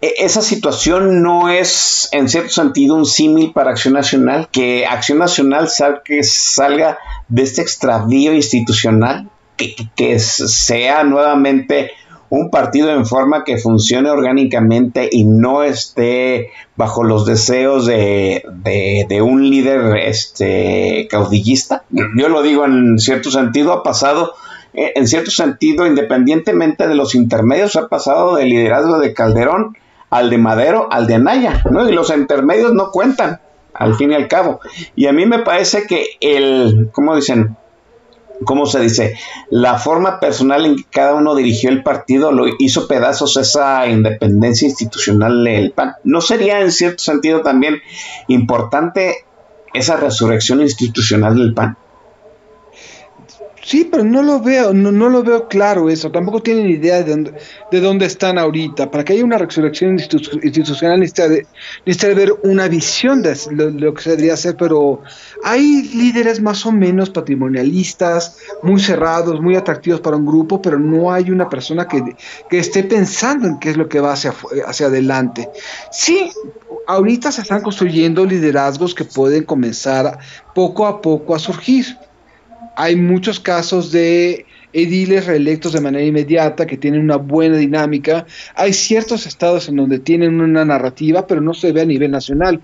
E- 0.00 0.14
Esa 0.18 0.40
situación 0.40 1.22
no 1.22 1.50
es 1.50 2.08
en 2.12 2.30
cierto 2.30 2.50
sentido 2.50 2.94
un 2.94 3.04
símil 3.06 3.52
para 3.52 3.70
Acción 3.72 3.92
Nacional, 3.94 4.48
que 4.50 4.86
Acción 4.86 5.18
Nacional 5.18 5.68
sal- 5.68 6.00
que 6.04 6.22
salga 6.22 6.98
de 7.28 7.42
este 7.42 7.60
extravío 7.62 8.32
institucional, 8.34 9.28
que, 9.56 10.18
sea 10.18 11.04
nuevamente 11.04 11.90
un 12.28 12.50
partido 12.50 12.90
en 12.90 13.06
forma 13.06 13.44
que 13.44 13.56
funcione 13.58 14.10
orgánicamente 14.10 15.08
y 15.10 15.24
no 15.24 15.62
esté 15.62 16.50
bajo 16.74 17.04
los 17.04 17.24
deseos 17.24 17.86
de, 17.86 18.42
de- 18.64 19.06
de 19.08 19.22
un 19.22 19.48
líder 19.48 19.96
este, 19.96 21.06
caudillista. 21.10 21.84
Yo 21.90 22.28
lo 22.28 22.42
digo 22.42 22.64
en 22.64 22.98
cierto 22.98 23.30
sentido, 23.30 23.72
ha 23.72 23.82
pasado, 23.84 24.34
eh, 24.74 24.92
en 24.96 25.06
cierto 25.06 25.30
sentido, 25.30 25.86
independientemente 25.86 26.88
de 26.88 26.96
los 26.96 27.14
intermedios, 27.14 27.76
ha 27.76 27.88
pasado 27.88 28.34
del 28.36 28.48
liderazgo 28.48 28.98
de 28.98 29.14
Calderón 29.14 29.76
al 30.10 30.28
de 30.30 30.38
Madero, 30.38 30.88
al 30.90 31.06
de 31.06 31.14
Anaya, 31.14 31.62
¿no? 31.70 31.88
Y 31.88 31.92
los 31.92 32.10
intermedios 32.14 32.72
no 32.72 32.90
cuentan, 32.90 33.40
al 33.72 33.94
fin 33.94 34.10
y 34.10 34.14
al 34.14 34.26
cabo. 34.28 34.60
Y 34.96 35.06
a 35.06 35.12
mí 35.12 35.26
me 35.26 35.40
parece 35.40 35.86
que 35.86 36.06
el, 36.20 36.90
¿cómo 36.92 37.14
dicen? 37.14 37.56
¿Cómo 38.44 38.66
se 38.66 38.80
dice? 38.80 39.18
La 39.50 39.78
forma 39.78 40.20
personal 40.20 40.66
en 40.66 40.76
que 40.76 40.84
cada 40.84 41.14
uno 41.14 41.34
dirigió 41.34 41.70
el 41.70 41.82
partido 41.82 42.32
lo 42.32 42.44
hizo 42.58 42.86
pedazos 42.86 43.36
esa 43.36 43.86
independencia 43.86 44.68
institucional 44.68 45.44
del 45.44 45.72
PAN. 45.72 45.94
¿No 46.04 46.20
sería 46.20 46.60
en 46.60 46.70
cierto 46.70 47.02
sentido 47.02 47.42
también 47.42 47.80
importante 48.28 49.24
esa 49.72 49.96
resurrección 49.96 50.60
institucional 50.60 51.36
del 51.36 51.54
PAN? 51.54 51.76
Sí, 53.68 53.88
pero 53.90 54.04
no 54.04 54.22
lo 54.22 54.40
veo, 54.40 54.72
no, 54.72 54.92
no 54.92 55.08
lo 55.08 55.24
veo 55.24 55.48
claro 55.48 55.88
eso. 55.90 56.12
Tampoco 56.12 56.40
tienen 56.40 56.70
idea 56.70 57.02
de 57.02 57.10
dónde, 57.10 57.32
de 57.72 57.80
dónde 57.80 58.06
están 58.06 58.38
ahorita. 58.38 58.88
Para 58.92 59.02
que 59.04 59.14
haya 59.14 59.24
una 59.24 59.38
resurrección 59.38 59.98
institu- 59.98 60.38
institucional 60.44 61.00
necesita, 61.00 61.26
ver 62.14 62.32
una 62.44 62.68
visión 62.68 63.22
de 63.22 63.36
lo, 63.50 63.92
que 63.92 64.02
se 64.02 64.10
debería 64.10 64.34
hacer, 64.34 64.56
pero 64.56 65.02
hay 65.42 65.82
líderes 65.82 66.40
más 66.40 66.64
o 66.64 66.70
menos 66.70 67.10
patrimonialistas, 67.10 68.36
muy 68.62 68.80
cerrados, 68.80 69.40
muy 69.40 69.56
atractivos 69.56 70.00
para 70.00 70.16
un 70.16 70.26
grupo, 70.26 70.62
pero 70.62 70.78
no 70.78 71.12
hay 71.12 71.32
una 71.32 71.48
persona 71.48 71.88
que, 71.88 72.02
que 72.48 72.58
esté 72.60 72.84
pensando 72.84 73.48
en 73.48 73.58
qué 73.58 73.70
es 73.70 73.76
lo 73.76 73.88
que 73.88 73.98
va 73.98 74.12
hacia, 74.12 74.32
hacia 74.64 74.86
adelante. 74.86 75.50
Sí, 75.90 76.30
ahorita 76.86 77.32
se 77.32 77.42
están 77.42 77.62
construyendo 77.62 78.24
liderazgos 78.24 78.94
que 78.94 79.04
pueden 79.04 79.44
comenzar 79.44 80.18
poco 80.54 80.86
a 80.86 81.00
poco 81.00 81.34
a 81.34 81.38
surgir 81.38 81.98
hay 82.76 82.94
muchos 82.96 83.40
casos 83.40 83.90
de 83.90 84.46
ediles 84.72 85.24
reelectos 85.26 85.72
de 85.72 85.80
manera 85.80 86.04
inmediata 86.04 86.66
que 86.66 86.76
tienen 86.76 87.00
una 87.00 87.16
buena 87.16 87.56
dinámica. 87.56 88.26
Hay 88.54 88.74
ciertos 88.74 89.26
estados 89.26 89.68
en 89.68 89.76
donde 89.76 89.98
tienen 89.98 90.38
una 90.40 90.64
narrativa, 90.66 91.26
pero 91.26 91.40
no 91.40 91.54
se 91.54 91.72
ve 91.72 91.80
a 91.80 91.86
nivel 91.86 92.10
nacional. 92.10 92.60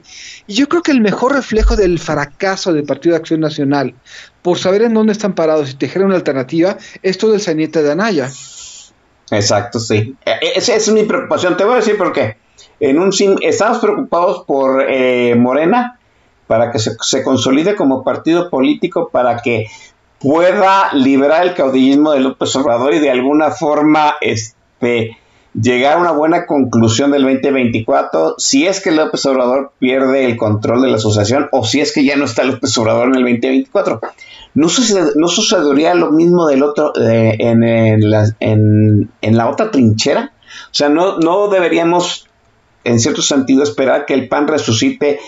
Y 0.47 0.55
yo 0.55 0.69
creo 0.69 0.83
que 0.83 0.93
el 0.93 1.01
mejor 1.01 1.33
reflejo 1.33 1.75
del 1.75 1.99
fracaso 1.99 2.73
del 2.75 2.85
Partido 2.85 3.15
de 3.15 3.21
Acción 3.21 3.41
Nacional, 3.41 3.95
por 4.43 4.59
saber 4.59 4.83
en 4.83 4.93
dónde 4.95 5.13
están 5.13 5.35
parados 5.35 5.71
y 5.71 5.75
tejer 5.77 6.05
una 6.05 6.17
alternativa, 6.17 6.77
es 7.03 7.17
todo 7.17 7.35
el 7.35 7.41
sainete 7.41 7.83
de 7.83 7.93
Anaya. 7.93 8.29
Exacto, 9.31 9.81
sí. 9.81 10.15
E- 10.27 10.31
e- 10.31 10.53
Esa 10.57 10.75
es 10.77 10.93
mi 10.93 11.05
preocupación. 11.05 11.57
Te 11.57 11.65
voy 11.65 11.75
a 11.75 11.77
decir 11.77 11.97
por 11.97 12.13
qué. 12.13 12.37
En 12.81 12.99
un 12.99 13.13
sim- 13.13 13.39
estamos 13.41 13.79
preocupados 13.79 14.45
por 14.47 14.85
eh, 14.87 15.35
Morena 15.37 15.99
para 16.47 16.71
que 16.71 16.79
se 16.79 17.23
consolide 17.23 17.75
como 17.75 18.05
partido 18.05 18.51
político 18.51 19.09
para 19.11 19.39
que 19.39 19.67
pueda 20.23 20.93
liberar 20.93 21.45
el 21.45 21.55
caudillismo 21.55 22.13
de 22.13 22.21
López 22.21 22.55
Obrador 22.57 22.95
y 22.95 23.01
de 23.01 23.11
alguna 23.11 23.51
forma 23.51 24.15
este 24.21 25.19
llegar 25.61 25.99
a 25.99 26.01
una 26.01 26.13
buena 26.13 26.47
conclusión 26.47 27.11
del 27.11 27.25
2024 27.25 28.37
si 28.39 28.67
es 28.67 28.81
que 28.81 28.91
López 28.91 29.27
Obrador 29.27 29.73
pierde 29.79 30.25
el 30.25 30.37
control 30.37 30.81
de 30.83 30.89
la 30.89 30.97
asociación 30.97 31.49
o 31.53 31.65
si 31.65 31.81
es 31.81 31.93
que 31.93 32.05
ya 32.05 32.17
no 32.17 32.25
está 32.25 32.45
López 32.45 32.77
Obrador 32.79 33.09
en 33.09 33.17
el 33.17 33.23
2024. 33.23 34.01
No, 34.55 34.67
no 35.17 35.29
sucedería 35.29 35.95
lo 35.95 36.13
mismo 36.13 36.47
del 36.47 36.63
otro 36.63 36.93
eh, 37.01 37.37
en, 37.39 38.11
la, 38.11 38.35
en 38.41 39.09
la 39.21 39.49
otra 39.49 39.71
trinchera. 39.71 40.33
O 40.73 40.75
sea, 40.75 40.89
no, 40.89 41.19
no 41.19 41.49
deberíamos, 41.49 42.29
en 42.85 42.99
cierto 42.99 43.23
sentido, 43.23 43.63
esperar 43.63 44.07
que 44.07 44.15
el 44.15 44.29
PAN 44.29 44.49
resucite 44.49 45.21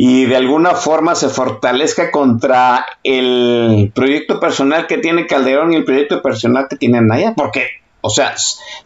y 0.00 0.26
de 0.26 0.36
alguna 0.36 0.76
forma 0.76 1.16
se 1.16 1.28
fortalezca 1.28 2.12
contra 2.12 2.86
el 3.02 3.90
proyecto 3.92 4.38
personal 4.38 4.86
que 4.86 4.98
tiene 4.98 5.26
Calderón 5.26 5.72
y 5.72 5.76
el 5.76 5.84
proyecto 5.84 6.22
personal 6.22 6.68
que 6.70 6.76
tiene 6.76 6.98
Anaya, 6.98 7.34
porque, 7.36 7.66
o 8.00 8.08
sea, 8.08 8.32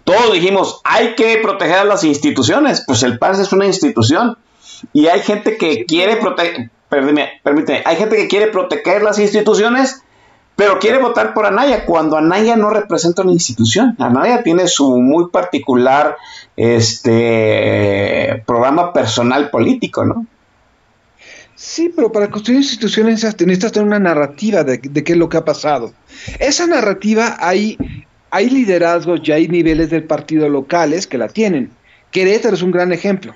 todos 0.04 0.32
dijimos, 0.32 0.80
hay 0.84 1.14
que 1.14 1.36
proteger 1.36 1.76
a 1.76 1.84
las 1.84 2.02
instituciones, 2.02 2.82
pues 2.86 3.02
el 3.02 3.18
PAN 3.18 3.38
es 3.38 3.52
una 3.52 3.66
institución 3.66 4.38
y 4.94 5.08
hay 5.08 5.20
gente 5.20 5.58
que 5.58 5.84
quiere 5.84 6.16
proteger, 6.16 6.70
permíteme, 6.88 7.82
hay 7.84 7.96
gente 7.96 8.16
que 8.16 8.28
quiere 8.28 8.46
proteger 8.46 9.02
las 9.02 9.18
instituciones, 9.18 10.02
pero 10.56 10.78
quiere 10.78 10.96
votar 10.96 11.34
por 11.34 11.44
Anaya 11.44 11.84
cuando 11.84 12.16
Anaya 12.16 12.56
no 12.56 12.70
representa 12.70 13.20
una 13.20 13.32
institución. 13.32 13.96
Anaya 13.98 14.42
tiene 14.42 14.66
su 14.66 14.98
muy 14.98 15.28
particular 15.28 16.16
este 16.56 18.42
programa 18.46 18.94
personal 18.94 19.50
político, 19.50 20.06
¿no? 20.06 20.26
Sí, 21.64 21.92
pero 21.94 22.10
para 22.10 22.28
construir 22.28 22.58
instituciones 22.58 23.22
necesitas 23.22 23.70
tener 23.70 23.86
una 23.86 24.00
narrativa 24.00 24.64
de, 24.64 24.80
qué 24.80 25.12
es 25.12 25.16
lo 25.16 25.28
que 25.28 25.36
ha 25.36 25.44
pasado. 25.44 25.94
Esa 26.40 26.66
narrativa 26.66 27.36
hay, 27.38 27.78
hay 28.32 28.50
liderazgos 28.50 29.20
y 29.22 29.30
hay 29.30 29.46
niveles 29.46 29.88
del 29.88 30.02
partido 30.02 30.48
locales 30.48 31.06
que 31.06 31.18
la 31.18 31.28
tienen. 31.28 31.70
Querétaro 32.10 32.56
es 32.56 32.62
un 32.62 32.72
gran 32.72 32.92
ejemplo. 32.92 33.32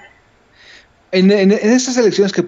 En, 1.12 1.30
en, 1.30 1.52
en 1.52 1.72
esas 1.72 1.96
elecciones 1.98 2.32
que, 2.32 2.44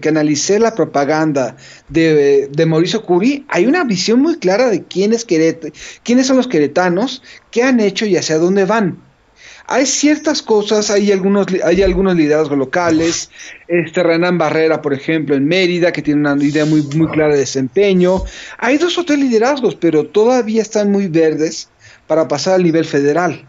que, 0.00 0.08
analicé 0.08 0.58
la 0.58 0.74
propaganda 0.74 1.56
de, 1.88 2.48
de 2.48 2.66
Mauricio 2.66 3.04
Curi, 3.04 3.46
hay 3.48 3.66
una 3.66 3.84
visión 3.84 4.20
muy 4.20 4.36
clara 4.36 4.68
de 4.68 4.82
quién 4.82 5.12
es 5.12 5.24
quiénes 5.24 6.26
son 6.26 6.38
los 6.38 6.48
queretanos, 6.48 7.22
qué 7.52 7.62
han 7.62 7.78
hecho 7.78 8.04
y 8.04 8.16
hacia 8.16 8.36
dónde 8.36 8.64
van. 8.64 8.98
Hay 9.72 9.86
ciertas 9.86 10.42
cosas, 10.42 10.90
hay 10.90 11.12
algunos, 11.12 11.46
hay 11.64 11.82
algunos 11.82 12.16
liderazgos 12.16 12.58
locales, 12.58 13.30
este 13.68 14.02
Renan 14.02 14.36
Barrera, 14.36 14.82
por 14.82 14.92
ejemplo, 14.92 15.36
en 15.36 15.46
Mérida, 15.46 15.92
que 15.92 16.02
tiene 16.02 16.28
una 16.28 16.42
idea 16.42 16.64
muy, 16.64 16.82
muy 16.96 17.06
clara 17.06 17.34
de 17.34 17.38
desempeño. 17.38 18.24
Hay 18.58 18.78
dos 18.78 18.98
o 18.98 19.04
tres 19.04 19.20
liderazgos, 19.20 19.76
pero 19.76 20.04
todavía 20.06 20.60
están 20.60 20.90
muy 20.90 21.06
verdes 21.06 21.68
para 22.08 22.26
pasar 22.26 22.54
al 22.54 22.64
nivel 22.64 22.84
federal. 22.84 23.46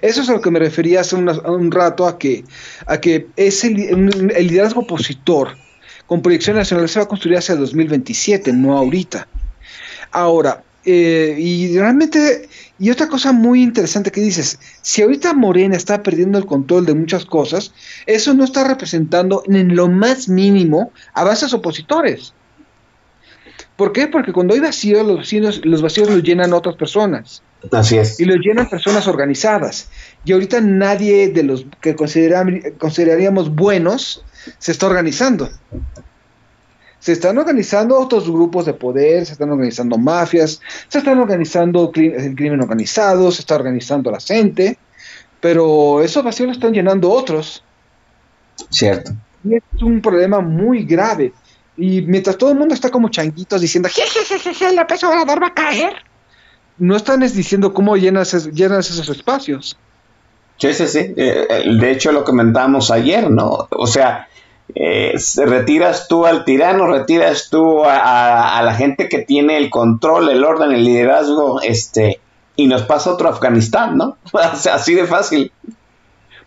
Eso 0.00 0.22
es 0.22 0.30
a 0.30 0.32
lo 0.32 0.40
que 0.40 0.50
me 0.50 0.58
refería 0.58 1.02
hace 1.02 1.16
un 1.16 1.70
rato, 1.70 2.06
a 2.06 2.18
que, 2.18 2.44
a 2.86 2.98
que 2.98 3.26
ese, 3.36 3.66
el 3.66 4.46
liderazgo 4.46 4.80
opositor 4.80 5.54
con 6.06 6.22
proyección 6.22 6.56
nacional 6.56 6.88
se 6.88 6.98
va 6.98 7.04
a 7.04 7.08
construir 7.08 7.36
hacia 7.36 7.56
2027, 7.56 8.54
no 8.54 8.78
ahorita. 8.78 9.28
Ahora, 10.12 10.64
eh, 10.84 11.34
y 11.38 11.76
realmente, 11.76 12.48
y 12.78 12.90
otra 12.90 13.08
cosa 13.08 13.32
muy 13.32 13.62
interesante 13.62 14.10
que 14.10 14.20
dices, 14.20 14.58
si 14.80 15.02
ahorita 15.02 15.34
Morena 15.34 15.76
está 15.76 16.02
perdiendo 16.02 16.38
el 16.38 16.46
control 16.46 16.86
de 16.86 16.94
muchas 16.94 17.24
cosas, 17.24 17.72
eso 18.06 18.34
no 18.34 18.44
está 18.44 18.66
representando 18.66 19.42
en 19.46 19.74
lo 19.74 19.88
más 19.88 20.28
mínimo 20.28 20.92
avances 21.14 21.52
opositores. 21.52 22.32
¿Por 23.76 23.92
qué? 23.92 24.08
Porque 24.08 24.32
cuando 24.32 24.54
hay 24.54 24.60
vacíos, 24.60 25.06
los 25.06 25.18
vacíos, 25.18 25.60
los 25.64 25.82
vacíos 25.82 26.08
los 26.10 26.22
llenan 26.22 26.52
otras 26.52 26.74
personas 26.76 27.42
Así 27.70 27.96
es. 27.96 28.18
y 28.18 28.24
los 28.24 28.38
llenan 28.38 28.68
personas 28.68 29.06
organizadas. 29.06 29.88
Y 30.24 30.32
ahorita 30.32 30.60
nadie 30.60 31.28
de 31.28 31.42
los 31.42 31.66
que 31.80 31.94
consideraríamos 31.94 33.54
buenos 33.54 34.24
se 34.58 34.72
está 34.72 34.86
organizando. 34.86 35.48
Se 37.00 37.12
están 37.12 37.38
organizando 37.38 37.98
otros 37.98 38.28
grupos 38.30 38.66
de 38.66 38.74
poder, 38.74 39.24
se 39.24 39.32
están 39.32 39.50
organizando 39.50 39.98
mafias, 39.98 40.60
se 40.88 40.98
están 40.98 41.18
organizando 41.18 41.92
el 41.94 42.34
crimen 42.34 42.60
organizado, 42.60 43.30
se 43.30 43.40
está 43.40 43.54
organizando 43.54 44.10
la 44.10 44.20
gente, 44.20 44.78
pero 45.40 46.02
esos 46.02 46.24
vacíos 46.24 46.48
los 46.48 46.56
están 46.56 46.72
llenando 46.72 47.10
otros. 47.10 47.62
Cierto. 48.70 49.12
Y 49.44 49.54
es 49.54 49.62
un 49.82 50.00
problema 50.00 50.40
muy 50.40 50.84
grave. 50.84 51.32
Y 51.76 52.02
mientras 52.02 52.36
todo 52.36 52.50
el 52.50 52.58
mundo 52.58 52.74
está 52.74 52.90
como 52.90 53.08
changuitos 53.08 53.60
diciendo, 53.60 53.88
jejejeje, 53.88 54.74
López 54.74 55.04
Obrador 55.04 55.40
va 55.40 55.48
a 55.48 55.54
caer, 55.54 55.92
no 56.78 56.96
están 56.96 57.22
es 57.22 57.34
diciendo 57.34 57.72
cómo 57.72 57.96
llenas, 57.96 58.52
llenas 58.52 58.90
esos 58.90 59.08
espacios. 59.08 59.78
Sí, 60.58 60.74
sí, 60.74 60.88
sí. 60.88 60.98
Eh, 61.16 61.46
eh, 61.48 61.64
de 61.78 61.90
hecho, 61.92 62.10
lo 62.10 62.24
comentábamos 62.24 62.90
ayer, 62.90 63.30
¿no? 63.30 63.68
O 63.70 63.86
sea, 63.86 64.28
eh, 64.74 65.14
retiras 65.36 66.08
tú 66.08 66.26
al 66.26 66.44
tirano, 66.44 66.86
retiras 66.86 67.48
tú 67.50 67.84
a, 67.84 67.96
a- 67.96 68.58
a 68.58 68.62
la 68.62 68.74
gente 68.74 69.08
que 69.08 69.18
tiene 69.20 69.56
el 69.56 69.70
control, 69.70 70.28
el 70.28 70.44
orden, 70.44 70.72
el 70.72 70.84
liderazgo, 70.84 71.60
este, 71.62 72.20
y 72.56 72.66
nos 72.66 72.82
pasa 72.82 73.10
otro 73.12 73.28
Afganistán, 73.28 73.96
¿no? 73.96 74.16
Así 74.32 74.94
de 74.94 75.06
fácil. 75.06 75.52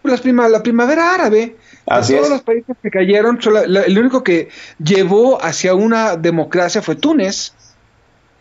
Las 0.04 0.22
prima- 0.22 0.50
la 0.50 0.64
primavera 0.64 1.14
árabe, 1.14 1.40
de 1.40 1.56
todos 1.86 2.10
es. 2.10 2.30
los 2.30 2.42
países 2.42 2.76
que 2.82 2.90
cayeron, 2.90 3.42
solo- 3.42 3.66
la- 3.68 3.82
el 3.84 3.98
único 3.98 4.24
que 4.24 4.50
llevó 4.84 5.44
hacia 5.44 5.74
una 5.76 6.16
democracia 6.18 6.82
fue 6.82 6.96
Túnez. 6.96 7.54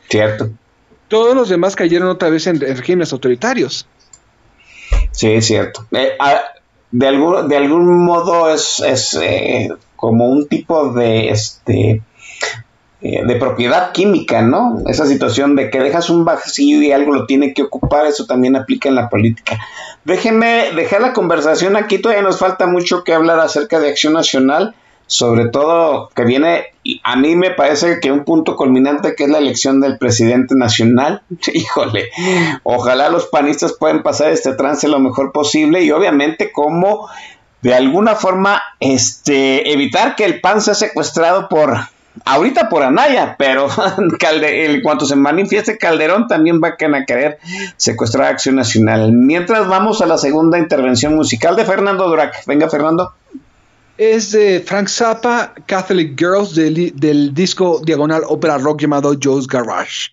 Cierto. 0.09 0.51
Todos 1.09 1.35
los 1.35 1.49
demás 1.49 1.75
cayeron 1.77 2.09
otra 2.09 2.31
vez 2.31 2.47
en, 2.47 2.57
en 2.63 2.77
regímenes 2.77 3.13
autoritarios. 3.13 3.87
Sí, 5.13 5.33
es 5.33 5.47
cierto. 5.47 5.87
Eh, 5.93 6.17
de, 6.93 7.07
algún, 7.07 7.49
de 7.49 7.57
algún 7.57 8.05
modo 8.05 8.51
es, 8.51 8.81
es 8.81 9.15
eh, 9.15 9.71
como 9.97 10.27
un 10.27 10.49
tipo 10.49 10.93
de 10.93 11.31
este 11.31 12.03
eh, 13.03 13.25
de 13.25 13.37
propiedad 13.37 13.93
química, 13.93 14.43
¿no? 14.43 14.83
Esa 14.87 15.07
situación 15.07 15.57
de 15.57 15.71
que 15.71 15.81
dejas 15.81 16.11
un 16.11 16.27
vacío 16.27 16.83
y 16.83 16.93
algo 16.93 17.15
lo 17.15 17.25
tiene 17.25 17.55
que 17.55 17.63
ocupar, 17.63 18.05
eso 18.05 18.27
también 18.27 18.57
aplica 18.57 18.91
en 18.91 18.95
la 18.95 19.09
política. 19.09 19.59
Déjenme 20.05 20.73
dejar 20.77 21.01
la 21.01 21.15
conversación 21.15 21.77
aquí, 21.77 21.97
todavía 21.99 22.23
nos 22.23 22.39
falta 22.39 22.67
mucho 22.67 23.03
que 23.03 23.15
hablar 23.15 23.41
acerca 23.41 23.81
de 23.81 23.89
Acción 23.89 24.13
Nacional, 24.13 24.75
sobre 25.11 25.49
todo 25.49 26.09
que 26.15 26.25
viene, 26.25 26.67
a 27.03 27.17
mí 27.17 27.35
me 27.35 27.51
parece 27.51 27.99
que 27.99 28.13
un 28.13 28.25
punto 28.25 28.55
culminante 28.55 29.17
que 29.17 29.25
es 29.25 29.31
la 29.31 29.39
elección 29.39 29.81
del 29.81 29.99
presidente 29.99 30.55
nacional. 30.55 31.23
Híjole, 31.53 32.11
ojalá 32.63 33.09
los 33.09 33.27
panistas 33.27 33.73
puedan 33.73 34.05
pasar 34.05 34.31
este 34.31 34.55
trance 34.55 34.87
lo 34.87 35.01
mejor 35.01 35.33
posible 35.33 35.83
y 35.83 35.91
obviamente 35.91 36.53
como 36.53 37.09
de 37.61 37.75
alguna 37.75 38.15
forma 38.15 38.63
este 38.79 39.73
evitar 39.73 40.15
que 40.15 40.25
el 40.25 40.41
PAN 40.41 40.61
sea 40.61 40.75
secuestrado 40.75 41.49
por 41.49 41.77
ahorita 42.25 42.69
por 42.69 42.85
Anaya, 42.85 43.35
pero 43.37 43.67
en 44.21 44.81
cuanto 44.81 45.07
se 45.07 45.17
manifieste 45.17 45.77
Calderón 45.77 46.29
también 46.29 46.61
va 46.63 46.69
a 46.69 47.05
querer 47.05 47.41
secuestrar 47.77 48.29
Acción 48.29 48.55
Nacional. 48.55 49.11
Mientras 49.11 49.67
vamos 49.67 50.03
a 50.03 50.07
la 50.07 50.19
segunda 50.19 50.57
intervención 50.57 51.17
musical 51.17 51.57
de 51.57 51.65
Fernando 51.65 52.07
Durac. 52.07 52.47
Venga 52.47 52.71
Fernando. 52.71 53.13
Es 54.01 54.33
de 54.33 54.61
Frank 54.61 54.89
Zappa, 54.89 55.53
Catholic 55.67 56.19
Girls, 56.19 56.55
del, 56.55 57.35
disco 57.35 57.83
diagonal 57.85 58.23
ópera 58.27 58.57
rock 58.57 58.81
llamado 58.81 59.15
Joe's 59.23 59.47
Garage. 59.47 60.09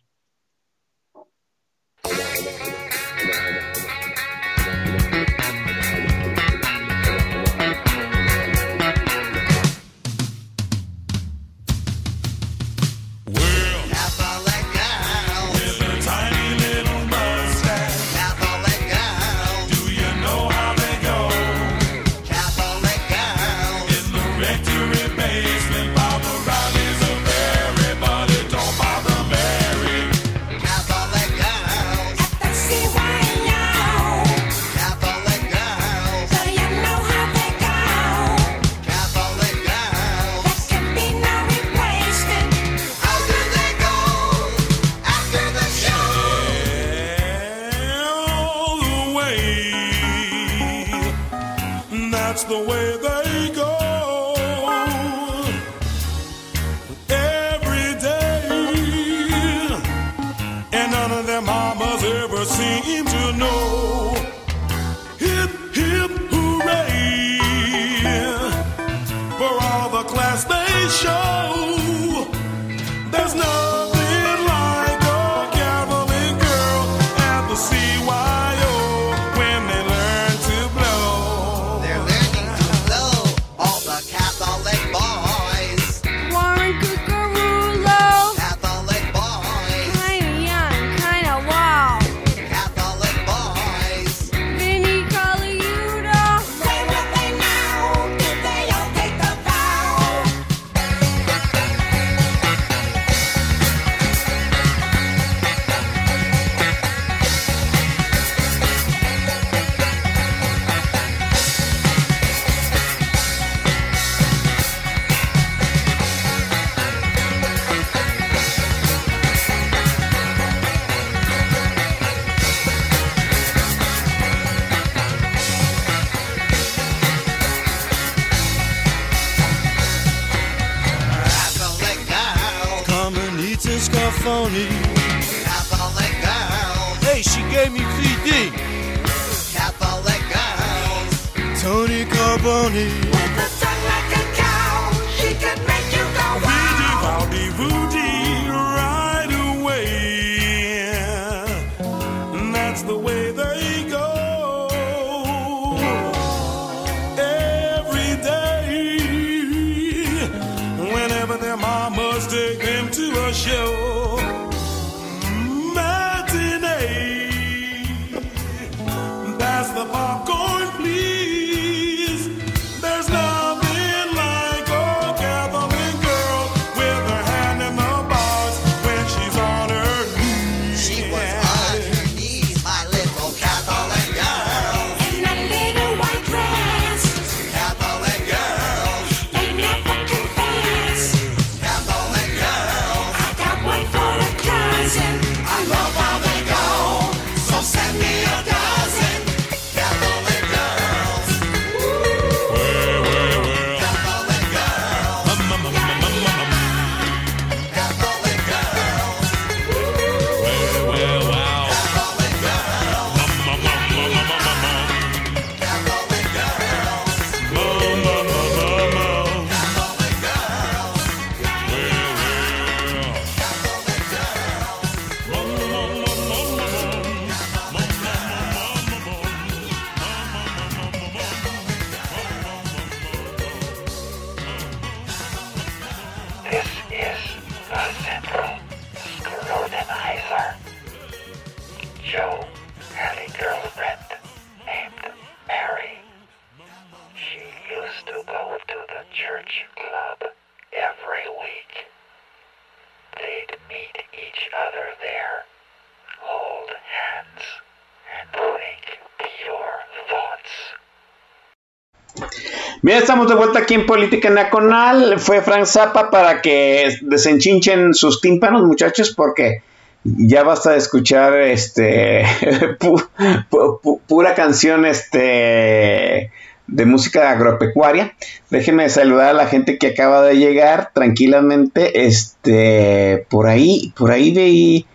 Bien, 262.88 263.00
estamos 263.00 263.28
de 263.28 263.36
vuelta 263.36 263.60
aquí 263.60 263.74
en 263.74 263.86
Política 263.86 264.30
Nacional. 264.30 265.20
Fue 265.20 265.42
Frank 265.42 265.66
Zappa 265.66 266.10
para 266.10 266.42
que 266.42 266.90
desenchinchen 267.02 267.94
sus 267.94 268.22
tímpanos, 268.22 268.64
muchachos, 268.64 269.14
porque 269.14 269.62
ya 270.06 270.44
basta 270.44 270.72
de 270.72 270.78
escuchar 270.78 271.34
este 271.38 272.24
pu- 272.80 273.06
pu- 273.50 273.82
pu- 273.82 274.00
pura 274.08 274.36
canción 274.36 274.86
este 274.86 276.32
de 276.68 276.86
música 276.86 277.30
agropecuaria. 277.32 278.14
Déjenme 278.52 278.88
saludar 278.88 279.32
a 279.32 279.34
la 279.34 279.48
gente 279.48 279.78
que 279.78 279.88
acaba 279.88 280.22
de 280.22 280.38
llegar 280.38 280.92
tranquilamente. 280.94 282.06
Este, 282.06 283.26
por 283.28 283.48
ahí, 283.48 283.92
por 283.98 284.12
ahí 284.12 284.34
veí 284.34 284.86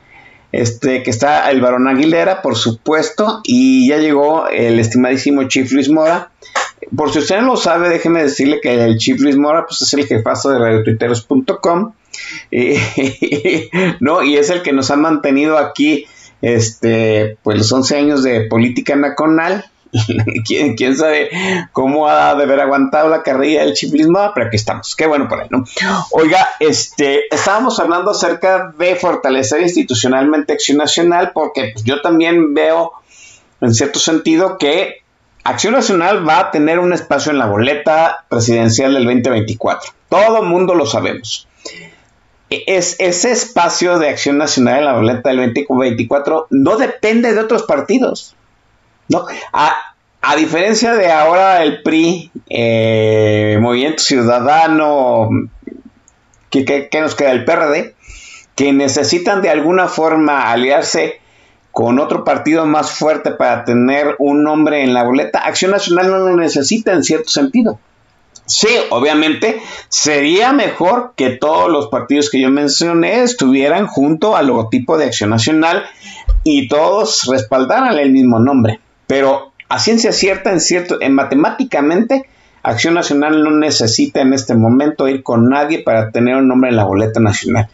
este, 0.52 1.02
que 1.02 1.10
está 1.10 1.50
el 1.50 1.60
varón 1.60 1.88
Aguilera, 1.88 2.42
por 2.42 2.56
supuesto, 2.56 3.40
y 3.44 3.88
ya 3.88 3.96
llegó 3.96 4.48
el 4.48 4.78
estimadísimo 4.78 5.44
Chief 5.44 5.70
Luis 5.72 5.88
Mora. 5.88 6.30
Por 6.94 7.10
si 7.10 7.20
usted 7.20 7.40
no 7.40 7.48
lo 7.48 7.56
sabe, 7.56 7.88
déjeme 7.88 8.22
decirle 8.22 8.60
que 8.60 8.84
el 8.84 8.98
Chief 8.98 9.20
Luis 9.20 9.36
Mora 9.36 9.66
pues, 9.66 9.82
es 9.82 9.94
el 9.94 10.06
jefazo 10.06 10.50
de 10.50 10.58
radiotuiteros.com. 10.58 11.92
¿no? 14.00 14.22
Y 14.22 14.36
es 14.36 14.50
el 14.50 14.62
que 14.62 14.72
nos 14.72 14.90
ha 14.90 14.96
mantenido 14.96 15.58
aquí 15.58 16.06
este, 16.42 17.38
pues 17.42 17.56
los 17.56 17.72
11 17.72 17.96
años 17.96 18.22
de 18.22 18.42
política 18.42 18.96
nacional. 18.96 19.64
¿Quién, 20.46 20.96
sabe 20.96 21.30
cómo 21.72 22.08
ha 22.08 22.34
de 22.34 22.44
haber 22.44 22.60
aguantado 22.60 23.08
la 23.08 23.22
carrilla 23.22 23.60
del 23.64 23.74
Chief 23.74 23.92
Luis 23.92 24.08
Mora, 24.08 24.32
pero 24.34 24.46
aquí 24.46 24.56
estamos. 24.56 24.96
Qué 24.96 25.06
bueno 25.06 25.28
por 25.28 25.40
ahí, 25.40 25.48
¿no? 25.50 25.64
Oiga, 26.12 26.48
este, 26.60 27.32
estábamos 27.34 27.78
hablando 27.78 28.10
acerca 28.10 28.72
de 28.78 28.96
fortalecer 28.96 29.60
institucionalmente 29.60 30.52
Acción 30.54 30.78
Nacional, 30.78 31.32
porque 31.34 31.70
pues, 31.74 31.84
yo 31.84 32.00
también 32.00 32.54
veo, 32.54 32.92
en 33.60 33.74
cierto 33.74 33.98
sentido, 33.98 34.56
que 34.56 35.02
Acción 35.44 35.74
Nacional 35.74 36.26
va 36.26 36.38
a 36.38 36.50
tener 36.50 36.78
un 36.78 36.92
espacio 36.92 37.32
en 37.32 37.38
la 37.38 37.46
boleta 37.46 38.24
presidencial 38.28 38.94
del 38.94 39.04
2024. 39.04 39.92
Todo 40.08 40.42
el 40.42 40.48
mundo 40.48 40.74
lo 40.74 40.86
sabemos. 40.86 41.48
E- 42.48 42.64
Es, 42.66 42.96
ese 42.98 43.32
espacio 43.32 43.98
de 43.98 44.08
Acción 44.08 44.38
Nacional 44.38 44.78
en 44.78 44.84
la 44.86 44.92
boleta 44.94 45.28
del 45.30 45.52
2024 45.52 46.46
no 46.50 46.76
depende 46.76 47.34
de 47.34 47.40
otros 47.40 47.64
partidos. 47.64 48.36
¿No? 49.08 49.26
A, 49.52 49.74
diferencia 50.36 50.94
de 50.94 51.10
ahora 51.10 51.62
el 51.62 51.82
PRI, 51.82 52.30
eh, 52.48 53.58
Movimiento 53.60 54.02
Ciudadano, 54.02 55.28
que, 56.50 56.64
que- 56.64 56.88
que 56.88 57.00
nos 57.00 57.14
queda 57.14 57.32
el 57.32 57.44
PRD, 57.44 57.94
que 58.54 58.72
necesitan 58.72 59.42
de 59.42 59.50
alguna 59.50 59.88
forma 59.88 60.50
aliarse 60.52 61.20
con 61.70 61.98
otro 61.98 62.22
partido 62.24 62.66
más 62.66 62.90
fuerte 62.92 63.30
para 63.32 63.64
tener 63.64 64.14
un 64.18 64.42
nombre 64.44 64.82
en 64.84 64.92
la 64.92 65.04
boleta, 65.04 65.38
Acción 65.40 65.70
Nacional 65.70 66.10
no 66.10 66.18
lo 66.18 66.36
necesita 66.36 66.92
en 66.92 67.02
cierto 67.02 67.30
sentido. 67.30 67.78
Sí, 68.44 68.68
obviamente 68.90 69.62
sería 69.88 70.52
mejor 70.52 71.14
que 71.16 71.30
todos 71.30 71.70
los 71.70 71.88
partidos 71.88 72.28
que 72.28 72.40
yo 72.40 72.50
mencioné 72.50 73.22
estuvieran 73.22 73.86
junto 73.86 74.36
al 74.36 74.48
logotipo 74.48 74.98
de 74.98 75.06
Acción 75.06 75.30
Nacional 75.30 75.84
y 76.44 76.68
todos 76.68 77.24
respaldaran 77.30 77.96
el 77.98 78.10
mismo 78.10 78.38
nombre. 78.40 78.80
Pero 79.12 79.52
a 79.68 79.78
ciencia 79.78 80.10
cierta, 80.10 80.52
en 80.52 80.58
cierto, 80.58 80.96
en 81.02 81.14
matemáticamente, 81.14 82.30
Acción 82.62 82.94
Nacional 82.94 83.44
no 83.44 83.50
necesita 83.50 84.22
en 84.22 84.32
este 84.32 84.54
momento 84.54 85.06
ir 85.06 85.22
con 85.22 85.50
nadie 85.50 85.82
para 85.82 86.10
tener 86.10 86.36
un 86.36 86.48
nombre 86.48 86.70
en 86.70 86.76
la 86.76 86.84
boleta 86.84 87.20
nacional. 87.20 87.68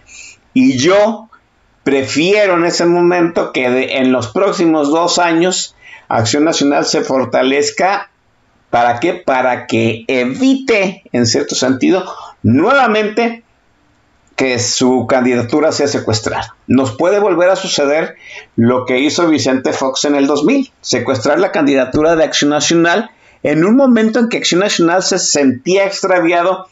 Y 0.52 0.78
yo 0.78 1.30
prefiero 1.84 2.54
en 2.54 2.64
ese 2.64 2.86
momento 2.86 3.52
que 3.52 3.98
en 3.98 4.10
los 4.10 4.32
próximos 4.32 4.90
dos 4.90 5.20
años 5.20 5.76
Acción 6.08 6.42
Nacional 6.42 6.84
se 6.86 7.02
fortalezca. 7.02 8.10
¿Para 8.68 8.98
qué? 8.98 9.14
Para 9.14 9.68
que 9.68 10.06
evite, 10.08 11.04
en 11.12 11.24
cierto 11.24 11.54
sentido, 11.54 12.04
nuevamente 12.42 13.44
que 14.38 14.60
su 14.60 15.08
candidatura 15.08 15.72
sea 15.72 15.88
secuestrada. 15.88 16.54
Nos 16.68 16.92
puede 16.96 17.18
volver 17.18 17.50
a 17.50 17.56
suceder 17.56 18.14
lo 18.54 18.86
que 18.86 19.00
hizo 19.00 19.26
Vicente 19.26 19.72
Fox 19.72 20.04
en 20.04 20.14
el 20.14 20.28
2000, 20.28 20.70
secuestrar 20.80 21.40
la 21.40 21.50
candidatura 21.50 22.14
de 22.14 22.22
Acción 22.22 22.50
Nacional 22.50 23.10
en 23.42 23.64
un 23.64 23.74
momento 23.74 24.20
en 24.20 24.28
que 24.28 24.36
Acción 24.36 24.60
Nacional 24.60 25.02
se 25.02 25.18
sentía 25.18 25.86
extraviado 25.86 26.68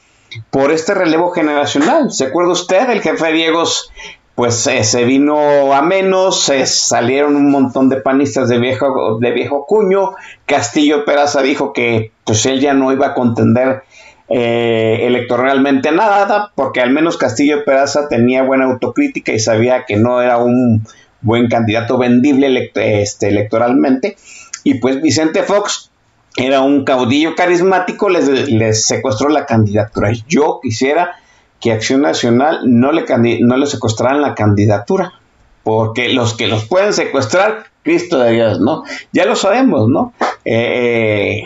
por 0.50 0.70
este 0.70 0.94
relevo 0.94 1.32
generacional. 1.32 2.12
¿Se 2.12 2.26
acuerda 2.26 2.52
usted? 2.52 2.88
El 2.88 3.02
jefe 3.02 3.32
Diegos 3.32 3.90
pues 4.36 4.64
eh, 4.68 4.84
se 4.84 5.04
vino 5.04 5.74
a 5.74 5.82
menos, 5.82 6.42
se 6.42 6.66
salieron 6.66 7.34
un 7.34 7.50
montón 7.50 7.88
de 7.88 7.96
panistas 7.96 8.48
de 8.48 8.58
viejo, 8.60 9.18
de 9.18 9.32
viejo 9.32 9.66
cuño, 9.66 10.12
Castillo 10.44 11.04
Peraza 11.04 11.42
dijo 11.42 11.72
que 11.72 12.12
pues 12.22 12.46
él 12.46 12.60
ya 12.60 12.74
no 12.74 12.92
iba 12.92 13.08
a 13.08 13.14
contender 13.14 13.82
eh, 14.28 15.00
electoralmente 15.02 15.92
nada, 15.92 16.52
porque 16.54 16.80
al 16.80 16.90
menos 16.90 17.16
Castillo 17.16 17.64
Peraza 17.64 18.08
tenía 18.08 18.42
buena 18.42 18.64
autocrítica 18.64 19.32
y 19.32 19.38
sabía 19.38 19.84
que 19.84 19.96
no 19.96 20.20
era 20.20 20.38
un 20.38 20.84
buen 21.20 21.48
candidato 21.48 21.98
vendible 21.98 22.70
este, 22.74 23.28
electoralmente, 23.28 24.16
y 24.64 24.74
pues 24.74 25.00
Vicente 25.00 25.42
Fox 25.42 25.90
era 26.36 26.60
un 26.60 26.84
caudillo 26.84 27.34
carismático, 27.34 28.08
les, 28.08 28.86
secuestró 28.86 29.28
la 29.28 29.46
candidatura. 29.46 30.10
Yo 30.28 30.60
quisiera 30.62 31.16
que 31.60 31.72
Acción 31.72 32.02
Nacional 32.02 32.60
no 32.64 32.92
le, 32.92 33.04
no 33.40 33.56
le 33.56 33.66
secuestraran 33.66 34.20
la 34.20 34.34
candidatura. 34.34 35.14
Porque 35.62 36.10
los 36.10 36.34
que 36.34 36.46
los 36.46 36.64
pueden 36.66 36.92
secuestrar, 36.92 37.64
Cristo 37.82 38.18
de 38.18 38.32
Dios, 38.32 38.60
¿no? 38.60 38.84
Ya 39.12 39.24
lo 39.24 39.34
sabemos, 39.34 39.88
¿no? 39.88 40.12
Eh, 40.44 41.42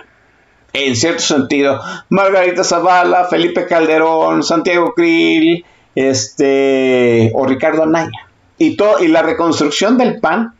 en 0.72 0.96
cierto 0.96 1.22
sentido, 1.22 1.80
Margarita 2.08 2.64
Zavala, 2.64 3.24
Felipe 3.24 3.66
Calderón, 3.66 4.42
Santiago 4.42 4.94
Krill, 4.94 5.64
este, 5.94 7.32
o 7.34 7.46
Ricardo 7.46 7.82
Anaya. 7.82 8.28
Y, 8.58 8.76
todo, 8.76 9.02
y 9.02 9.08
la 9.08 9.22
reconstrucción 9.22 9.98
del 9.98 10.20
PAN, 10.20 10.54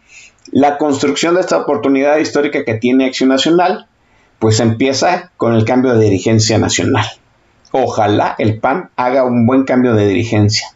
la 0.52 0.78
construcción 0.78 1.34
de 1.34 1.42
esta 1.42 1.58
oportunidad 1.58 2.18
histórica 2.18 2.64
que 2.64 2.74
tiene 2.74 3.06
Acción 3.06 3.28
Nacional, 3.28 3.86
pues 4.38 4.58
empieza 4.58 5.30
con 5.36 5.54
el 5.54 5.64
cambio 5.64 5.94
de 5.94 6.04
dirigencia 6.04 6.58
nacional. 6.58 7.06
Ojalá 7.72 8.34
el 8.38 8.58
PAN 8.58 8.90
haga 8.96 9.24
un 9.24 9.46
buen 9.46 9.64
cambio 9.64 9.94
de 9.94 10.08
dirigencia. 10.08 10.68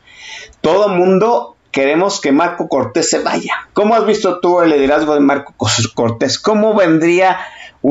Todo 0.61 0.89
mundo 0.89 1.57
queremos 1.72 2.20
que 2.20 2.30
Marco 2.30 2.68
Cortés 2.68 3.11
se 3.11 3.18
vaya. 3.18 3.55
¿Cómo 3.72 3.97
has 3.97 4.07
visto 4.07 4.39
tú 4.39 4.61
el 4.61 4.70
liderazgo 4.70 5.14
de 5.14 5.20
Marco 5.20 5.55
Cortés? 5.95 6.39
¿Cómo 6.39 6.74
vendría 6.74 7.39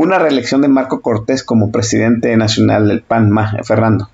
una 0.01 0.17
reelección 0.17 0.61
de 0.61 0.67
Marco 0.67 1.01
Cortés 1.01 1.43
como 1.43 1.71
presidente 1.71 2.35
nacional 2.35 2.87
del 2.87 3.03
PAN, 3.03 3.29
Ma- 3.29 3.53
Fernando? 3.63 4.09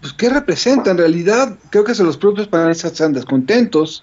Pues, 0.00 0.14
¿qué 0.14 0.30
representa? 0.30 0.90
En 0.90 0.98
realidad, 0.98 1.58
creo 1.68 1.84
que 1.84 1.92
los 2.02 2.16
propios 2.16 2.48
panistas 2.48 2.92
están 2.92 3.12
descontentos. 3.12 4.02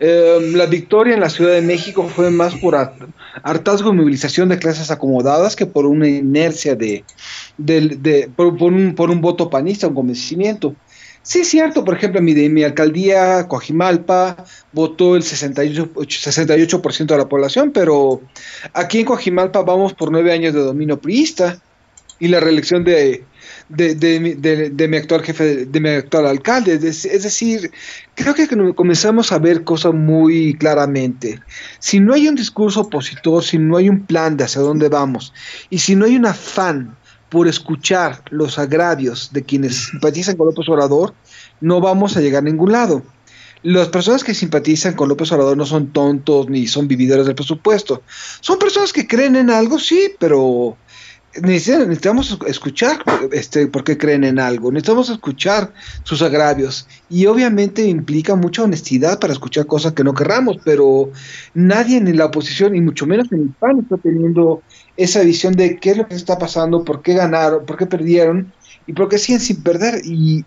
Eh, 0.00 0.52
la 0.54 0.64
victoria 0.66 1.14
en 1.14 1.20
la 1.20 1.28
Ciudad 1.28 1.52
de 1.52 1.60
México 1.60 2.08
fue 2.08 2.30
más 2.30 2.54
por 2.54 2.74
hart- 2.74 3.06
hartazgo 3.42 3.90
y 3.90 3.96
movilización 3.96 4.48
de 4.48 4.58
clases 4.58 4.90
acomodadas 4.90 5.56
que 5.56 5.66
por 5.66 5.84
una 5.84 6.08
inercia 6.08 6.74
de, 6.74 7.04
por 8.34 8.46
un, 8.62 8.94
por 8.94 9.10
un 9.10 9.20
voto 9.20 9.50
panista, 9.50 9.88
un 9.88 9.94
convencimiento. 9.94 10.74
Sí, 11.28 11.40
es 11.40 11.48
cierto, 11.48 11.82
por 11.84 11.96
ejemplo, 11.96 12.22
mi, 12.22 12.34
mi 12.48 12.62
alcaldía, 12.62 13.48
Coajimalpa, 13.48 14.44
votó 14.70 15.16
el 15.16 15.22
68%, 15.24 16.06
68% 16.08 17.14
de 17.14 17.18
la 17.18 17.28
población, 17.28 17.72
pero 17.72 18.28
aquí 18.72 19.00
en 19.00 19.06
Coajimalpa 19.06 19.62
vamos 19.62 19.92
por 19.94 20.12
nueve 20.12 20.32
años 20.32 20.54
de 20.54 20.60
dominio 20.60 21.00
priista 21.00 21.60
y 22.18 22.28
la 22.28 22.38
reelección 22.40 22.84
de, 22.84 23.28
mi- 24.88 24.96
actual 24.96 25.22
jefe, 25.24 25.66
de, 25.66 25.80
mi 25.80 25.88
actual 25.90 26.26
alcalde. 26.26 26.74
Es, 26.74 27.04
es 27.04 27.22
decir, 27.24 27.72
creo 28.14 28.32
que 28.34 28.46
comenzamos 28.76 29.32
a 29.32 29.38
ver 29.40 29.64
cosas 29.64 29.94
muy 29.94 30.56
claramente. 30.58 31.44
Si 31.80 31.98
no 32.00 32.14
hay 32.14 32.28
un 32.28 32.36
discurso 32.36 32.82
opositor, 32.82 33.42
si 33.44 33.58
no 33.58 33.76
hay 33.76 33.88
un 33.88 34.06
plan 34.06 34.36
de 34.36 34.44
hacia 34.44 34.62
dónde 34.62 34.88
vamos, 34.88 35.32
y 35.70 35.78
si 35.78 35.96
no 35.96 36.04
hay 36.06 36.16
un 36.16 36.26
afán 36.26 36.98
por 37.36 37.48
escuchar 37.48 38.22
los 38.30 38.58
agravios 38.58 39.30
de 39.30 39.42
quienes 39.42 39.88
simpatizan 39.90 40.38
con 40.38 40.46
López 40.46 40.66
Obrador, 40.70 41.12
no 41.60 41.82
vamos 41.82 42.16
a 42.16 42.22
llegar 42.22 42.40
a 42.40 42.48
ningún 42.48 42.72
lado. 42.72 43.02
Las 43.62 43.88
personas 43.88 44.24
que 44.24 44.32
simpatizan 44.32 44.94
con 44.94 45.10
López 45.10 45.30
Obrador 45.32 45.54
no 45.54 45.66
son 45.66 45.88
tontos 45.92 46.48
ni 46.48 46.66
son 46.66 46.88
vividores 46.88 47.26
del 47.26 47.34
presupuesto. 47.34 48.00
Son 48.40 48.58
personas 48.58 48.90
que 48.90 49.06
creen 49.06 49.36
en 49.36 49.50
algo, 49.50 49.78
sí, 49.78 50.12
pero 50.18 50.78
necesitamos 51.42 52.38
escuchar 52.46 53.02
este, 53.32 53.66
por 53.66 53.84
qué 53.84 53.98
creen 53.98 54.24
en 54.24 54.38
algo, 54.38 54.72
necesitamos 54.72 55.10
escuchar 55.10 55.72
sus 56.04 56.22
agravios 56.22 56.88
y 57.10 57.26
obviamente 57.26 57.86
implica 57.86 58.34
mucha 58.34 58.62
honestidad 58.62 59.18
para 59.18 59.34
escuchar 59.34 59.66
cosas 59.66 59.92
que 59.92 60.04
no 60.04 60.14
querramos, 60.14 60.56
pero 60.64 61.10
nadie 61.52 61.98
en 61.98 62.16
la 62.16 62.26
oposición 62.26 62.74
y 62.74 62.80
mucho 62.80 63.06
menos 63.06 63.30
en 63.32 63.42
el 63.42 63.48
PAN 63.50 63.80
está 63.80 63.96
teniendo 63.98 64.62
esa 64.96 65.20
visión 65.22 65.54
de 65.54 65.78
qué 65.80 65.90
es 65.92 65.96
lo 65.98 66.06
que 66.08 66.14
está 66.16 66.38
pasando, 66.38 66.84
por 66.84 67.02
qué 67.02 67.14
ganaron, 67.14 67.66
por 67.66 67.76
qué 67.76 67.86
perdieron 67.86 68.54
y 68.86 68.92
por 68.94 69.08
qué 69.08 69.18
siguen 69.18 69.40
sin 69.40 69.62
perder. 69.62 70.00
Y 70.04 70.46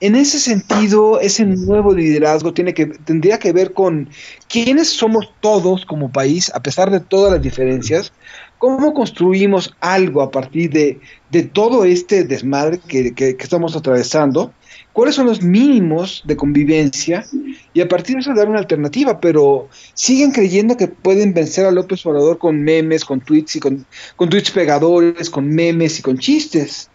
en 0.00 0.14
ese 0.14 0.38
sentido, 0.38 1.20
ese 1.20 1.46
nuevo 1.46 1.94
liderazgo 1.94 2.52
tiene 2.52 2.74
que, 2.74 2.86
tendría 2.86 3.38
que 3.38 3.52
ver 3.52 3.72
con 3.72 4.10
quiénes 4.48 4.90
somos 4.90 5.34
todos 5.40 5.86
como 5.86 6.12
país, 6.12 6.50
a 6.54 6.60
pesar 6.62 6.90
de 6.90 7.00
todas 7.00 7.32
las 7.32 7.40
diferencias, 7.42 8.12
cómo 8.58 8.92
construimos 8.92 9.74
algo 9.80 10.20
a 10.22 10.30
partir 10.30 10.70
de, 10.70 11.00
de 11.30 11.42
todo 11.44 11.84
este 11.86 12.24
desmadre 12.24 12.82
que, 12.86 13.14
que- 13.14 13.36
que 13.36 13.44
estamos 13.44 13.74
atravesando, 13.76 14.56
cuáles 14.96 15.14
son 15.14 15.26
los 15.26 15.42
mínimos 15.42 16.22
de 16.24 16.38
convivencia 16.38 17.26
y 17.74 17.82
a 17.82 17.86
partir 17.86 18.14
de 18.14 18.22
eso 18.22 18.32
dar 18.32 18.48
una 18.48 18.60
alternativa, 18.60 19.20
pero 19.20 19.68
siguen 19.92 20.32
creyendo 20.32 20.78
que 20.78 20.88
pueden 20.88 21.34
vencer 21.34 21.66
a 21.66 21.70
López 21.70 22.06
Obrador 22.06 22.38
con 22.38 22.62
memes, 22.62 23.04
con 23.04 23.20
tweets 23.20 23.56
y 23.56 23.60
con, 23.60 23.84
con 24.16 24.30
tweets 24.30 24.50
pegadores, 24.52 25.28
con 25.28 25.50
memes 25.50 25.98
y 25.98 26.02
con 26.02 26.16
chistes. 26.16 26.88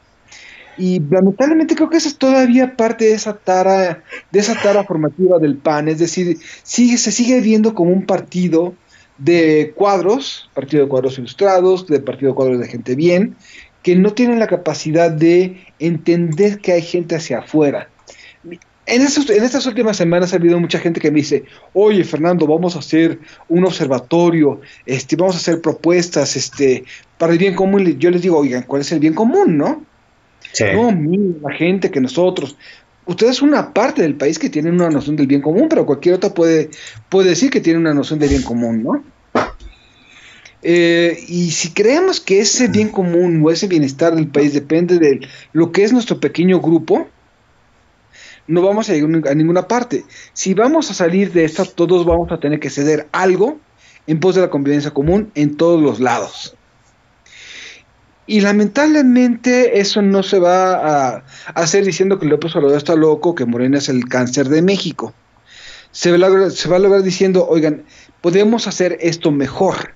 Y 0.80 1.00
lamentablemente 1.12 1.76
creo 1.76 1.92
que 1.92 1.98
esa 1.98 2.08
es 2.08 2.18
todavía 2.18 2.76
parte 2.76 3.06
de 3.06 3.14
esa 3.14 3.38
tara, 3.38 4.04
de 4.32 4.40
esa 4.40 4.60
tara 4.60 4.84
formativa 4.84 5.38
del 5.38 5.58
PAN, 5.58 5.88
es 5.88 6.00
decir, 6.00 6.40
sigue, 6.64 6.98
se 6.98 7.12
sigue 7.12 7.40
viendo 7.40 7.76
como 7.76 7.92
un 7.92 8.08
partido 8.08 8.74
de 9.20 9.74
cuadros, 9.76 10.50
partido 10.56 10.86
de 10.86 10.90
cuadros 10.90 11.20
ilustrados, 11.20 11.86
de 11.86 12.00
partido 12.00 12.32
de 12.32 12.36
cuadros 12.36 12.60
de 12.62 12.68
gente 12.68 12.96
bien, 12.96 13.36
que 13.84 13.96
no 13.96 14.14
tienen 14.14 14.40
la 14.40 14.48
capacidad 14.48 15.12
de 15.12 15.68
entender 15.78 16.62
que 16.62 16.72
hay 16.72 16.82
gente 16.82 17.14
hacia 17.14 17.40
afuera. 17.40 17.91
En, 18.92 19.02
estos- 19.02 19.30
en 19.30 19.44
estas 19.44 19.66
últimas 19.66 19.96
semanas 19.98 20.34
ha 20.34 20.36
habido 20.36 20.60
mucha 20.60 20.78
gente 20.80 21.00
que 21.00 21.10
me 21.12 21.20
dice, 21.20 21.46
oye 21.74 22.04
Fernando, 22.04 22.46
vamos 22.46 22.76
a 22.76 22.80
hacer 22.80 23.20
un 23.48 23.66
observatorio, 23.66 24.60
este, 24.86 25.16
vamos 25.16 25.36
a 25.36 25.40
hacer 25.40 25.62
propuestas 25.62 26.36
este, 26.36 26.84
para 27.18 27.32
el 27.34 27.40
bien 27.40 27.56
común. 27.56 27.98
Yo 27.98 28.12
les 28.12 28.22
digo, 28.22 28.38
oigan, 28.38 28.64
¿cuál 28.64 28.82
es 28.82 28.92
el 28.92 29.00
bien 29.00 29.14
común, 29.14 29.58
no? 29.58 29.84
Sí. 30.52 30.66
No, 30.74 30.92
mira, 30.92 31.38
la 31.42 31.56
gente 31.56 31.90
que 31.90 32.02
nosotros. 32.02 32.58
Ustedes 33.06 33.38
es 33.38 33.42
una 33.42 33.74
parte 33.74 34.02
del 34.02 34.16
país 34.16 34.38
que 34.38 34.50
tienen 34.50 34.74
una 34.76 34.90
noción 34.90 35.16
del 35.16 35.28
bien 35.28 35.42
común, 35.42 35.68
pero 35.70 35.86
cualquier 35.86 36.16
otra 36.16 36.34
puede, 36.34 36.70
puede 37.10 37.30
decir 37.30 37.50
que 37.50 37.62
tiene 37.62 37.80
una 37.80 37.94
noción 37.94 38.20
del 38.20 38.30
bien 38.30 38.44
común, 38.44 38.84
¿no? 38.84 39.04
Eh, 40.64 41.18
y 41.28 41.50
si 41.52 41.72
creemos 41.72 42.20
que 42.20 42.40
ese 42.42 42.68
bien 42.68 42.90
común 42.90 43.42
o 43.44 43.50
ese 43.50 43.68
bienestar 43.68 44.16
del 44.16 44.28
país 44.28 44.54
depende 44.54 45.00
de 45.00 45.22
lo 45.54 45.72
que 45.72 45.84
es 45.84 45.92
nuestro 45.92 46.20
pequeño 46.20 46.60
grupo, 46.62 47.08
no 48.52 48.62
vamos 48.62 48.90
a 48.90 48.94
llegar 48.94 49.32
a 49.32 49.36
ninguna 49.36 49.68
parte. 49.68 50.04
Si 50.34 50.54
vamos 50.54 50.92
a 50.92 50.94
salir 50.94 51.32
de 51.32 51.46
esta, 51.46 51.64
todos 51.64 52.06
vamos 52.06 52.32
a 52.32 52.40
tener 52.40 52.60
que 52.60 52.70
ceder 52.70 53.08
algo 53.14 53.60
en 54.08 54.20
pos 54.20 54.36
de 54.36 54.42
la 54.42 54.50
convivencia 54.50 54.92
común 54.92 55.32
en 55.36 55.56
todos 55.56 55.82
los 55.82 56.02
lados. 56.02 56.56
Y 58.28 58.42
lamentablemente 58.42 59.80
eso 59.80 60.02
no 60.02 60.22
se 60.22 60.40
va 60.40 61.16
a, 61.16 61.24
hacer 61.56 61.86
diciendo 61.86 62.20
que 62.20 62.26
López 62.26 62.56
Obrador 62.56 62.78
está 62.78 62.96
loco, 62.96 63.36
que 63.36 63.46
Morena 63.46 63.78
es 63.78 63.88
el 63.88 64.08
cáncer 64.08 64.50
de 64.50 64.62
México. 64.62 65.14
Se 65.92 66.12
va, 66.12 66.16
a 66.18 66.30
lograr, 66.30 66.52
se 66.52 66.68
va 66.70 66.76
a 66.76 66.80
lograr 66.80 67.04
diciendo, 67.04 67.48
oigan, 67.50 67.84
podemos 68.22 68.68
hacer 68.68 68.98
esto 69.00 69.32
mejor. 69.32 69.94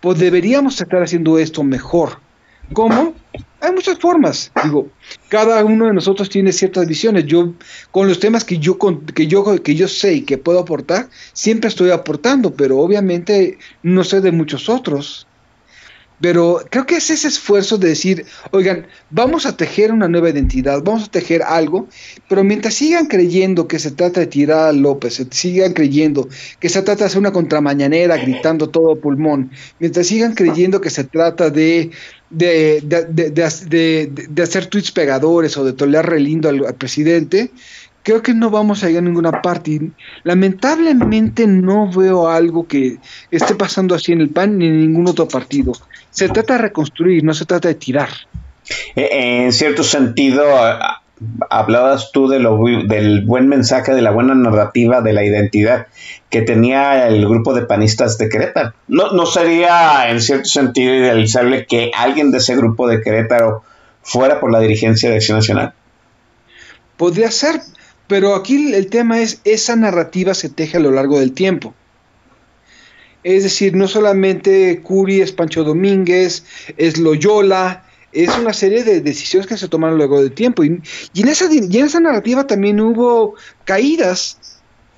Pues 0.00 0.18
deberíamos 0.18 0.80
estar 0.80 1.02
haciendo 1.02 1.38
esto 1.38 1.62
mejor. 1.62 2.25
¿Cómo? 2.72 3.14
Hay 3.60 3.72
muchas 3.72 3.98
formas. 3.98 4.52
Digo, 4.64 4.88
cada 5.28 5.64
uno 5.64 5.86
de 5.86 5.94
nosotros 5.94 6.28
tiene 6.28 6.52
ciertas 6.52 6.86
visiones. 6.86 7.24
Yo, 7.26 7.54
con 7.90 8.08
los 8.08 8.20
temas 8.20 8.44
que 8.44 8.58
yo, 8.58 8.78
que 9.14 9.26
yo, 9.26 9.62
que 9.62 9.74
yo 9.74 9.88
sé 9.88 10.14
y 10.14 10.20
que 10.22 10.38
puedo 10.38 10.58
aportar, 10.60 11.08
siempre 11.32 11.68
estoy 11.68 11.90
aportando, 11.90 12.54
pero 12.54 12.78
obviamente 12.78 13.58
no 13.82 14.04
sé 14.04 14.20
de 14.20 14.32
muchos 14.32 14.68
otros. 14.68 15.26
Pero 16.20 16.62
creo 16.70 16.86
que 16.86 16.96
es 16.96 17.10
ese 17.10 17.28
esfuerzo 17.28 17.76
de 17.76 17.88
decir, 17.88 18.24
oigan, 18.50 18.86
vamos 19.10 19.44
a 19.44 19.56
tejer 19.56 19.92
una 19.92 20.08
nueva 20.08 20.30
identidad, 20.30 20.82
vamos 20.82 21.04
a 21.04 21.10
tejer 21.10 21.42
algo, 21.42 21.88
pero 22.28 22.42
mientras 22.42 22.74
sigan 22.74 23.06
creyendo 23.06 23.68
que 23.68 23.78
se 23.78 23.90
trata 23.90 24.20
de 24.20 24.26
tirar 24.26 24.68
a 24.68 24.72
López, 24.72 25.22
sigan 25.30 25.74
creyendo 25.74 26.26
que 26.58 26.70
se 26.70 26.80
trata 26.80 27.00
de 27.00 27.06
hacer 27.06 27.18
una 27.18 27.32
contramañanera 27.32 28.16
gritando 28.16 28.70
todo 28.70 28.98
pulmón, 28.98 29.50
mientras 29.78 30.06
sigan 30.06 30.34
creyendo 30.34 30.80
que 30.80 30.88
se 30.88 31.04
trata 31.04 31.50
de, 31.50 31.90
de, 32.30 32.80
de, 32.82 34.06
de- 34.28 34.42
hacer 34.42 34.66
tweets 34.66 34.90
pegadores 34.92 35.56
o 35.56 35.64
de 35.64 35.72
tolear 35.72 36.08
re 36.08 36.20
lindo 36.20 36.48
al, 36.48 36.64
al 36.66 36.74
presidente, 36.74 37.50
creo 38.02 38.22
que 38.22 38.34
no 38.34 38.50
vamos 38.50 38.82
a 38.82 38.86
llegar 38.88 39.02
a 39.02 39.06
ninguna 39.06 39.42
parte. 39.42 39.80
Lamentablemente 40.24 41.46
no 41.46 41.90
veo 41.90 42.28
algo 42.28 42.66
que 42.66 42.98
esté 43.30 43.54
pasando 43.54 43.94
así 43.94 44.12
en 44.12 44.20
el 44.20 44.30
PAN 44.30 44.58
ni 44.58 44.66
en 44.66 44.80
ningún 44.80 45.06
otro 45.08 45.28
partido. 45.28 45.72
Se 46.10 46.28
trata 46.28 46.54
de 46.54 46.62
reconstruir, 46.62 47.22
no 47.24 47.34
se 47.34 47.44
trata 47.44 47.68
de 47.68 47.74
tirar. 47.74 48.08
Eh, 48.94 49.44
En 49.44 49.52
cierto 49.52 49.82
sentido, 49.82 50.44
hablabas 51.48 52.12
tú 52.12 52.28
de 52.28 52.38
lo, 52.38 52.58
del 52.86 53.24
buen 53.24 53.48
mensaje, 53.48 53.94
de 53.94 54.02
la 54.02 54.10
buena 54.10 54.34
narrativa, 54.34 55.00
de 55.00 55.12
la 55.12 55.24
identidad 55.24 55.86
que 56.30 56.42
tenía 56.42 57.06
el 57.06 57.26
grupo 57.26 57.54
de 57.54 57.62
panistas 57.62 58.18
de 58.18 58.28
Querétaro. 58.28 58.74
No, 58.88 59.12
no 59.12 59.26
sería, 59.26 60.10
en 60.10 60.20
cierto 60.20 60.48
sentido, 60.48 60.94
idealizable 60.94 61.66
que 61.66 61.90
alguien 61.96 62.30
de 62.30 62.38
ese 62.38 62.56
grupo 62.56 62.88
de 62.88 63.00
Querétaro 63.00 63.62
fuera 64.02 64.40
por 64.40 64.52
la 64.52 64.60
dirigencia 64.60 65.08
de 65.08 65.16
Acción 65.16 65.38
Nacional. 65.38 65.72
Podría 66.96 67.30
ser, 67.30 67.60
pero 68.06 68.34
aquí 68.34 68.74
el 68.74 68.88
tema 68.88 69.20
es, 69.20 69.40
esa 69.44 69.76
narrativa 69.76 70.34
se 70.34 70.48
teje 70.48 70.76
a 70.76 70.80
lo 70.80 70.90
largo 70.90 71.18
del 71.18 71.32
tiempo. 71.32 71.74
Es 73.24 73.42
decir, 73.42 73.74
no 73.74 73.88
solamente 73.88 74.82
Curi 74.82 75.20
es 75.20 75.32
Pancho 75.32 75.64
Domínguez, 75.64 76.44
es 76.76 76.98
Loyola, 76.98 77.85
es 78.24 78.36
una 78.38 78.52
serie 78.52 78.82
de 78.82 79.00
decisiones 79.00 79.46
que 79.46 79.56
se 79.56 79.68
tomaron 79.68 79.98
luego 79.98 80.22
de 80.22 80.30
tiempo. 80.30 80.64
Y, 80.64 80.82
y 81.12 81.22
en, 81.22 81.28
esa, 81.28 81.46
y 81.52 81.78
en 81.78 81.86
esa 81.86 82.00
narrativa 82.00 82.46
también 82.46 82.80
hubo 82.80 83.34
caídas. 83.64 84.38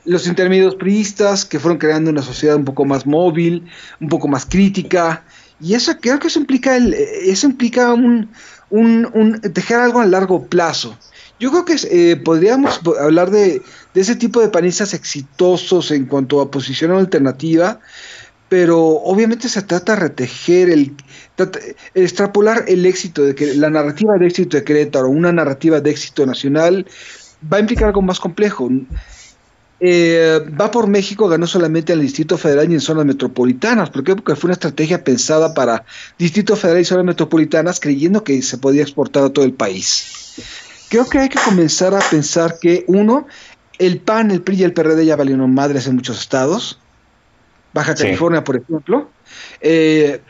Los 0.05 0.27
intermedios 0.27 0.77
priistas 0.77 1.45
que 1.45 1.59
fueron 1.59 1.79
creando 1.79 2.11
una 2.11 2.23
sociedad 2.23 2.57
un 2.57 2.65
poco 2.65 2.85
más 2.87 3.05
móvil, 3.05 3.67
un 4.01 4.09
poco 4.09 4.27
más 4.27 4.47
crítica. 4.47 5.25
Y 5.61 5.75
eso 5.75 5.93
creo 6.01 6.19
que 6.19 6.29
eso 6.29 6.39
implica, 6.39 6.77
el, 6.77 6.95
eso 6.95 7.47
implica 7.47 7.93
un, 7.93 8.31
un, 8.71 9.11
un 9.13 9.41
tejer 9.53 9.79
algo 9.79 10.01
a 10.01 10.07
largo 10.07 10.47
plazo. 10.47 10.97
Yo 11.41 11.51
creo 11.51 11.65
que 11.65 11.77
eh, 11.91 12.17
podríamos 12.17 12.79
po- 12.79 12.97
hablar 12.99 13.31
de, 13.31 13.61
de 13.93 14.01
ese 14.01 14.17
tipo 14.17 14.41
de 14.41 14.49
panistas 14.49 14.95
exitosos 14.95 15.91
en 15.91 16.07
cuanto 16.07 16.41
a 16.41 16.51
posición 16.51 16.93
alternativa, 16.93 17.81
pero 18.49 18.79
obviamente 18.81 19.49
se 19.49 19.63
trata 19.63 19.95
de 19.95 20.01
retejer, 20.01 20.71
el, 20.71 20.95
extrapolar 21.95 22.65
el 22.67 22.87
éxito 22.87 23.23
de 23.25 23.35
que 23.35 23.55
la 23.55 23.71
narrativa 23.71 24.17
de 24.17 24.27
éxito 24.27 24.57
de 24.57 24.65
Querétaro, 24.65 25.09
una 25.09 25.33
narrativa 25.33 25.81
de 25.81 25.91
éxito 25.91 26.25
nacional, 26.25 26.87
va 27.51 27.59
a 27.59 27.61
implicar 27.61 27.89
algo 27.89 28.03
más 28.03 28.21
complejo. 28.21 28.71
Eh, 29.81 30.41
va 30.61 30.73
por 30.73 30.89
México 30.89 31.29
ganó 31.29 31.47
solamente 31.47 31.93
en 31.93 32.01
el 32.01 32.07
Distrito 32.07 32.37
Federal 32.37 32.69
y 32.71 32.75
en 32.75 32.81
zonas 32.81 33.05
metropolitanas. 33.05 33.91
Porque 33.91 34.17
fue 34.17 34.49
una 34.49 34.55
estrategia 34.55 35.05
pensada 35.05 35.55
para 35.55 35.85
Distrito 36.19 36.57
Federal 36.57 36.81
y 36.81 36.85
zonas 36.85 37.05
metropolitanas, 37.05 37.79
creyendo 37.81 38.25
que 38.25 38.41
se 38.43 38.59
podía 38.59 38.83
exportar 38.83 39.25
a 39.25 39.31
todo 39.31 39.45
el 39.45 39.53
país. 39.53 40.37
Creo 40.89 41.07
que 41.07 41.19
hay 41.19 41.29
que 41.29 41.39
comenzar 41.39 41.95
a 41.95 42.01
pensar 42.01 42.59
que, 42.59 42.85
uno, 42.89 43.27
el 43.79 44.01
PAN, 44.01 44.31
el 44.31 44.41
PRI 44.41 44.57
y 44.57 44.65
el 44.65 44.73
PRD 44.73 45.05
ya 45.05 45.17
valieron 45.17 45.53
madres 45.53 45.87
en 45.87 45.97
muchos 45.97 46.19
estados. 46.19 46.79
Baja 47.79 47.97
Sí. 47.97 48.05
California, 48.05 48.43
por 48.43 48.57
ejemplo. 48.57 49.09
Eh, 49.61 50.21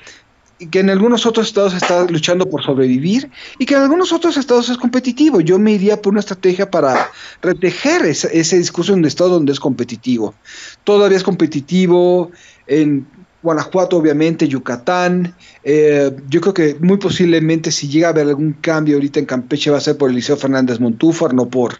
que 0.71 0.81
en 0.81 0.91
algunos 0.91 1.25
otros 1.25 1.47
estados 1.47 1.73
está 1.75 2.05
luchando 2.07 2.51
por 2.51 2.65
sobrevivir 2.65 3.31
y 3.59 3.65
que 3.65 3.75
en 3.75 3.83
algunos 3.83 4.13
otros 4.13 4.37
estados 4.37 4.69
es 4.69 4.77
competitivo. 4.77 5.41
Yo 5.41 5.59
me 5.59 5.73
iría 5.73 6.03
por 6.03 6.13
una 6.13 6.21
estrategia 6.21 6.69
para 6.69 7.11
retejer 7.41 8.05
ese, 8.05 8.37
ese 8.37 8.59
discurso 8.59 8.93
en 8.93 8.99
un 8.99 9.05
estado 9.05 9.31
donde 9.31 9.53
es 9.53 9.61
competitivo. 9.61 10.35
Todavía 10.83 11.17
es 11.17 11.23
competitivo 11.23 12.33
en 12.67 13.07
Guanajuato, 13.41 13.97
obviamente, 13.97 14.49
Yucatán. 14.49 15.33
Eh, 15.63 16.11
yo 16.29 16.41
creo 16.41 16.55
que 16.55 16.77
muy 16.81 16.97
posiblemente 16.97 17.71
si 17.71 17.89
llega 17.89 18.09
a 18.09 18.11
haber 18.11 18.27
algún 18.27 18.55
cambio 18.55 18.97
ahorita 18.97 19.21
en 19.21 19.27
Campeche 19.27 19.71
va 19.71 19.79
a 19.79 19.81
ser 19.81 19.97
por 19.97 20.11
Eliseo 20.11 20.37
Fernández 20.37 20.81
Montúfar, 20.81 21.35
no 21.35 21.49
por, 21.49 21.79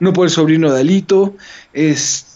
no 0.00 0.14
por 0.14 0.24
el 0.24 0.30
sobrino 0.30 0.72
de 0.72 0.80
Alito. 0.80 1.36
Este, 1.74 2.33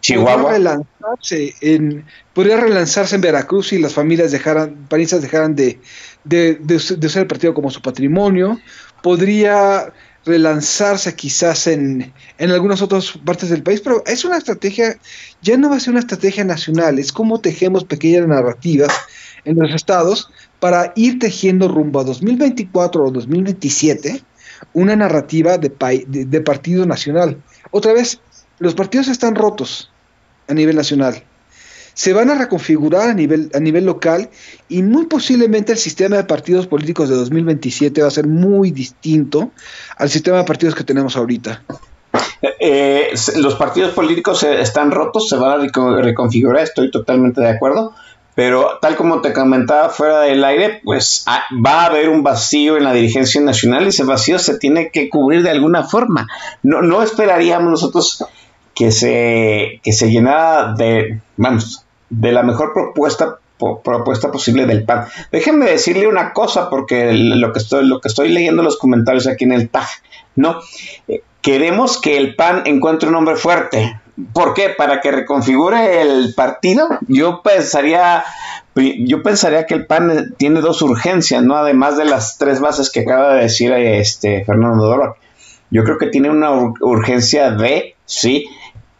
Chihuahua. 0.00 0.34
podría 0.34 0.58
relanzarse 0.58 1.54
en, 1.60 2.04
podría 2.34 2.56
relanzarse 2.58 3.14
en 3.14 3.20
Veracruz 3.20 3.68
si 3.68 3.78
las 3.78 3.94
familias 3.94 4.32
dejaran, 4.32 4.86
panistas 4.88 5.22
dejaran 5.22 5.54
de, 5.54 5.78
de, 6.24 6.54
de 6.56 6.78
de 6.96 7.06
usar 7.06 7.22
el 7.22 7.28
partido 7.28 7.54
como 7.54 7.70
su 7.70 7.80
patrimonio. 7.82 8.60
Podría 9.02 9.92
relanzarse 10.26 11.14
quizás 11.14 11.68
en, 11.68 12.12
en 12.38 12.50
algunas 12.50 12.82
otras 12.82 13.12
partes 13.24 13.48
del 13.48 13.62
país, 13.62 13.80
pero 13.80 14.02
es 14.06 14.24
una 14.24 14.36
estrategia, 14.36 14.98
ya 15.40 15.56
no 15.56 15.70
va 15.70 15.76
a 15.76 15.80
ser 15.80 15.92
una 15.92 16.00
estrategia 16.00 16.44
nacional, 16.44 16.98
es 16.98 17.12
como 17.12 17.40
tejemos 17.40 17.84
pequeñas 17.84 18.26
narrativas 18.26 18.92
en 19.44 19.56
los 19.56 19.72
estados 19.72 20.28
para 20.58 20.92
ir 20.96 21.20
tejiendo 21.20 21.68
rumbo 21.68 22.00
a 22.00 22.04
2024 22.04 23.04
o 23.04 23.10
2027 23.12 24.20
una 24.72 24.96
narrativa 24.96 25.58
de, 25.58 25.68
de, 26.08 26.24
de 26.24 26.40
partido 26.40 26.86
nacional. 26.86 27.40
Otra 27.70 27.92
vez, 27.92 28.20
los 28.58 28.74
partidos 28.74 29.08
están 29.08 29.34
rotos 29.34 29.90
a 30.48 30.54
nivel 30.54 30.76
nacional. 30.76 31.22
Se 31.94 32.12
van 32.12 32.28
a 32.28 32.34
reconfigurar 32.34 33.08
a 33.08 33.14
nivel, 33.14 33.50
a 33.54 33.58
nivel 33.58 33.86
local 33.86 34.28
y 34.68 34.82
muy 34.82 35.06
posiblemente 35.06 35.72
el 35.72 35.78
sistema 35.78 36.16
de 36.16 36.24
partidos 36.24 36.66
políticos 36.66 37.08
de 37.08 37.14
2027 37.16 38.02
va 38.02 38.08
a 38.08 38.10
ser 38.10 38.26
muy 38.26 38.70
distinto 38.70 39.50
al 39.96 40.10
sistema 40.10 40.36
de 40.38 40.44
partidos 40.44 40.74
que 40.74 40.84
tenemos 40.84 41.16
ahorita. 41.16 41.62
Eh, 42.60 43.14
los 43.36 43.54
partidos 43.54 43.92
políticos 43.94 44.40
se- 44.40 44.60
están 44.60 44.90
rotos, 44.90 45.28
se 45.28 45.36
van 45.36 45.52
a 45.60 45.64
reco- 45.64 46.00
reconfigurar, 46.02 46.62
estoy 46.62 46.90
totalmente 46.90 47.40
de 47.40 47.48
acuerdo, 47.48 47.94
pero 48.34 48.78
tal 48.82 48.96
como 48.96 49.22
te 49.22 49.32
comentaba 49.32 49.88
fuera 49.88 50.20
del 50.20 50.44
aire, 50.44 50.80
pues 50.84 51.24
ah, 51.26 51.44
va 51.64 51.82
a 51.82 51.86
haber 51.86 52.10
un 52.10 52.22
vacío 52.22 52.76
en 52.76 52.84
la 52.84 52.92
dirigencia 52.92 53.40
nacional 53.40 53.84
y 53.84 53.88
ese 53.88 54.04
vacío 54.04 54.38
se 54.38 54.58
tiene 54.58 54.90
que 54.90 55.08
cubrir 55.08 55.42
de 55.42 55.50
alguna 55.50 55.84
forma. 55.84 56.26
No, 56.62 56.82
no 56.82 57.02
esperaríamos 57.02 57.70
nosotros 57.70 58.22
que 58.76 58.92
se, 58.92 59.80
que 59.82 59.92
se 59.92 60.10
llenara 60.10 60.74
de, 60.74 61.20
vamos, 61.36 61.84
de 62.10 62.30
la 62.30 62.44
mejor 62.44 62.72
propuesta 62.72 63.38
propuesta 63.58 64.30
posible 64.30 64.66
del 64.66 64.84
PAN. 64.84 65.06
Déjenme 65.32 65.64
decirle 65.64 66.06
una 66.06 66.34
cosa 66.34 66.68
porque 66.68 67.14
lo 67.14 67.54
que 67.54 67.58
estoy 67.58 67.86
lo 67.86 68.02
que 68.02 68.08
estoy 68.08 68.28
leyendo 68.28 68.62
los 68.62 68.76
comentarios 68.76 69.26
aquí 69.26 69.44
en 69.44 69.52
el 69.52 69.70
tag, 69.70 69.86
no 70.34 70.60
Eh, 71.08 71.22
queremos 71.40 71.98
que 71.98 72.18
el 72.18 72.36
PAN 72.36 72.64
encuentre 72.66 73.08
un 73.08 73.14
hombre 73.14 73.34
fuerte. 73.36 73.98
¿Por 74.34 74.52
qué? 74.52 74.68
Para 74.76 75.00
que 75.00 75.10
reconfigure 75.10 76.02
el 76.02 76.34
partido. 76.34 76.86
Yo 77.08 77.40
pensaría 77.42 78.24
yo 78.74 79.22
pensaría 79.22 79.64
que 79.64 79.72
el 79.72 79.86
PAN 79.86 80.34
tiene 80.36 80.60
dos 80.60 80.82
urgencias, 80.82 81.42
¿no? 81.42 81.56
Además 81.56 81.96
de 81.96 82.04
las 82.04 82.36
tres 82.36 82.60
bases 82.60 82.90
que 82.90 83.00
acaba 83.00 83.36
de 83.36 83.42
decir 83.44 83.72
este 83.72 84.44
Fernando 84.44 84.84
Doroc. 84.84 85.16
Yo 85.70 85.82
creo 85.82 85.96
que 85.96 86.08
tiene 86.08 86.28
una 86.28 86.50
ur- 86.50 86.76
urgencia 86.82 87.52
de, 87.52 87.96
sí, 88.04 88.46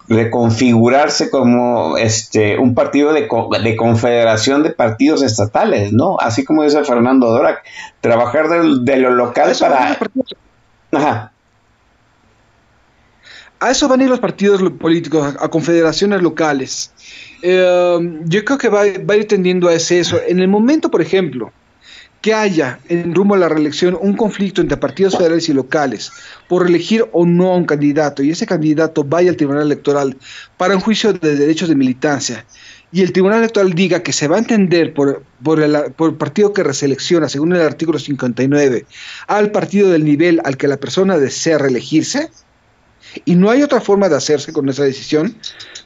reconfigurarse 0.08 1.30
como 1.30 1.96
este 1.98 2.58
un 2.58 2.74
partido 2.74 3.12
de, 3.12 3.26
co- 3.28 3.50
de 3.62 3.76
confederación 3.76 4.62
de 4.62 4.70
partidos 4.70 5.22
estatales, 5.22 5.92
¿no? 5.92 6.16
Así 6.20 6.44
como 6.44 6.62
dice 6.62 6.84
Fernando 6.84 7.28
Dorak, 7.28 7.62
trabajar 8.00 8.48
del- 8.48 8.84
de, 8.84 8.96
lo 8.98 9.10
local 9.10 9.50
Eso 9.50 9.64
para... 9.64 9.98
Ajá, 10.92 11.32
A 13.58 13.70
eso 13.70 13.88
van 13.88 14.00
a 14.00 14.04
ir 14.04 14.10
los 14.10 14.20
partidos 14.20 14.62
políticos, 14.78 15.34
a, 15.40 15.44
a 15.44 15.48
confederaciones 15.48 16.22
locales. 16.22 16.92
Eh, 17.42 17.98
yo 18.24 18.44
creo 18.44 18.58
que 18.58 18.68
va, 18.68 18.82
va 19.08 19.14
a 19.14 19.16
ir 19.16 19.26
tendiendo 19.28 19.68
a 19.68 19.74
ese 19.74 19.98
eso. 19.98 20.18
En 20.26 20.40
el 20.40 20.48
momento, 20.48 20.90
por 20.90 21.00
ejemplo, 21.00 21.52
que 22.20 22.34
haya 22.34 22.80
en 22.88 23.14
rumbo 23.14 23.34
a 23.34 23.38
la 23.38 23.48
reelección 23.48 23.96
un 24.00 24.16
conflicto 24.16 24.60
entre 24.60 24.76
partidos 24.76 25.16
federales 25.16 25.48
y 25.48 25.52
locales 25.52 26.10
por 26.48 26.66
elegir 26.66 27.06
o 27.12 27.24
no 27.24 27.52
a 27.52 27.56
un 27.56 27.64
candidato 27.64 28.22
y 28.22 28.30
ese 28.30 28.46
candidato 28.46 29.04
vaya 29.04 29.30
al 29.30 29.36
Tribunal 29.36 29.62
Electoral 29.62 30.16
para 30.56 30.74
un 30.74 30.80
juicio 30.80 31.12
de 31.12 31.36
derechos 31.36 31.68
de 31.68 31.76
militancia 31.76 32.44
y 32.92 33.02
el 33.02 33.12
Tribunal 33.12 33.40
Electoral 33.40 33.74
diga 33.74 34.02
que 34.02 34.12
se 34.12 34.28
va 34.28 34.36
a 34.36 34.38
entender 34.38 34.94
por, 34.94 35.22
por, 35.42 35.60
el, 35.60 35.74
el 35.74 36.14
partido 36.14 36.52
que 36.52 36.62
reselecciona, 36.62 37.28
según 37.28 37.54
el 37.54 37.60
artículo 37.60 37.98
59, 37.98 38.86
al 39.26 39.50
partido 39.50 39.90
del 39.90 40.04
nivel 40.04 40.40
al 40.44 40.56
que 40.56 40.68
la 40.68 40.76
persona 40.76 41.18
desea 41.18 41.58
reelegirse, 41.58 42.30
y 43.24 43.34
no 43.34 43.50
hay 43.50 43.62
otra 43.62 43.80
forma 43.80 44.08
de 44.08 44.16
hacerse 44.16 44.52
con 44.52 44.68
esa 44.68 44.84
decisión, 44.84 45.34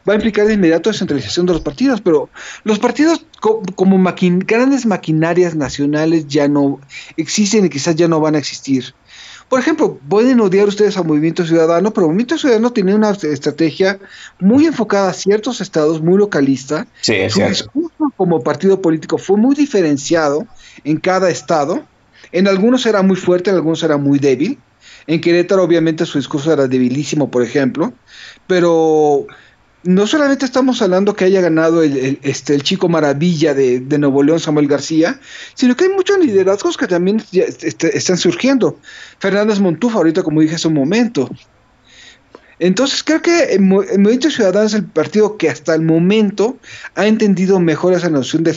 va 0.08 0.12
a 0.14 0.16
implicar 0.16 0.46
de 0.46 0.54
inmediato 0.54 0.90
descentralización 0.90 1.46
de 1.46 1.52
los 1.52 1.62
partidos, 1.62 2.00
pero 2.00 2.30
los 2.64 2.78
partidos 2.78 3.24
co- 3.40 3.62
como 3.74 3.98
maquin- 3.98 4.44
grandes 4.46 4.86
maquinarias 4.86 5.54
nacionales 5.54 6.26
ya 6.26 6.48
no 6.48 6.80
existen 7.16 7.64
y 7.66 7.68
quizás 7.70 7.96
ya 7.96 8.08
no 8.08 8.20
van 8.20 8.34
a 8.34 8.38
existir. 8.38 8.94
Por 9.48 9.58
ejemplo, 9.58 9.98
pueden 10.08 10.40
odiar 10.40 10.68
ustedes 10.68 10.96
al 10.96 11.06
Movimiento 11.06 11.44
Ciudadano, 11.44 11.92
pero 11.92 12.06
el 12.06 12.10
Movimiento 12.12 12.38
Ciudadano 12.38 12.72
tiene 12.72 12.94
una 12.94 13.10
estrategia 13.10 13.98
muy 14.38 14.66
enfocada 14.66 15.10
a 15.10 15.12
ciertos 15.12 15.60
estados, 15.60 16.00
muy 16.00 16.18
localista. 16.18 16.86
sí, 17.00 17.14
es 17.14 17.32
Su 17.32 17.38
cierto. 17.38 17.54
discurso 17.54 18.12
como 18.16 18.42
partido 18.44 18.80
político 18.80 19.18
fue 19.18 19.36
muy 19.36 19.56
diferenciado 19.56 20.46
en 20.84 20.98
cada 20.98 21.30
estado. 21.30 21.84
En 22.30 22.46
algunos 22.46 22.86
era 22.86 23.02
muy 23.02 23.16
fuerte, 23.16 23.50
en 23.50 23.56
algunos 23.56 23.82
era 23.82 23.96
muy 23.96 24.20
débil. 24.20 24.56
En 25.10 25.20
Querétaro, 25.20 25.64
obviamente, 25.64 26.06
su 26.06 26.18
discurso 26.18 26.52
era 26.52 26.68
debilísimo, 26.68 27.32
por 27.32 27.42
ejemplo. 27.42 27.92
Pero 28.46 29.26
no 29.82 30.06
solamente 30.06 30.44
estamos 30.44 30.80
hablando 30.82 31.16
que 31.16 31.24
haya 31.24 31.40
ganado 31.40 31.82
el, 31.82 32.20
este, 32.22 32.54
el 32.54 32.62
chico 32.62 32.88
maravilla 32.88 33.52
de, 33.52 33.80
de 33.80 33.98
Nuevo 33.98 34.22
León, 34.22 34.38
Samuel 34.38 34.68
García, 34.68 35.18
sino 35.54 35.74
que 35.74 35.86
hay 35.86 35.90
muchos 35.90 36.16
liderazgos 36.20 36.76
que 36.76 36.86
también 36.86 37.20
ya, 37.32 37.42
este, 37.42 37.98
están 37.98 38.18
surgiendo. 38.18 38.78
Fernández 39.18 39.58
Montufa, 39.58 39.96
ahorita, 39.96 40.22
como 40.22 40.42
dije 40.42 40.54
hace 40.54 40.68
un 40.68 40.74
momento. 40.74 41.28
Entonces 42.60 43.02
creo 43.02 43.22
que 43.22 43.58
Movimiento 43.58 44.30
Ciudadano 44.30 44.66
es 44.66 44.74
el 44.74 44.84
partido 44.84 45.36
que 45.38 45.48
hasta 45.48 45.74
el 45.74 45.80
momento 45.82 46.58
ha 46.94 47.06
entendido 47.06 47.58
mejor 47.58 47.94
esa 47.94 48.10
noción 48.10 48.44
de, 48.44 48.52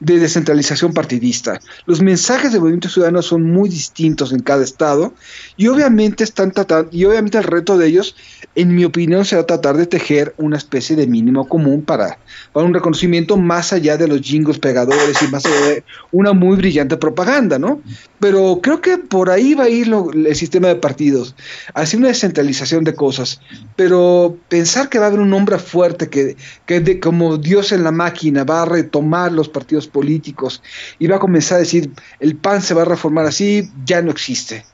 de 0.00 0.18
descentralización 0.18 0.92
partidista. 0.92 1.60
Los 1.86 2.02
mensajes 2.02 2.50
del 2.52 2.60
Movimiento 2.60 2.88
Ciudadano 2.88 3.22
son 3.22 3.44
muy 3.44 3.68
distintos 3.68 4.32
en 4.32 4.40
cada 4.40 4.64
estado 4.64 5.14
y 5.56 5.68
obviamente 5.68 6.24
están 6.24 6.50
tratando, 6.50 6.90
y 6.92 7.04
obviamente 7.04 7.38
el 7.38 7.44
reto 7.44 7.78
de 7.78 7.86
ellos, 7.86 8.16
en 8.56 8.74
mi 8.74 8.84
opinión, 8.84 9.24
será 9.24 9.46
tratar 9.46 9.76
de 9.76 9.86
tejer 9.86 10.34
una 10.36 10.56
especie 10.56 10.96
de 10.96 11.06
mínimo 11.06 11.48
común 11.48 11.82
para, 11.82 12.18
para 12.52 12.66
un 12.66 12.74
reconocimiento 12.74 13.36
más 13.36 13.72
allá 13.72 13.96
de 13.96 14.08
los 14.08 14.20
jingles 14.22 14.58
pegadores 14.58 15.22
y 15.22 15.28
más 15.28 15.46
allá 15.46 15.60
de 15.66 15.84
una 16.10 16.32
muy 16.32 16.56
brillante 16.56 16.96
propaganda, 16.96 17.58
¿no? 17.60 17.80
Pero 18.18 18.58
creo 18.62 18.80
que 18.80 18.98
por 18.98 19.30
ahí 19.30 19.54
va 19.54 19.64
a 19.64 19.68
ir 19.68 19.86
lo- 19.86 20.10
el 20.12 20.34
sistema 20.34 20.68
de 20.68 20.76
partidos, 20.76 21.34
hacia 21.74 21.98
una 21.98 22.08
descentralización 22.08 22.82
de 22.82 22.94
cosas, 23.04 23.40
pero 23.76 24.38
pensar 24.48 24.88
que 24.88 24.98
va 24.98 25.04
a 25.04 25.08
haber 25.08 25.20
un 25.20 25.34
hombre 25.34 25.58
fuerte 25.58 26.08
que, 26.08 26.36
que 26.64 26.80
de, 26.80 26.98
como 27.00 27.36
Dios 27.36 27.70
en 27.72 27.84
la 27.84 27.92
máquina 27.92 28.44
va 28.44 28.62
a 28.62 28.64
retomar 28.64 29.30
los 29.30 29.50
partidos 29.50 29.86
políticos 29.86 30.62
y 30.98 31.06
va 31.06 31.16
a 31.16 31.18
comenzar 31.26 31.56
a 31.56 31.60
decir 31.66 31.90
el 32.18 32.34
PAN 32.36 32.62
se 32.62 32.72
va 32.72 32.82
a 32.82 32.86
reformar 32.86 33.26
así, 33.26 33.70
ya 33.84 34.00
no 34.00 34.10
existe. 34.10 34.64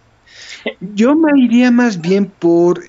Yo 0.95 1.16
me 1.16 1.33
iría 1.41 1.72
más 1.72 2.01
bien 2.01 2.26
por, 2.26 2.85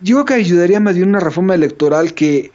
yo 0.00 0.14
creo 0.16 0.24
que 0.24 0.34
ayudaría 0.34 0.78
más 0.78 0.94
bien 0.94 1.08
una 1.08 1.20
reforma 1.20 1.56
electoral 1.56 2.14
que, 2.14 2.52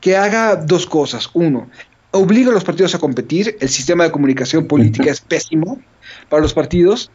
que 0.00 0.16
haga 0.16 0.56
dos 0.56 0.84
cosas. 0.86 1.30
Uno, 1.32 1.68
obliga 2.10 2.50
a 2.50 2.54
los 2.54 2.64
partidos 2.64 2.96
a 2.96 2.98
competir, 2.98 3.56
el 3.60 3.68
sistema 3.68 4.02
de 4.04 4.10
comunicación 4.10 4.66
política 4.66 5.12
es 5.12 5.20
pésimo 5.20 5.80
para 6.28 6.42
los 6.42 6.54
partidos. 6.54 7.12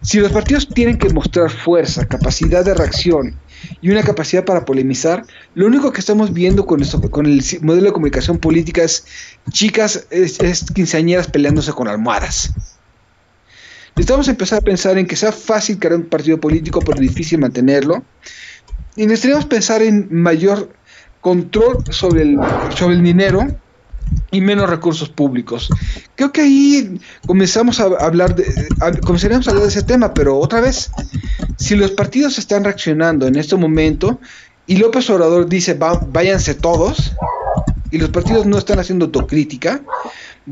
Si 0.00 0.18
los 0.18 0.32
partidos 0.32 0.68
tienen 0.68 0.98
que 0.98 1.08
mostrar 1.10 1.50
fuerza, 1.50 2.06
capacidad 2.06 2.64
de 2.64 2.74
reacción 2.74 3.36
y 3.80 3.90
una 3.90 4.02
capacidad 4.02 4.44
para 4.44 4.64
polemizar, 4.64 5.24
lo 5.54 5.66
único 5.66 5.92
que 5.92 6.00
estamos 6.00 6.32
viendo 6.32 6.66
con, 6.66 6.82
el 6.82 7.42
modelo 7.62 7.86
de 7.86 7.92
comunicación 7.92 8.38
política 8.38 8.82
es 8.82 9.04
chicas, 9.50 10.06
es, 10.10 10.40
es 10.40 10.64
quinceañeras 10.72 11.28
peleándose 11.28 11.72
con 11.72 11.88
almohadas. 11.88 12.52
Necesitamos 13.96 14.28
empezar 14.28 14.58
a 14.58 14.62
pensar 14.62 14.98
en 14.98 15.06
que 15.06 15.14
sea 15.14 15.30
fácil 15.30 15.78
crear 15.78 15.94
un 15.94 16.06
partido 16.06 16.40
político, 16.40 16.80
pero 16.80 17.00
difícil 17.00 17.38
mantenerlo. 17.38 18.02
Y 18.96 19.06
necesitamos 19.06 19.46
pensar 19.46 19.82
en 19.82 20.08
mayor 20.10 20.72
control 21.20 21.84
sobre 21.90 22.22
el, 22.22 22.38
sobre 22.76 22.96
el 22.96 23.02
dinero 23.02 23.46
y 24.30 24.40
menos 24.40 24.68
recursos 24.68 25.08
públicos. 25.08 25.70
Creo 26.16 26.32
que 26.32 26.40
ahí 26.42 27.00
comenzamos 27.26 27.80
a 27.80 27.84
hablar 27.84 28.34
de, 28.34 28.44
a- 28.80 28.92
comenzaríamos 28.92 29.46
a 29.46 29.50
hablar 29.50 29.64
de 29.64 29.70
ese 29.70 29.82
tema, 29.82 30.12
pero 30.14 30.38
otra 30.38 30.60
vez, 30.60 30.90
si 31.56 31.76
los 31.76 31.92
partidos 31.92 32.38
están 32.38 32.64
reaccionando 32.64 33.26
en 33.26 33.36
este 33.36 33.56
momento 33.56 34.20
y 34.66 34.76
López 34.78 35.08
Obrador 35.10 35.46
dice 35.48 35.74
"Va- 35.74 36.00
váyanse 36.06 36.54
todos 36.54 37.12
y 37.90 37.98
los 37.98 38.10
partidos 38.10 38.44
no 38.46 38.58
están 38.58 38.78
haciendo 38.80 39.04
autocrítica, 39.06 39.80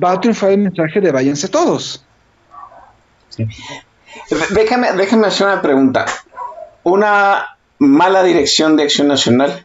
va 0.01 0.13
a 0.13 0.21
triunfar 0.21 0.53
el 0.53 0.59
mensaje 0.59 1.01
de 1.01 1.11
váyanse 1.11 1.49
todos. 1.49 2.05
Déjame, 4.51 4.93
déjame 4.93 5.27
hacer 5.27 5.47
una 5.47 5.63
pregunta. 5.63 6.07
Una 6.85 7.47
mala 7.79 8.23
dirección 8.23 8.77
de 8.77 8.85
Acción 8.85 9.09
Nacional, 9.09 9.65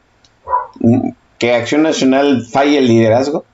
que 1.37 1.53
Acción 1.53 1.83
Nacional 1.83 2.45
falle 2.51 2.77
el 2.79 2.87
liderazgo, 2.87 3.45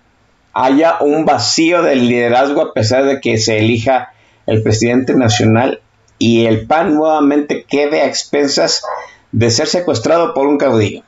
haya 0.54 0.98
un 1.02 1.26
vacío 1.26 1.82
del 1.84 2.08
liderazgo 2.08 2.62
a 2.62 2.74
pesar 2.74 3.06
de 3.06 3.20
que 3.22 3.38
se 3.38 3.58
elija 3.60 4.14
el 4.46 4.62
presidente 4.64 5.16
nacional 5.16 5.82
y 6.20 6.46
el 6.46 6.68
PAN 6.68 6.96
nuevamente 6.96 7.66
quede 7.68 8.02
a 8.02 8.06
expensas 8.08 8.84
de 9.32 9.50
ser 9.52 9.68
secuestrado 9.68 10.34
por 10.34 10.48
un 10.48 10.58
caudillo, 10.58 11.02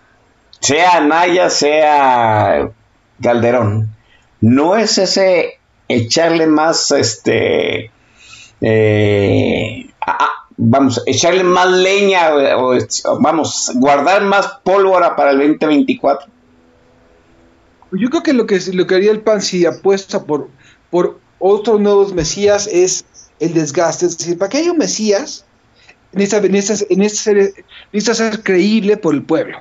sea 0.60 0.98
Anaya, 0.98 1.50
sea 1.50 2.70
Calderón. 3.22 3.96
¿No 4.42 4.76
es 4.76 4.98
ese 4.98 5.60
echarle 5.88 6.48
más 6.48 6.90
este 6.92 7.92
eh, 8.62 9.86
a- 10.06 10.30
vamos, 10.58 11.04
echarle 11.06 11.44
más 11.44 11.70
leña 11.70 12.34
o, 12.58 12.74
o, 12.76 13.20
vamos, 13.20 13.72
guardar 13.76 14.24
más 14.24 14.48
pólvora 14.64 15.16
para 15.16 15.32
el 15.32 15.38
2024. 15.38 16.28
Yo 17.92 18.10
creo 18.10 18.24
que 18.24 18.34
lo 18.34 18.46
que, 18.46 18.60
lo 18.74 18.88
que 18.88 18.96
haría 18.96 19.12
el 19.12 19.22
PAN 19.22 19.42
si 19.42 19.66
apuesta 19.66 20.24
por, 20.24 20.50
por 20.90 21.20
otros 21.40 21.80
nuevos 21.80 22.14
mesías 22.14 22.68
es 22.68 23.06
el 23.40 23.54
desgaste. 23.54 24.06
Es 24.08 24.18
decir, 24.18 24.38
para 24.38 24.50
que 24.50 24.58
haya 24.60 24.72
un 24.72 24.78
mesías, 24.78 25.46
necesita, 26.12 26.48
necesita- 26.48 26.96
necesita 26.96 27.24
ser, 27.24 27.66
necesita 27.92 28.14
ser 28.16 28.44
creíble 28.44 28.98
por 28.98 29.14
el 29.14 29.24
pueblo. 29.24 29.60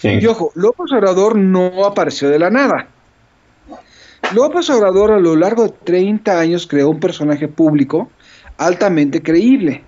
Sí. 0.00 0.08
Y 0.20 0.26
ojo, 0.26 0.52
López 0.54 0.92
Obrador 0.92 1.34
no 1.36 1.84
apareció 1.84 2.28
de 2.30 2.38
la 2.38 2.50
nada. 2.50 2.88
López 4.32 4.68
Obrador 4.70 5.10
a 5.12 5.18
lo 5.18 5.34
largo 5.36 5.64
de 5.64 5.70
30 5.84 6.38
años 6.38 6.66
creó 6.66 6.90
un 6.90 7.00
personaje 7.00 7.48
público 7.48 8.10
altamente 8.58 9.22
creíble. 9.22 9.82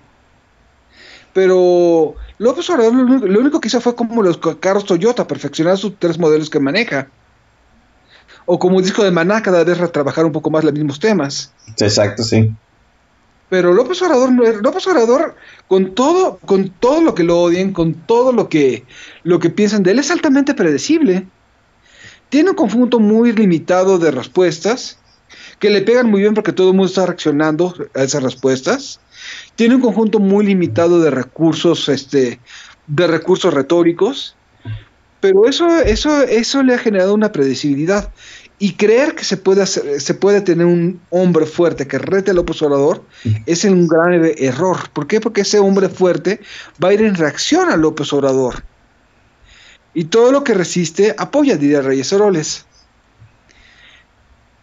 Pero 1.33 2.15
López 2.39 2.69
Obrador 2.69 2.93
lo 2.95 3.03
único, 3.03 3.27
lo 3.27 3.39
único 3.39 3.61
que 3.61 3.67
hizo 3.67 3.79
fue 3.79 3.95
como 3.95 4.21
los 4.21 4.37
ca- 4.37 4.59
carros 4.59 4.85
Toyota, 4.85 5.27
perfeccionar 5.27 5.77
sus 5.77 5.97
tres 5.97 6.17
modelos 6.19 6.49
que 6.49 6.59
maneja. 6.59 7.07
O 8.45 8.59
como 8.59 8.79
el 8.79 8.85
disco 8.85 9.03
de 9.03 9.11
Maná, 9.11 9.41
cada 9.41 9.63
vez 9.63 9.77
retrabajar 9.77 10.25
un 10.25 10.31
poco 10.31 10.49
más 10.49 10.63
los 10.63 10.73
mismos 10.73 10.99
temas. 10.99 11.53
Exacto, 11.79 12.23
sí. 12.23 12.51
Pero 13.49 13.73
López 13.73 14.01
Obrador, 14.01 14.31
López 14.61 14.87
Obrador, 14.87 15.35
con 15.67 15.93
todo, 15.93 16.39
con 16.45 16.69
todo 16.69 17.01
lo 17.01 17.13
que 17.13 17.23
lo 17.23 17.41
odien, 17.41 17.73
con 17.73 17.93
todo 17.93 18.31
lo 18.31 18.47
que, 18.47 18.85
lo 19.23 19.39
que 19.39 19.49
piensan 19.49 19.83
de 19.83 19.91
él, 19.91 19.99
es 19.99 20.09
altamente 20.09 20.53
predecible. 20.53 21.27
Tiene 22.29 22.51
un 22.51 22.55
conjunto 22.55 22.99
muy 22.99 23.33
limitado 23.33 23.99
de 23.99 24.09
respuestas, 24.11 24.99
que 25.59 25.69
le 25.69 25.81
pegan 25.81 26.09
muy 26.09 26.21
bien 26.21 26.33
porque 26.33 26.53
todo 26.53 26.69
el 26.69 26.75
mundo 26.75 26.87
está 26.87 27.05
reaccionando 27.05 27.75
a 27.93 28.03
esas 28.03 28.23
respuestas. 28.23 29.01
Tiene 29.55 29.75
un 29.75 29.81
conjunto 29.81 30.19
muy 30.19 30.45
limitado 30.45 31.01
de 31.01 31.11
recursos, 31.11 31.89
este, 31.89 32.39
de 32.87 33.07
recursos 33.07 33.53
retóricos. 33.53 34.35
Pero 35.21 35.47
eso, 35.47 35.67
eso, 35.81 36.23
eso 36.23 36.63
le 36.63 36.73
ha 36.73 36.77
generado 36.79 37.13
una 37.13 37.31
predecibilidad. 37.31 38.11
Y 38.59 38.73
creer 38.73 39.15
que 39.15 39.23
se 39.23 39.37
puede, 39.37 39.63
hacer- 39.63 39.99
se 39.99 40.13
puede 40.13 40.41
tener 40.41 40.65
un 40.67 40.99
hombre 41.09 41.45
fuerte 41.47 41.87
que 41.87 41.97
rete 41.97 42.29
al 42.31 42.37
López 42.37 42.61
Obrador 42.61 43.03
es 43.47 43.63
un 43.63 43.87
grave 43.87 44.35
error. 44.37 44.77
¿Por 44.93 45.07
qué? 45.07 45.19
Porque 45.19 45.41
ese 45.41 45.57
hombre 45.57 45.89
fuerte 45.89 46.41
va 46.83 46.89
a 46.89 46.93
ir 46.93 47.01
en 47.01 47.15
reacción 47.15 47.69
a 47.69 47.77
López 47.77 48.13
Obrador. 48.13 48.63
Y 49.95 50.05
todo 50.05 50.31
lo 50.31 50.43
que 50.43 50.53
resiste 50.53 51.15
apoya, 51.17 51.57
diría 51.57 51.81
Reyes 51.81 52.13
Oroles. 52.13 52.65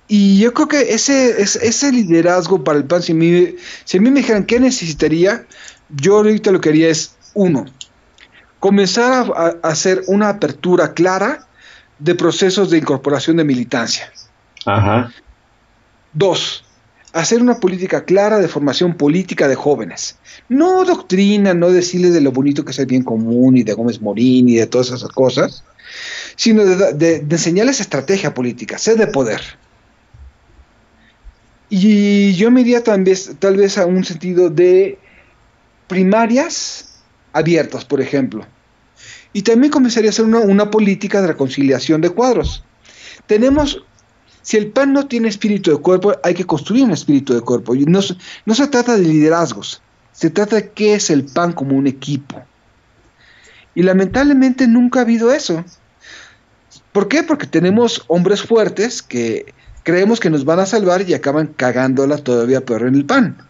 Y 0.07 0.39
yo 0.41 0.55
creo 0.55 0.69
que 0.69 0.95
ese, 0.95 1.43
ese, 1.43 1.67
ese 1.67 1.93
liderazgo 1.93 2.65
para 2.65 2.79
el 2.79 2.85
PAN, 2.85 3.03
si 3.03 3.13
a, 3.13 3.15
mí, 3.15 3.55
si 3.85 3.99
a 3.99 4.01
mí 4.01 4.11
me 4.11 4.21
dijeran 4.21 4.45
qué 4.47 4.59
necesitaría, 4.59 5.45
yo 5.91 6.17
ahorita 6.17 6.51
lo 6.51 6.61
que 6.61 6.71
haría 6.71 6.89
es, 6.89 7.15
uno, 7.35 7.67
comenzar 8.61 9.31
a, 9.37 9.69
hacer 9.69 10.03
una 10.07 10.29
apertura 10.31 10.93
clara 10.95 11.47
de 11.99 12.15
procesos 12.15 12.71
de 12.71 12.79
incorporación 12.79 13.37
de 13.37 13.45
militancia. 13.45 14.13
Ajá. 14.67 15.13
Dos, 16.13 16.65
hacer 17.13 17.41
una 17.43 17.59
política 17.59 18.05
clara 18.05 18.39
de 18.39 18.49
formación 18.49 18.95
política 18.95 19.49
de 19.49 19.55
jóvenes. 19.55 20.17
No 20.49 20.85
doctrina, 20.85 21.55
no 21.55 21.71
decirles 21.71 22.13
de 22.15 22.21
lo 22.21 22.33
bonito 22.33 22.65
que 22.65 22.71
es 22.73 22.79
el 22.79 22.87
bien 22.87 23.03
común 23.03 23.57
y 23.57 23.63
de 23.63 23.75
Gómez 23.75 24.01
Morín 24.01 24.49
y 24.49 24.57
de 24.57 24.67
todas 24.67 24.89
esas 24.89 25.09
cosas, 25.11 25.65
sino 26.37 26.65
de, 26.65 26.93
de- 26.95 27.21
de 27.21 27.37
enseñarles 27.37 27.81
estrategia 27.81 28.35
política, 28.35 28.79
sed 28.79 28.99
de 28.99 29.07
poder. 29.07 29.41
Y 31.71 32.33
yo 32.35 32.51
me 32.51 32.63
iría 32.63 32.83
tal 32.83 33.03
vez, 33.05 33.33
tal 33.39 33.57
vez 33.57 33.77
a 33.77 33.85
un 33.87 34.05
sentido 34.05 34.49
de 34.49 34.99
primarias 35.87 36.88
abiertas, 37.33 37.85
por 37.85 38.01
ejemplo. 38.01 38.47
Y 39.33 39.43
también 39.43 39.71
comenzaría 39.71 40.11
a 40.11 40.13
hacer 40.13 40.25
una, 40.25 40.41
una 40.41 40.71
política 40.71 41.21
de 41.21 41.29
reconciliación 41.29 42.01
de 42.01 42.11
cuadros. 42.11 42.65
Tenemos 43.27 43.83
si 44.49 44.57
el 44.57 44.69
PAN 44.69 44.95
no 44.95 45.07
tiene 45.07 45.29
espíritu 45.29 45.71
de 45.71 45.77
cuerpo, 45.77 46.15
hay 46.23 46.33
que 46.33 46.47
construir 46.47 46.85
un 46.85 46.93
espíritu 46.93 47.35
de 47.35 47.43
cuerpo. 47.43 47.75
No, 47.75 48.01
no 48.47 48.55
se 48.55 48.67
trata 48.69 48.97
de 48.97 49.03
liderazgos, 49.03 49.83
se 50.13 50.31
trata 50.31 50.57
de 50.57 50.71
qué 50.71 50.95
es 50.95 51.11
el 51.11 51.27
PAN 51.27 51.53
como 51.53 51.77
un 51.77 51.87
equipo. 51.87 52.43
Y 53.75 53.83
lamentablemente 53.83 54.67
nunca 54.67 55.01
ha 55.01 55.03
habido 55.03 55.33
eso. 55.33 55.67
¿Por 56.93 57.09
qué? 57.09 57.23
Porque 57.23 57.47
tenemos 57.47 58.05
hombres 58.09 58.43
fuertes 58.43 59.03
que 59.03 59.53
creemos 59.83 60.19
que 60.19 60.31
nos 60.31 60.47
van 60.47 60.61
a 60.61 60.67
salvar 60.67 61.03
y 61.03 61.13
acaban 61.13 61.49
cagándola 61.49 62.17
todavía 62.17 62.65
peor 62.65 62.87
en 62.87 62.95
el 62.95 63.05
PAN. 63.05 63.48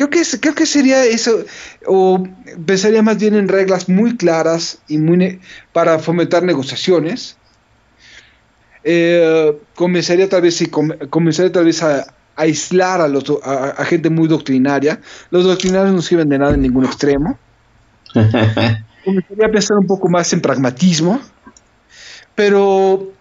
Creo 0.00 0.08
que, 0.08 0.22
creo 0.40 0.54
que 0.54 0.64
sería 0.64 1.04
eso, 1.04 1.44
o 1.86 2.24
pensaría 2.64 3.02
más 3.02 3.18
bien 3.18 3.34
en 3.34 3.48
reglas 3.48 3.86
muy 3.86 4.16
claras 4.16 4.78
y 4.88 4.96
muy 4.96 5.40
para 5.74 5.98
fomentar 5.98 6.42
negociaciones 6.42 7.36
eh, 8.82 9.58
comenzaría 9.74 10.26
tal 10.26 10.40
vez 10.40 10.56
sí, 10.56 10.66
com- 10.66 10.96
comenzaría 11.10 11.52
tal 11.52 11.66
vez 11.66 11.82
a, 11.82 12.14
aislar 12.36 13.02
a, 13.02 13.08
los, 13.08 13.24
a 13.44 13.84
gente 13.84 14.08
muy 14.08 14.26
doctrinaria. 14.26 14.98
Los 15.30 15.44
doctrinarios 15.44 15.94
no 15.94 16.00
sirven 16.00 16.30
de 16.30 16.38
nada 16.38 16.54
en 16.54 16.62
ningún 16.62 16.86
extremo. 16.86 17.38
Comenzaría 19.04 19.46
a 19.46 19.50
pensar 19.50 19.76
un 19.76 19.86
poco 19.86 20.08
más 20.08 20.32
en 20.32 20.40
pragmatismo, 20.40 21.20
pero 22.34 23.12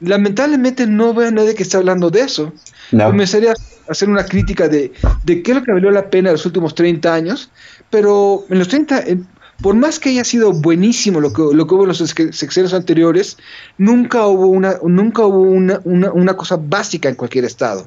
lamentablemente 0.00 0.88
no 0.88 1.14
veo 1.14 1.28
a 1.28 1.30
nadie 1.30 1.54
que 1.54 1.62
esté 1.62 1.76
hablando 1.76 2.10
de 2.10 2.22
eso. 2.22 2.52
No. 2.90 3.06
Comenzaría 3.06 3.52
a 3.52 3.54
hacer 3.90 4.08
una 4.08 4.24
crítica 4.24 4.68
de, 4.68 4.92
qué 5.26 5.42
es 5.44 5.54
lo 5.54 5.62
que 5.62 5.72
valió 5.72 5.90
la 5.90 6.08
pena 6.10 6.30
en 6.30 6.34
los 6.34 6.46
últimos 6.46 6.74
30 6.74 7.12
años, 7.12 7.50
pero 7.90 8.44
en 8.48 8.58
los 8.58 8.68
30, 8.68 9.00
en- 9.02 9.26
por 9.62 9.74
más 9.74 9.98
que 9.98 10.08
haya 10.10 10.24
sido 10.24 10.52
buenísimo 10.52 11.20
lo 11.20 11.32
que, 11.32 11.42
hubo 11.42 11.82
en 11.82 11.88
los 11.88 11.98
sex- 12.00 12.34
sexenios 12.34 12.72
anteriores, 12.72 13.36
nunca 13.76 14.26
hubo, 14.26 14.46
una, 14.46 14.76
nunca 14.84 15.22
hubo 15.26 15.40
una, 15.40 15.80
una, 15.84 16.10
una 16.12 16.34
cosa 16.34 16.56
básica 16.56 17.08
en 17.08 17.14
cualquier 17.14 17.44
estado, 17.44 17.86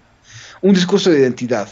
un 0.62 0.74
discurso 0.74 1.10
de 1.10 1.20
identidad. 1.20 1.68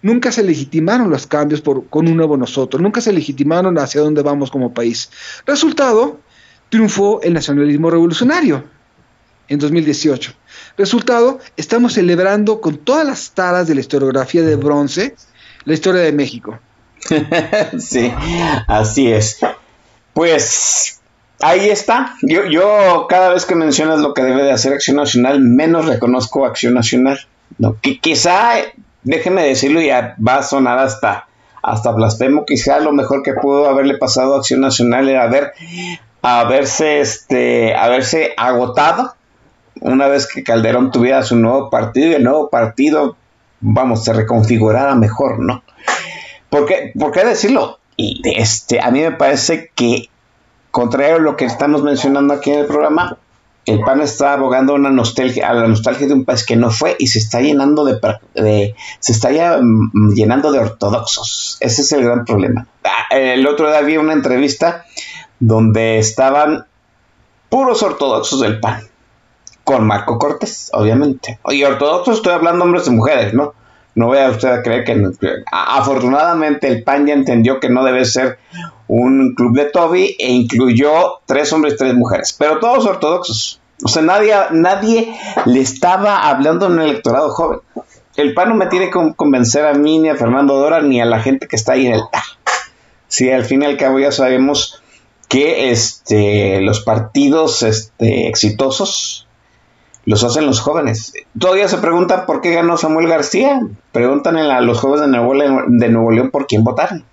nunca 0.00 0.32
se 0.32 0.42
legitimaron 0.42 1.10
los 1.10 1.26
cambios 1.28 1.60
por, 1.60 1.86
con 1.88 2.08
un 2.08 2.16
nuevo 2.16 2.36
nosotros, 2.36 2.80
nunca 2.82 3.00
se 3.00 3.12
legitimaron 3.12 3.78
hacia 3.78 4.00
dónde 4.00 4.22
vamos 4.22 4.50
como 4.50 4.72
país. 4.74 5.10
Resultado, 5.46 6.18
triunfó 6.70 7.20
el 7.22 7.34
nacionalismo 7.34 7.88
revolucionario 7.90 8.64
en 9.48 9.58
2018. 9.60 10.32
Resultado, 10.76 11.38
estamos 11.56 11.94
celebrando 11.94 12.60
con 12.60 12.78
todas 12.78 13.06
las 13.06 13.32
taras 13.32 13.68
de 13.68 13.74
la 13.74 13.80
historiografía 13.80 14.42
de 14.42 14.56
bronce 14.56 15.14
la 15.64 15.74
historia 15.74 16.02
de 16.02 16.12
México. 16.12 16.58
sí, 17.78 18.12
así 18.66 19.12
es. 19.12 19.38
Pues 20.12 21.00
ahí 21.40 21.68
está. 21.68 22.14
Yo, 22.22 22.46
yo 22.46 23.06
cada 23.08 23.32
vez 23.32 23.44
que 23.44 23.54
mencionas 23.54 24.00
lo 24.00 24.14
que 24.14 24.22
debe 24.22 24.42
de 24.42 24.52
hacer 24.52 24.72
Acción 24.72 24.96
Nacional, 24.96 25.40
menos 25.40 25.86
reconozco 25.86 26.46
Acción 26.46 26.74
Nacional. 26.74 27.20
No, 27.58 27.76
que 27.80 27.98
quizá, 27.98 28.54
déjeme 29.02 29.44
decirlo, 29.44 29.80
ya 29.80 30.16
va 30.26 30.36
a 30.36 30.42
sonar 30.42 30.78
hasta, 30.78 31.28
hasta 31.62 31.92
blasfemo. 31.92 32.46
Quizá 32.46 32.80
lo 32.80 32.92
mejor 32.92 33.22
que 33.22 33.34
pudo 33.34 33.68
haberle 33.68 33.98
pasado 33.98 34.34
a 34.34 34.38
Acción 34.38 34.60
Nacional 34.60 35.08
era 35.08 35.24
haber, 35.24 35.52
haberse, 36.22 37.00
este, 37.00 37.74
haberse 37.74 38.32
agotado 38.36 39.14
una 39.80 40.06
vez 40.08 40.26
que 40.26 40.42
Calderón 40.42 40.90
tuviera 40.90 41.22
su 41.22 41.36
nuevo 41.36 41.70
partido 41.70 42.10
y 42.10 42.14
el 42.14 42.24
nuevo 42.24 42.50
partido, 42.50 43.16
vamos, 43.60 44.04
se 44.04 44.12
reconfigurara 44.12 44.94
mejor, 44.94 45.38
¿no? 45.38 45.62
¿Por 46.50 46.66
qué, 46.66 46.92
por 46.98 47.12
qué 47.12 47.24
decirlo? 47.24 47.78
Y 47.96 48.20
este, 48.36 48.80
a 48.80 48.90
mí 48.90 49.00
me 49.00 49.12
parece 49.12 49.70
que, 49.74 50.08
contrario 50.70 51.16
a 51.16 51.20
lo 51.20 51.36
que 51.36 51.44
estamos 51.46 51.82
mencionando 51.82 52.34
aquí 52.34 52.50
en 52.50 52.60
el 52.60 52.66
programa, 52.66 53.16
el 53.64 53.80
PAN 53.80 54.00
está 54.00 54.32
abogando 54.32 54.74
una 54.74 54.90
nostalgia, 54.90 55.48
a 55.48 55.54
la 55.54 55.68
nostalgia 55.68 56.08
de 56.08 56.14
un 56.14 56.24
país 56.24 56.44
que 56.44 56.56
no 56.56 56.70
fue 56.70 56.96
y 56.98 57.06
se 57.06 57.20
está 57.20 57.40
llenando 57.40 57.84
de- 57.84 58.74
se 58.98 59.12
está 59.12 59.30
ya, 59.30 59.58
mm, 59.62 60.14
llenando 60.14 60.50
de 60.50 60.58
ortodoxos. 60.58 61.58
Ese 61.60 61.82
es 61.82 61.92
el 61.92 62.02
gran 62.04 62.24
problema. 62.24 62.66
Ah, 62.82 63.06
El 63.16 63.46
otro 63.46 63.68
día 63.68 63.80
vi 63.82 63.98
una 63.98 64.14
entrevista 64.14 64.84
donde 65.38 65.98
estaban 66.00 66.66
puros 67.48 67.82
ortodoxos 67.84 68.40
del 68.40 68.58
PAN 68.58 68.82
con 69.64 69.86
Marco 69.86 70.18
Cortés, 70.18 70.70
obviamente. 70.72 71.38
Y 71.50 71.62
ortodoxos 71.64 72.16
estoy 72.16 72.32
hablando 72.32 72.64
hombres 72.64 72.86
y 72.86 72.90
mujeres, 72.90 73.34
¿no? 73.34 73.54
No 73.94 74.08
vaya 74.08 74.30
usted 74.30 74.48
a 74.48 74.62
creer 74.62 74.84
que, 74.84 74.96
afortunadamente 75.50 76.66
el 76.68 76.82
PAN 76.82 77.06
ya 77.06 77.14
entendió 77.14 77.60
que 77.60 77.68
no 77.68 77.84
debe 77.84 78.04
ser 78.04 78.38
un 78.88 79.34
club 79.34 79.54
de 79.56 79.66
Toby 79.66 80.16
e 80.18 80.30
incluyó 80.32 81.20
tres 81.26 81.52
hombres 81.52 81.74
y 81.74 81.76
tres 81.76 81.94
mujeres, 81.94 82.34
pero 82.38 82.58
todos 82.58 82.86
ortodoxos. 82.86 83.60
O 83.84 83.88
sea, 83.88 84.02
nadie, 84.02 84.34
nadie 84.52 85.14
le 85.46 85.60
estaba 85.60 86.28
hablando 86.28 86.66
a 86.66 86.68
un 86.68 86.80
electorado 86.80 87.30
joven. 87.30 87.58
El 88.16 88.32
PAN 88.34 88.50
no 88.50 88.54
me 88.54 88.66
tiene 88.66 88.86
que 88.86 88.92
con- 88.92 89.12
convencer 89.14 89.66
a 89.66 89.74
mí, 89.74 89.98
ni 89.98 90.08
a 90.08 90.16
Fernando 90.16 90.54
Dora, 90.56 90.80
ni 90.82 91.00
a 91.00 91.04
la 91.04 91.20
gente 91.20 91.46
que 91.48 91.56
está 91.56 91.72
ahí 91.72 91.86
en 91.86 91.94
el 91.94 92.02
PAN. 92.12 92.22
Sí, 93.08 93.30
al 93.30 93.44
fin 93.44 93.62
y 93.62 93.66
al 93.66 93.76
cabo 93.76 93.98
ya 93.98 94.12
sabemos 94.12 94.82
que 95.28 95.70
este, 95.70 96.60
los 96.60 96.80
partidos 96.80 97.62
este, 97.62 98.28
exitosos 98.28 99.26
los 100.04 100.24
hacen 100.24 100.46
los 100.46 100.60
jóvenes. 100.60 101.12
Todavía 101.38 101.68
se 101.68 101.78
preguntan 101.78 102.26
por 102.26 102.40
qué 102.40 102.52
ganó 102.54 102.76
Samuel 102.76 103.08
García. 103.08 103.60
Preguntan 103.92 104.36
a 104.36 104.60
los 104.60 104.78
jóvenes 104.78 105.02
de 105.02 105.88
Nuevo 105.88 106.10
León, 106.10 106.30
por 106.30 106.46
quién 106.46 106.64
votaron. 106.64 107.04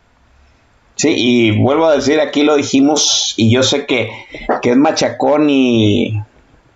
Sí, 0.96 1.14
y 1.16 1.62
vuelvo 1.62 1.86
a 1.86 1.96
decir, 1.96 2.20
aquí 2.20 2.44
lo 2.44 2.56
dijimos, 2.56 3.34
y 3.38 3.50
yo 3.52 3.64
sé 3.64 3.86
que, 3.86 4.10
que 4.62 4.72
es 4.72 4.78
machacón 4.78 5.50
y, 5.50 6.22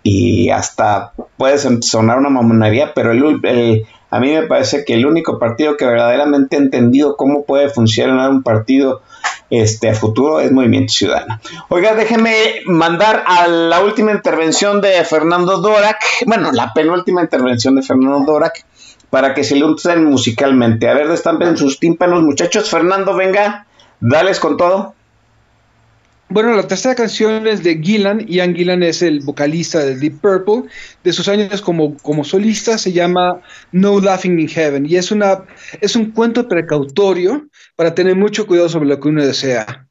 y 0.02 0.48
hasta 0.48 1.12
puede 1.36 1.58
son- 1.58 1.82
sonar 1.82 2.18
una 2.18 2.30
mamonería, 2.30 2.94
pero 2.94 3.12
el- 3.12 3.84
a 4.14 4.20
mí 4.20 4.30
me 4.30 4.44
parece 4.44 4.84
que 4.84 4.94
el 4.94 5.06
único 5.06 5.40
partido 5.40 5.76
que 5.76 5.84
verdaderamente 5.84 6.54
ha 6.54 6.60
entendido 6.60 7.16
cómo 7.16 7.42
puede 7.42 7.68
funcionar 7.68 8.30
un 8.30 8.44
partido 8.44 9.02
este, 9.50 9.90
a 9.90 9.94
futuro 9.96 10.38
es 10.38 10.52
Movimiento 10.52 10.92
Ciudadano. 10.92 11.40
Oiga, 11.68 11.96
déjeme 11.96 12.60
mandar 12.64 13.24
a 13.26 13.48
la 13.48 13.80
última 13.80 14.12
intervención 14.12 14.80
de 14.80 15.02
Fernando 15.04 15.58
Dorak, 15.58 15.98
bueno, 16.26 16.52
la 16.52 16.72
penúltima 16.72 17.22
intervención 17.22 17.74
de 17.74 17.82
Fernando 17.82 18.20
Dorak, 18.20 18.64
para 19.10 19.34
que 19.34 19.42
se 19.42 19.56
ilustren 19.56 20.04
musicalmente. 20.04 20.88
A 20.88 20.94
ver, 20.94 21.08
destampen 21.08 21.56
sus 21.56 21.80
tímpanos, 21.80 22.22
muchachos. 22.22 22.70
Fernando, 22.70 23.16
venga, 23.16 23.66
dales 23.98 24.38
con 24.38 24.56
todo. 24.56 24.94
Bueno, 26.28 26.54
la 26.54 26.66
tercera 26.66 26.94
canción 26.94 27.46
es 27.46 27.62
de 27.62 27.80
Gillan. 27.80 28.26
Ian 28.26 28.54
Gillan 28.54 28.82
es 28.82 29.02
el 29.02 29.20
vocalista 29.20 29.80
de 29.80 29.96
Deep 29.96 30.20
Purple. 30.20 30.70
De 31.04 31.12
sus 31.12 31.28
años 31.28 31.60
como, 31.60 31.96
como 31.98 32.24
solista 32.24 32.78
se 32.78 32.92
llama 32.92 33.40
No 33.72 34.00
Laughing 34.00 34.40
in 34.40 34.48
Heaven. 34.48 34.86
Y 34.86 34.96
es, 34.96 35.10
una, 35.10 35.44
es 35.80 35.94
un 35.94 36.10
cuento 36.10 36.48
precautorio 36.48 37.46
para 37.76 37.94
tener 37.94 38.16
mucho 38.16 38.46
cuidado 38.46 38.68
sobre 38.68 38.88
lo 38.88 38.98
que 38.98 39.08
uno 39.08 39.24
desea. 39.24 39.86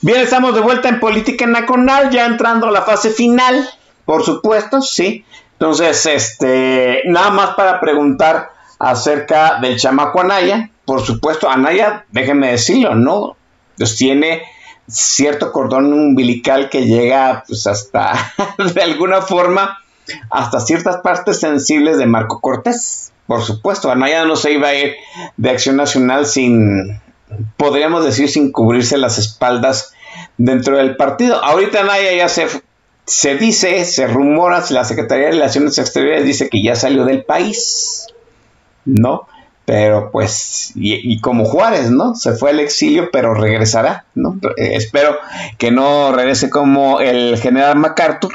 Bien, 0.00 0.20
estamos 0.20 0.54
de 0.54 0.60
vuelta 0.60 0.88
en 0.88 1.00
Política 1.00 1.44
Nacional, 1.44 2.10
ya 2.10 2.26
entrando 2.26 2.68
a 2.68 2.70
la 2.70 2.82
fase 2.82 3.10
final, 3.10 3.68
por 4.04 4.22
supuesto, 4.22 4.80
sí. 4.80 5.24
Entonces, 5.54 6.06
este, 6.06 7.02
nada 7.06 7.30
más 7.30 7.56
para 7.56 7.80
preguntar 7.80 8.52
acerca 8.78 9.58
del 9.60 9.76
chamaco 9.76 10.20
Anaya. 10.20 10.70
Por 10.84 11.04
supuesto, 11.04 11.50
Anaya, 11.50 12.04
déjenme 12.12 12.52
decirlo, 12.52 12.94
¿no? 12.94 13.36
Pues 13.76 13.96
tiene 13.96 14.44
cierto 14.86 15.50
cordón 15.50 15.92
umbilical 15.92 16.70
que 16.70 16.86
llega 16.86 17.42
pues 17.48 17.66
hasta, 17.66 18.32
de 18.74 18.82
alguna 18.82 19.20
forma, 19.20 19.78
hasta 20.30 20.60
ciertas 20.60 20.98
partes 20.98 21.40
sensibles 21.40 21.98
de 21.98 22.06
Marco 22.06 22.40
Cortés. 22.40 23.12
Por 23.26 23.42
supuesto, 23.42 23.90
Anaya 23.90 24.24
no 24.24 24.36
se 24.36 24.52
iba 24.52 24.68
a 24.68 24.74
ir 24.74 24.94
de 25.36 25.50
Acción 25.50 25.76
Nacional 25.76 26.24
sin, 26.24 27.00
podríamos 27.56 28.04
decir, 28.04 28.28
sin 28.28 28.52
cubrirse 28.52 28.98
las 28.98 29.18
espaldas 29.18 29.94
dentro 30.36 30.76
del 30.76 30.96
partido. 30.96 31.42
Ahorita 31.44 31.80
Anaya 31.80 32.12
ya 32.14 32.28
se, 32.28 32.46
se 33.06 33.36
dice, 33.36 33.84
se 33.84 34.06
rumora, 34.06 34.62
la 34.70 34.84
Secretaría 34.84 35.26
de 35.26 35.32
Relaciones 35.32 35.78
Exteriores 35.78 36.24
dice 36.24 36.48
que 36.48 36.62
ya 36.62 36.74
salió 36.74 37.04
del 37.04 37.24
país, 37.24 38.06
¿no? 38.84 39.28
Pero 39.64 40.10
pues, 40.10 40.72
y, 40.76 41.12
y 41.12 41.20
como 41.20 41.44
Juárez, 41.44 41.90
¿no? 41.90 42.14
Se 42.14 42.32
fue 42.32 42.50
al 42.50 42.60
exilio, 42.60 43.10
pero 43.12 43.34
regresará, 43.34 44.06
¿no? 44.14 44.38
Eh, 44.56 44.70
espero 44.74 45.16
que 45.58 45.70
no 45.70 46.10
regrese 46.12 46.48
como 46.48 47.00
el 47.00 47.36
general 47.38 47.76
MacArthur, 47.76 48.32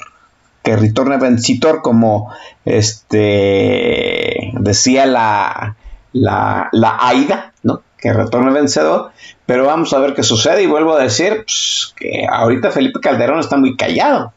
que 0.62 0.76
retorne 0.76 1.18
vencitor, 1.18 1.82
como 1.82 2.32
este 2.66 4.52
decía 4.60 5.06
la, 5.06 5.76
la, 6.14 6.70
la 6.72 6.98
AIDA, 7.02 7.54
¿no? 7.64 7.82
Que 8.04 8.12
retorne 8.12 8.52
vencedor, 8.52 9.12
pero 9.46 9.66
vamos 9.66 9.94
a 9.94 10.00
ver 10.00 10.14
qué 10.14 10.24
sucede. 10.24 10.62
Y 10.64 10.68
vuelvo 10.68 10.94
a 10.94 11.02
decir 11.02 11.44
pues, 11.46 11.94
que 11.96 12.28
ahorita 12.30 12.70
Felipe 12.72 13.00
Calderón 13.00 13.40
está 13.40 13.56
muy 13.56 13.78
callado. 13.78 14.34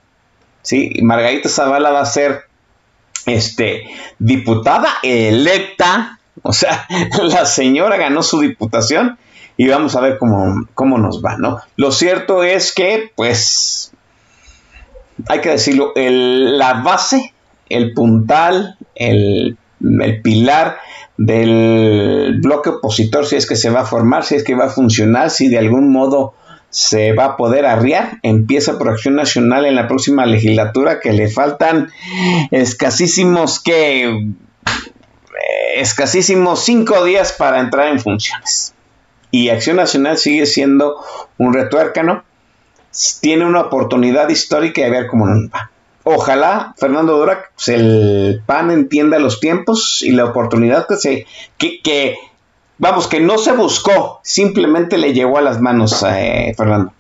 ¿sí? 0.63 0.93
Margarita 1.03 1.49
Zavala 1.49 1.91
va 1.91 2.01
a 2.03 2.07
ser 2.07 2.43
este, 3.27 3.83
diputada 4.21 4.89
electa. 5.03 6.21
O 6.43 6.53
sea, 6.53 6.87
la 7.25 7.45
señora 7.45 7.97
ganó 7.97 8.23
su 8.23 8.39
diputación 8.41 9.19
y 9.57 9.67
vamos 9.67 9.97
a 9.97 10.01
ver 10.01 10.19
cómo, 10.19 10.67
cómo 10.75 10.97
nos 10.99 11.21
va, 11.25 11.37
¿no? 11.37 11.59
Lo 11.77 11.91
cierto 11.91 12.45
es 12.45 12.73
que, 12.73 13.11
pues, 13.17 13.91
hay 15.29 15.41
que 15.41 15.49
decirlo, 15.51 15.93
el- 15.97 16.57
la 16.59 16.75
base, 16.83 17.33
el 17.69 17.95
puntal, 17.95 18.77
el, 18.95 19.57
el 19.81 20.23
pilar 20.23 20.79
del 21.17 22.41
bloque 22.43 22.71
opositor, 22.71 23.27
si 23.27 23.37
es 23.37 23.47
que 23.47 23.57
se 23.57 23.71
va 23.71 23.81
a 23.81 23.87
formar, 23.87 24.25
si 24.25 24.35
es 24.35 24.45
que 24.45 24.55
va 24.55 24.67
a 24.67 24.71
funcionar, 24.71 25.31
si 25.31 25.49
de 25.49 25.59
algún 25.59 25.93
modo 25.93 26.35
se 26.71 27.13
va 27.13 27.25
a 27.25 27.37
poder 27.37 27.65
arriar, 27.65 28.19
empieza 28.23 28.77
por 28.77 28.91
Acción 28.91 29.15
Nacional 29.15 29.65
en 29.65 29.77
la 29.77 29.89
próxima 29.89 30.27
legislatura, 30.27 31.01
que 31.01 31.13
le 31.13 31.29
faltan 31.29 31.91
escasísimos 32.51 33.61
que 33.63 34.29
escasísimos 35.77 36.65
cinco 36.65 37.05
días 37.05 37.33
para 37.33 37.61
entrar 37.61 37.89
en 37.89 38.01
funciones. 38.01 38.75
Y 39.31 39.49
Acción 39.49 39.77
Nacional 39.77 40.19
sigue 40.19 40.47
siendo 40.47 40.97
un 41.39 41.53
retuércano, 41.53 42.25
tiene 43.21 43.45
una 43.45 43.63
oportunidad 43.63 44.29
histórica 44.29 44.83
de 44.83 44.91
ver 44.91 45.07
cómo 45.07 45.27
nos 45.27 45.51
va. 45.51 45.71
Ojalá 46.09 46.73
Fernando 46.79 47.19
Durac, 47.19 47.51
pues, 47.57 47.69
el 47.69 48.41
PAN 48.47 48.71
entienda 48.71 49.19
los 49.19 49.41
tiempos 49.41 50.03
y 50.03 50.13
la 50.13 50.27
oportunidad 50.27 50.87
que 50.87 50.95
se, 50.95 51.27
que, 51.59 51.83
que, 51.83 52.15
vamos, 52.79 53.09
que 53.09 53.19
no 53.19 53.39
se 53.39 53.51
buscó, 53.51 54.21
simplemente 54.23 54.99
le 54.99 55.13
llegó 55.13 55.37
a 55.37 55.43
las 55.43 55.61
manos 55.61 56.05
a 56.05 56.23
eh, 56.23 56.55
Fernando. 56.57 56.93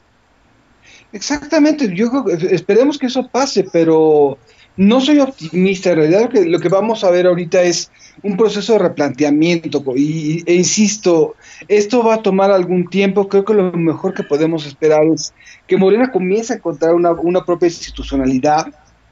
Exactamente, 1.12 1.94
yo 1.94 2.10
creo 2.10 2.24
que 2.24 2.52
esperemos 2.52 2.98
que 2.98 3.06
eso 3.06 3.28
pase, 3.28 3.64
pero 3.72 4.38
no 4.76 5.00
soy 5.00 5.20
optimista. 5.20 5.90
En 5.90 5.98
realidad 5.98 6.22
lo 6.22 6.28
que, 6.28 6.44
lo 6.44 6.58
que 6.58 6.68
vamos 6.68 7.04
a 7.04 7.10
ver 7.12 7.28
ahorita 7.28 7.62
es 7.62 7.92
un 8.24 8.36
proceso 8.36 8.72
de 8.72 8.80
replanteamiento 8.80 9.84
y, 9.94 10.42
e 10.46 10.54
insisto, 10.54 11.36
esto 11.68 12.02
va 12.02 12.14
a 12.14 12.22
tomar 12.22 12.50
algún 12.50 12.90
tiempo. 12.90 13.28
Creo 13.28 13.44
que 13.44 13.54
lo 13.54 13.70
mejor 13.70 14.14
que 14.14 14.24
podemos 14.24 14.66
esperar 14.66 15.04
es 15.14 15.32
que 15.68 15.76
Morena 15.76 16.10
comience 16.10 16.54
a 16.54 16.56
encontrar 16.56 16.92
una, 16.92 17.12
una 17.12 17.44
propia 17.44 17.68
institucionalidad, 17.68 18.66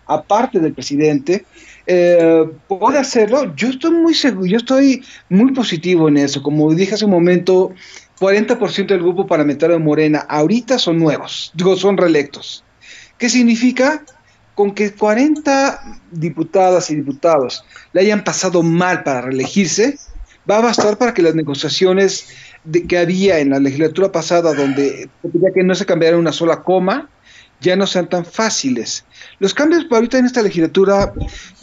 aparte 0.06 0.60
del 0.60 0.72
presidente. 0.72 1.44
Eh, 1.86 2.44
puede 2.68 2.98
hacerlo. 2.98 3.54
Yo 3.56 3.68
estoy 3.68 3.90
muy 3.92 4.14
seguro, 4.14 4.46
yo 4.46 4.56
estoy 4.58 5.04
muy 5.28 5.52
positivo 5.52 6.08
en 6.08 6.16
eso. 6.16 6.42
Como 6.42 6.72
dije 6.74 6.94
hace 6.94 7.04
un 7.04 7.10
momento, 7.10 7.72
40% 8.20 8.86
del 8.86 9.00
grupo 9.00 9.26
parlamentario 9.26 9.76
de 9.76 9.82
Morena 9.82 10.20
ahorita 10.28 10.78
son 10.78 10.98
nuevos, 10.98 11.52
digo, 11.54 11.76
son 11.76 11.96
reelectos. 11.96 12.64
¿Qué 13.18 13.28
significa? 13.28 14.04
Con 14.54 14.72
que 14.72 14.92
40 14.92 16.00
diputadas 16.12 16.90
y 16.90 16.96
diputados 16.96 17.64
le 17.92 18.02
hayan 18.02 18.22
pasado 18.22 18.62
mal 18.62 19.02
para 19.02 19.22
reelegirse, 19.22 19.98
va 20.48 20.58
a 20.58 20.62
bastar 20.62 20.96
para 20.96 21.12
que 21.12 21.22
las 21.22 21.34
negociaciones 21.34 22.28
que 22.88 22.98
había 22.98 23.40
en 23.40 23.50
la 23.50 23.58
legislatura 23.58 24.12
pasada, 24.12 24.54
donde 24.54 25.08
ya 25.22 25.52
que 25.52 25.64
no 25.64 25.74
se 25.74 25.86
cambiara 25.86 26.16
una 26.16 26.32
sola 26.32 26.62
coma, 26.62 27.10
ya 27.60 27.76
no 27.76 27.86
sean 27.86 28.08
tan 28.08 28.24
fáciles. 28.24 29.04
Los 29.38 29.54
cambios 29.54 29.86
ahorita 29.90 30.18
en 30.18 30.26
esta 30.26 30.42
legislatura, 30.42 31.12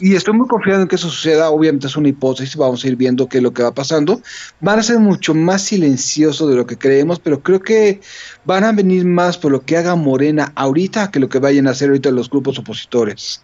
y 0.00 0.14
estoy 0.14 0.34
muy 0.34 0.48
confiado 0.48 0.82
en 0.82 0.88
que 0.88 0.96
eso 0.96 1.08
suceda, 1.08 1.50
obviamente 1.50 1.86
es 1.86 1.96
una 1.96 2.08
hipótesis, 2.08 2.56
vamos 2.56 2.84
a 2.84 2.88
ir 2.88 2.96
viendo 2.96 3.28
qué 3.28 3.38
es 3.38 3.42
lo 3.42 3.52
que 3.52 3.62
va 3.62 3.72
pasando, 3.72 4.20
van 4.60 4.78
a 4.78 4.82
ser 4.82 4.98
mucho 4.98 5.34
más 5.34 5.62
silenciosos 5.62 6.50
de 6.50 6.56
lo 6.56 6.66
que 6.66 6.76
creemos, 6.76 7.20
pero 7.20 7.42
creo 7.42 7.60
que 7.60 8.00
van 8.44 8.64
a 8.64 8.72
venir 8.72 9.04
más 9.04 9.38
por 9.38 9.52
lo 9.52 9.64
que 9.64 9.76
haga 9.76 9.94
Morena 9.94 10.52
ahorita 10.56 11.10
que 11.10 11.20
lo 11.20 11.28
que 11.28 11.38
vayan 11.38 11.68
a 11.68 11.70
hacer 11.70 11.88
ahorita 11.88 12.10
los 12.10 12.28
grupos 12.28 12.58
opositores. 12.58 13.42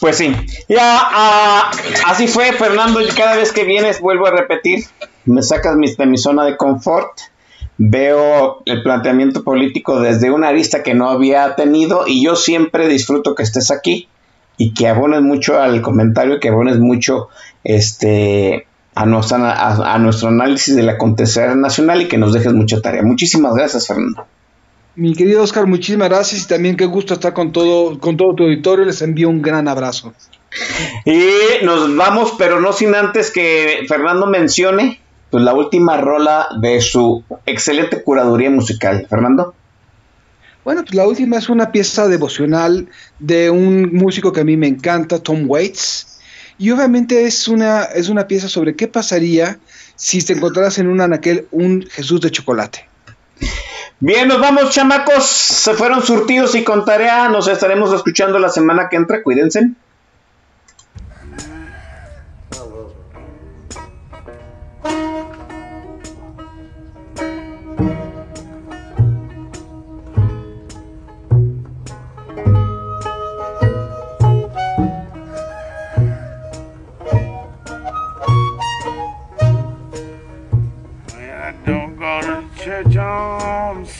Pues 0.00 0.16
sí, 0.16 0.34
ya 0.68 0.98
ah, 1.02 1.70
así 2.06 2.26
fue 2.26 2.52
Fernando, 2.52 3.00
y 3.00 3.08
cada 3.08 3.36
vez 3.36 3.52
que 3.52 3.64
vienes 3.64 4.00
vuelvo 4.00 4.26
a 4.26 4.30
repetir, 4.30 4.86
me 5.24 5.42
sacas 5.42 5.76
de 5.76 6.06
mi 6.06 6.18
zona 6.18 6.44
de 6.44 6.56
confort, 6.56 7.20
veo 7.82 8.62
el 8.66 8.82
planteamiento 8.82 9.42
político 9.42 10.00
desde 10.00 10.30
una 10.30 10.48
arista 10.48 10.82
que 10.82 10.92
no 10.92 11.08
había 11.08 11.56
tenido 11.56 12.04
y 12.06 12.22
yo 12.22 12.36
siempre 12.36 12.86
disfruto 12.88 13.34
que 13.34 13.42
estés 13.42 13.70
aquí 13.70 14.06
y 14.58 14.74
que 14.74 14.86
abones 14.86 15.22
mucho 15.22 15.58
al 15.58 15.80
comentario, 15.80 16.40
que 16.40 16.50
abones 16.50 16.78
mucho 16.78 17.30
este 17.64 18.66
a, 18.94 19.06
nuestra, 19.06 19.52
a, 19.52 19.94
a 19.94 19.98
nuestro 19.98 20.28
análisis 20.28 20.76
del 20.76 20.90
acontecer 20.90 21.56
nacional 21.56 22.02
y 22.02 22.08
que 22.08 22.18
nos 22.18 22.34
dejes 22.34 22.52
mucha 22.52 22.82
tarea. 22.82 23.02
Muchísimas 23.02 23.54
gracias, 23.54 23.86
Fernando. 23.86 24.26
Mi 24.94 25.14
querido 25.14 25.42
Oscar, 25.42 25.66
muchísimas 25.66 26.10
gracias 26.10 26.42
y 26.42 26.48
también 26.48 26.76
qué 26.76 26.84
gusto 26.84 27.14
estar 27.14 27.32
con 27.32 27.50
todo, 27.50 27.98
con 27.98 28.18
todo 28.18 28.34
tu 28.34 28.42
auditorio, 28.42 28.84
les 28.84 29.00
envío 29.00 29.30
un 29.30 29.40
gran 29.40 29.68
abrazo. 29.68 30.12
Y 31.06 31.64
nos 31.64 31.96
vamos, 31.96 32.34
pero 32.36 32.60
no 32.60 32.74
sin 32.74 32.94
antes 32.94 33.30
que 33.30 33.86
Fernando 33.88 34.26
mencione 34.26 34.99
pues, 35.30 35.44
la 35.44 35.54
última 35.54 35.96
rola 35.96 36.48
de 36.60 36.80
su 36.80 37.24
excelente 37.46 38.02
curaduría 38.02 38.50
musical. 38.50 39.06
Fernando. 39.08 39.54
Bueno, 40.64 40.82
pues 40.82 40.94
la 40.94 41.06
última 41.06 41.38
es 41.38 41.48
una 41.48 41.72
pieza 41.72 42.06
devocional 42.08 42.88
de 43.18 43.50
un 43.50 43.94
músico 43.94 44.32
que 44.32 44.40
a 44.40 44.44
mí 44.44 44.56
me 44.56 44.66
encanta, 44.66 45.22
Tom 45.22 45.44
Waits. 45.46 46.20
Y 46.58 46.70
obviamente 46.70 47.24
es 47.24 47.48
una, 47.48 47.84
es 47.84 48.10
una 48.10 48.26
pieza 48.26 48.48
sobre 48.48 48.76
qué 48.76 48.86
pasaría 48.86 49.58
si 49.96 50.22
te 50.22 50.34
encontraras 50.34 50.78
en 50.78 50.88
un 50.88 51.00
anaquel 51.00 51.46
un 51.50 51.86
Jesús 51.90 52.20
de 52.20 52.30
chocolate. 52.30 52.86
Bien, 54.00 54.28
nos 54.28 54.40
vamos, 54.40 54.70
chamacos. 54.70 55.24
Se 55.24 55.74
fueron 55.74 56.02
surtidos 56.02 56.54
y 56.54 56.64
con 56.64 56.84
tarea. 56.84 57.28
Nos 57.28 57.48
estaremos 57.48 57.92
escuchando 57.94 58.38
la 58.38 58.48
semana 58.48 58.88
que 58.90 58.96
entra. 58.96 59.22
Cuídense. 59.22 59.70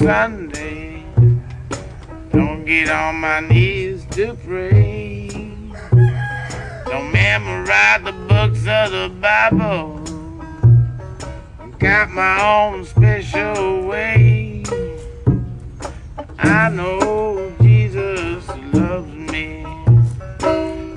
Sunday. 0.01 1.05
Don't 2.33 2.65
get 2.65 2.89
on 2.89 3.17
my 3.17 3.41
knees 3.41 4.07
to 4.13 4.35
pray. 4.47 5.29
Don't 6.87 7.13
memorize 7.13 8.03
the 8.05 8.13
books 8.27 8.67
of 8.67 8.93
the 8.93 9.13
Bible. 9.21 9.99
Got 11.79 12.13
my 12.13 12.41
own 12.41 12.87
special 12.87 13.87
way. 13.89 14.65
I 16.39 16.71
know 16.71 17.55
Jesus 17.61 18.49
loves 18.73 19.13
me. 19.13 19.67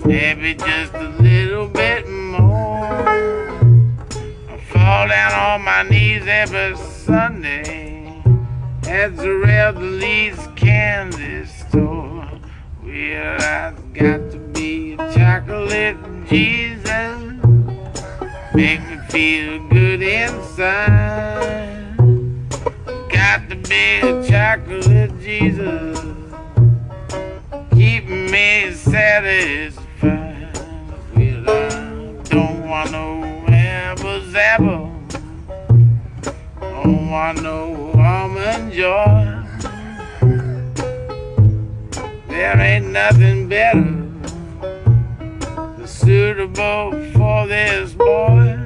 Maybe 0.05 0.53
just 0.53 0.93
a 0.93 1.09
little 1.19 1.67
bit 1.67 2.07
more. 2.07 3.09
I 4.49 4.57
fall 4.71 5.09
down 5.09 5.34
on 5.34 5.61
my 5.61 5.84
knees 5.84 6.23
every 6.25 6.77
Sunday. 6.77 7.93
At 8.94 9.15
Zerilda's 9.15 10.48
candy 10.56 11.45
store. 11.48 12.30
Well, 12.84 13.41
I've 13.41 13.94
got 13.94 14.32
to 14.32 14.38
be 14.53 14.94
a 14.94 14.98
chocolate 15.15 15.98
Jesus. 16.28 16.86
Make 18.53 18.82
me 18.82 18.98
feel 19.10 19.68
good 19.70 20.03
inside. 20.03 21.98
Got 23.10 23.49
to 23.49 23.56
be 23.68 23.98
a 23.98 24.24
chocolate 24.30 25.20
Jesus. 25.20 25.99
Keep 27.72 28.06
me 28.06 28.74
satisfied. 28.74 29.82
Want 37.14 37.44
no 37.44 37.91
almond 37.94 38.73
joy. 38.73 39.44
There 42.27 42.60
ain't 42.60 42.88
nothing 42.88 43.48
better 43.48 44.02
suitable 45.85 46.91
for 47.14 47.45
this 47.45 47.94
boy. 47.94 48.57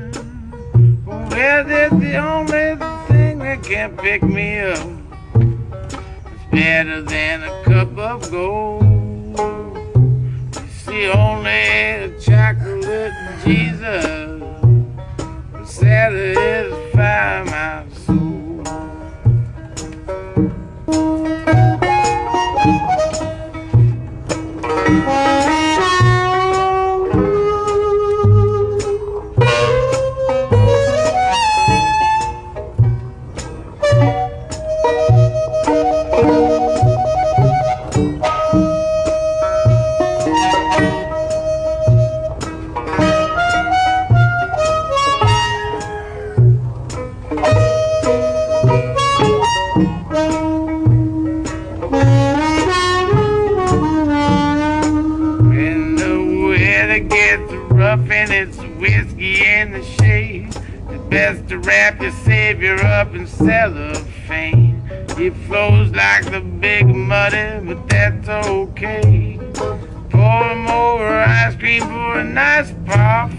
Well, 1.05 1.65
that's 1.65 1.93
the 1.99 2.15
only 2.15 2.77
thing 3.09 3.39
that 3.39 3.63
can 3.63 3.97
pick 3.97 4.23
me 4.23 4.59
up. 4.59 4.87
It's 5.35 6.45
better 6.49 7.01
than 7.01 7.43
a 7.43 7.63
cup 7.65 7.97
of 7.97 8.31
gold. 8.31 8.85
You 10.55 10.67
see, 10.85 11.09
only 11.09 12.13
chocolate 12.21 13.11
Jesus 13.43 14.39
will 15.51 15.65
satisfy 15.65 17.43
my 17.43 17.86
to 61.47 61.59
wrap 61.59 62.01
your 62.01 62.11
savior 62.11 62.75
up 62.83 63.13
in 63.15 63.25
cellophane. 63.25 64.81
It 65.17 65.33
flows 65.47 65.89
like 65.91 66.29
the 66.29 66.41
big 66.41 66.85
muddy, 66.87 67.65
but 67.65 67.87
that's 67.87 68.27
okay. 68.27 69.39
Pour 70.09 70.43
him 70.43 70.67
over 70.67 71.07
ice 71.07 71.55
cream 71.55 71.83
for 71.83 72.19
a 72.19 72.23
nice 72.23 72.73
parfait. 72.85 73.36